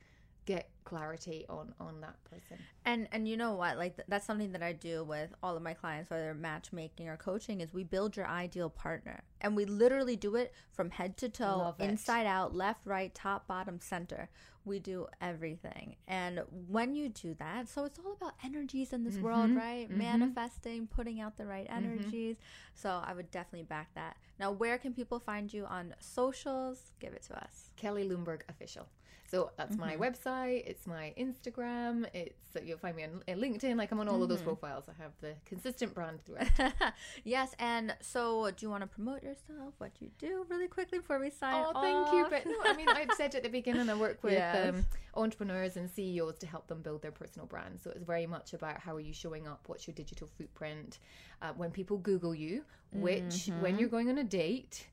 get 0.45 0.69
clarity 0.85 1.45
on 1.49 1.73
on 1.79 2.01
that 2.01 2.21
person. 2.23 2.57
And 2.83 3.07
and 3.11 3.27
you 3.27 3.37
know 3.37 3.53
what? 3.53 3.77
Like 3.77 3.95
th- 3.95 4.07
that's 4.07 4.25
something 4.25 4.51
that 4.53 4.63
I 4.63 4.73
do 4.73 5.03
with 5.03 5.33
all 5.43 5.55
of 5.55 5.61
my 5.61 5.73
clients, 5.75 6.09
whether 6.09 6.33
matchmaking 6.33 7.07
or 7.07 7.15
coaching, 7.17 7.61
is 7.61 7.73
we 7.73 7.83
build 7.83 8.17
your 8.17 8.27
ideal 8.27 8.69
partner, 8.69 9.21
and 9.41 9.55
we 9.55 9.65
literally 9.65 10.15
do 10.15 10.35
it 10.35 10.53
from 10.71 10.89
head 10.89 11.17
to 11.17 11.29
toe, 11.29 11.75
inside 11.79 12.25
out, 12.25 12.55
left, 12.55 12.85
right, 12.85 13.13
top, 13.13 13.47
bottom, 13.47 13.79
center. 13.79 14.29
We 14.63 14.77
do 14.77 15.07
everything, 15.19 15.95
and 16.07 16.41
when 16.67 16.93
you 16.93 17.09
do 17.09 17.33
that, 17.39 17.67
so 17.67 17.85
it's 17.85 17.97
all 17.97 18.13
about 18.13 18.33
energies 18.45 18.93
in 18.93 19.03
this 19.03 19.17
world, 19.17 19.49
mm-hmm. 19.49 19.57
right? 19.57 19.89
Mm-hmm. 19.89 19.97
Manifesting, 19.97 20.87
putting 20.87 21.19
out 21.19 21.35
the 21.35 21.47
right 21.47 21.67
mm-hmm. 21.67 21.77
energies. 21.77 22.37
So 22.75 23.01
I 23.03 23.13
would 23.13 23.31
definitely 23.31 23.63
back 23.63 23.89
that. 23.95 24.17
Now, 24.39 24.51
where 24.51 24.77
can 24.77 24.93
people 24.93 25.19
find 25.19 25.51
you 25.51 25.65
on 25.65 25.95
socials? 25.99 26.93
Give 26.99 27.13
it 27.13 27.23
to 27.23 27.43
us. 27.43 27.71
Kelly 27.75 28.07
Loomberg 28.07 28.41
official. 28.49 28.87
So 29.31 29.49
that's 29.55 29.77
my 29.77 29.95
website. 29.95 30.63
It's 30.67 30.85
my 30.85 31.13
Instagram. 31.17 32.05
It's 32.13 32.35
you'll 32.65 32.77
find 32.77 32.97
me 32.97 33.05
on, 33.05 33.21
LinkedIn. 33.29 33.77
Like 33.77 33.93
I'm 33.93 33.99
on 34.01 34.09
all 34.09 34.21
of 34.21 34.27
those 34.27 34.41
profiles. 34.41 34.83
I 34.89 35.01
have 35.01 35.13
the 35.21 35.35
consistent 35.45 35.93
brand 35.93 36.19
throughout. 36.25 36.73
yes, 37.23 37.55
and 37.57 37.95
so 38.01 38.51
do 38.51 38.65
you 38.65 38.69
want 38.69 38.81
to 38.81 38.87
promote 38.87 39.23
yourself? 39.31 39.73
What 39.77 39.91
you 39.99 40.09
do, 40.19 40.45
really 40.49 40.67
quickly 40.67 40.99
before 40.99 41.19
we 41.19 41.29
sign 41.29 41.53
off? 41.53 41.71
oh, 41.75 41.81
thank 41.81 42.13
you. 42.13 42.25
But 42.29 42.45
no, 42.45 42.57
I 42.71 42.75
mean, 42.75 42.89
I've 42.89 43.11
said 43.15 43.33
at 43.35 43.43
the 43.43 43.49
beginning, 43.49 43.89
I 43.89 43.95
work 43.95 44.19
with 44.23 44.33
Yes. 44.33 44.69
um, 44.69 44.85
entrepreneurs 45.15 45.77
and 45.77 45.89
CEOs 45.89 46.37
to 46.39 46.47
help 46.47 46.67
them 46.67 46.81
build 46.81 47.01
their 47.01 47.11
personal 47.11 47.47
brand. 47.47 47.79
So 47.83 47.91
it's 47.91 48.03
very 48.03 48.27
much 48.27 48.53
about 48.53 48.79
how 48.79 48.95
are 48.95 48.99
you 48.99 49.13
showing 49.13 49.47
up? 49.47 49.61
What's 49.67 49.87
your 49.87 49.93
digital 49.95 50.27
footprint? 50.37 50.99
Uh, 51.41 51.53
when 51.57 51.71
people 51.71 51.97
Google 51.97 52.35
you, 52.35 52.63
which 52.91 53.49
when 53.61 53.79
you're 53.79 53.89
going 53.89 54.09
on 54.09 54.17
a 54.17 54.23
date. 54.23 54.85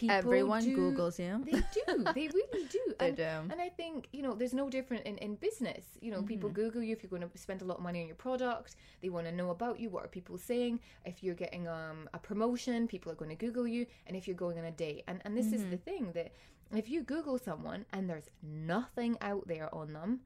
People 0.00 0.16
Everyone 0.16 0.64
do- 0.64 0.76
Googles 0.78 1.18
you. 1.18 1.44
They 1.44 1.60
do. 1.60 2.04
They 2.14 2.28
really 2.28 2.66
do. 2.68 2.80
They 2.98 3.08
and, 3.08 3.16
do. 3.16 3.22
And 3.22 3.60
I 3.60 3.68
think, 3.68 4.08
you 4.12 4.22
know, 4.22 4.34
there's 4.34 4.54
no 4.54 4.70
different 4.70 5.04
in, 5.04 5.18
in 5.18 5.34
business. 5.34 5.84
You 6.00 6.10
know, 6.10 6.22
people 6.22 6.48
mm-hmm. 6.48 6.62
Google 6.62 6.82
you 6.82 6.92
if 6.94 7.02
you're 7.02 7.10
going 7.10 7.28
to 7.28 7.38
spend 7.38 7.60
a 7.60 7.66
lot 7.66 7.76
of 7.76 7.82
money 7.82 8.00
on 8.00 8.06
your 8.06 8.16
product. 8.16 8.76
They 9.02 9.10
want 9.10 9.26
to 9.26 9.32
know 9.32 9.50
about 9.50 9.78
you. 9.78 9.90
What 9.90 10.04
are 10.04 10.08
people 10.08 10.38
saying? 10.38 10.80
If 11.04 11.22
you're 11.22 11.34
getting 11.34 11.68
um, 11.68 12.08
a 12.14 12.18
promotion, 12.18 12.88
people 12.88 13.12
are 13.12 13.14
going 13.14 13.30
to 13.30 13.36
Google 13.36 13.66
you. 13.66 13.84
And 14.06 14.16
if 14.16 14.26
you're 14.26 14.36
going 14.36 14.58
on 14.58 14.64
a 14.64 14.70
date. 14.70 15.04
And, 15.06 15.20
and 15.26 15.36
this 15.36 15.52
is 15.52 15.64
the 15.64 15.76
mm-hmm. 15.76 15.90
thing 15.90 16.12
that 16.14 16.32
if 16.74 16.88
you 16.88 17.02
Google 17.02 17.38
someone 17.38 17.84
and 17.92 18.08
there's 18.08 18.30
nothing 18.42 19.18
out 19.20 19.46
there 19.46 19.74
on 19.74 19.92
them, 19.92 20.20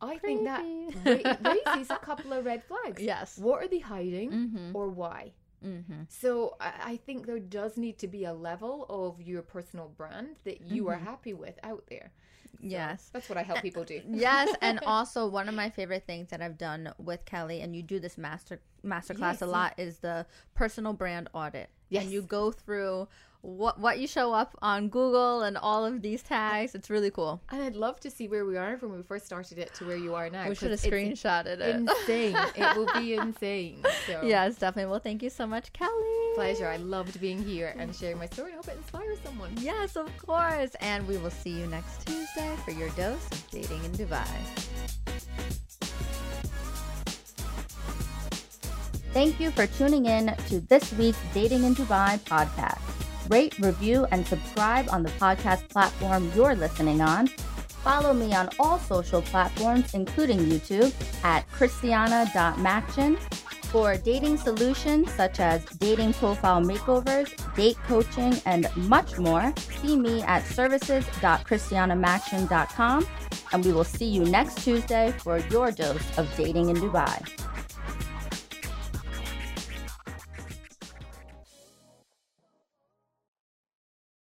I 0.00 0.18
think 0.18 0.44
that 0.44 0.62
raises 1.66 1.90
a 1.90 1.96
couple 1.96 2.32
of 2.32 2.44
red 2.44 2.64
flags. 2.64 3.00
Yes. 3.00 3.38
What 3.38 3.62
are 3.62 3.68
they 3.68 3.78
hiding 3.78 4.30
mm-hmm. 4.32 4.76
or 4.76 4.88
why? 4.88 5.32
Mm-hmm. 5.64 6.02
So 6.08 6.56
I, 6.60 6.98
think 7.04 7.26
there 7.26 7.38
does 7.38 7.76
need 7.76 7.98
to 7.98 8.08
be 8.08 8.24
a 8.24 8.32
level 8.32 8.86
of 8.88 9.20
your 9.20 9.42
personal 9.42 9.88
brand 9.96 10.36
that 10.44 10.60
you 10.62 10.84
mm-hmm. 10.84 10.92
are 10.92 10.98
happy 10.98 11.34
with 11.34 11.58
out 11.62 11.84
there. 11.88 12.12
So 12.60 12.68
yes. 12.68 13.10
That's 13.12 13.28
what 13.28 13.38
I 13.38 13.42
help 13.42 13.62
people 13.62 13.84
do. 13.84 14.00
yes. 14.08 14.54
And 14.60 14.80
also 14.86 15.26
one 15.26 15.48
of 15.48 15.54
my 15.54 15.70
favorite 15.70 16.04
things 16.06 16.28
that 16.30 16.40
I've 16.40 16.58
done 16.58 16.92
with 16.98 17.24
Kelly, 17.24 17.60
and 17.60 17.74
you 17.74 17.82
do 17.82 17.98
this 17.98 18.18
master 18.18 18.60
masterclass 18.84 19.34
yes, 19.34 19.42
a 19.42 19.46
lot, 19.46 19.74
is 19.78 19.98
the 19.98 20.26
personal 20.54 20.92
brand 20.92 21.28
audit. 21.32 21.70
Yes. 21.88 22.04
And 22.04 22.12
you 22.12 22.22
go 22.22 22.50
through 22.50 23.08
what 23.42 23.78
what 23.80 23.98
you 23.98 24.06
show 24.06 24.32
up 24.32 24.56
on 24.62 24.88
Google 24.88 25.42
and 25.42 25.58
all 25.58 25.84
of 25.84 26.00
these 26.00 26.22
tags. 26.22 26.74
It's 26.74 26.88
really 26.88 27.10
cool. 27.10 27.42
And 27.50 27.62
I'd 27.62 27.74
love 27.74 27.98
to 28.00 28.10
see 28.10 28.28
where 28.28 28.46
we 28.46 28.56
are 28.56 28.76
from 28.78 28.90
when 28.90 28.98
we 28.98 29.04
first 29.04 29.26
started 29.26 29.58
it 29.58 29.74
to 29.74 29.84
where 29.84 29.96
you 29.96 30.14
are 30.14 30.30
now. 30.30 30.48
We 30.48 30.54
should 30.54 30.70
have 30.70 30.80
screenshotted 30.80 31.60
it. 31.60 31.76
Insane. 31.76 32.36
it 32.54 32.76
will 32.76 32.88
be 32.94 33.14
insane. 33.14 33.82
So. 34.06 34.22
Yes, 34.32 34.56
definitely. 34.56 34.90
Well, 34.90 35.00
thank 35.00 35.22
you 35.22 35.30
so 35.30 35.46
much, 35.46 35.72
Kelly. 35.72 36.34
Pleasure. 36.34 36.68
I 36.68 36.76
loved 36.76 37.20
being 37.20 37.42
here 37.42 37.74
and 37.76 37.94
sharing 37.94 38.18
my 38.18 38.26
story. 38.26 38.52
I 38.52 38.56
hope 38.56 38.68
it 38.68 38.76
inspires 38.76 39.18
someone. 39.24 39.52
Yes, 39.58 39.96
of 39.96 40.16
course. 40.16 40.74
And 40.80 41.06
we 41.08 41.18
will 41.18 41.30
see 41.30 41.50
you 41.50 41.66
next 41.66 42.06
Tuesday 42.06 42.54
for 42.64 42.70
your 42.70 42.88
dose 42.90 43.26
of 43.32 43.50
dating 43.50 43.84
in 43.84 43.92
Dubai. 43.92 44.26
Thank 49.12 49.40
you 49.40 49.50
for 49.50 49.66
tuning 49.66 50.06
in 50.06 50.34
to 50.48 50.60
this 50.60 50.92
week's 50.94 51.18
Dating 51.34 51.64
in 51.64 51.74
Dubai 51.74 52.18
podcast. 52.20 52.91
Rate, 53.28 53.58
review, 53.58 54.06
and 54.10 54.26
subscribe 54.26 54.88
on 54.90 55.02
the 55.02 55.10
podcast 55.10 55.68
platform 55.68 56.30
you're 56.34 56.54
listening 56.54 57.00
on. 57.00 57.28
Follow 57.82 58.12
me 58.12 58.34
on 58.34 58.48
all 58.60 58.78
social 58.78 59.22
platforms, 59.22 59.94
including 59.94 60.38
YouTube, 60.38 60.92
at 61.24 61.50
christiana.machin. 61.50 63.18
For 63.72 63.96
dating 63.96 64.36
solutions 64.36 65.10
such 65.12 65.40
as 65.40 65.64
dating 65.80 66.12
profile 66.12 66.60
makeovers, 66.60 67.32
date 67.56 67.78
coaching, 67.86 68.34
and 68.44 68.68
much 68.76 69.18
more, 69.18 69.50
see 69.58 69.96
me 69.96 70.20
at 70.22 70.46
services.christianamachin.com. 70.46 73.06
And 73.52 73.64
we 73.64 73.72
will 73.72 73.84
see 73.84 74.04
you 74.04 74.26
next 74.26 74.62
Tuesday 74.62 75.14
for 75.18 75.38
your 75.38 75.70
dose 75.70 76.18
of 76.18 76.28
dating 76.36 76.68
in 76.68 76.76
Dubai. 76.76 77.26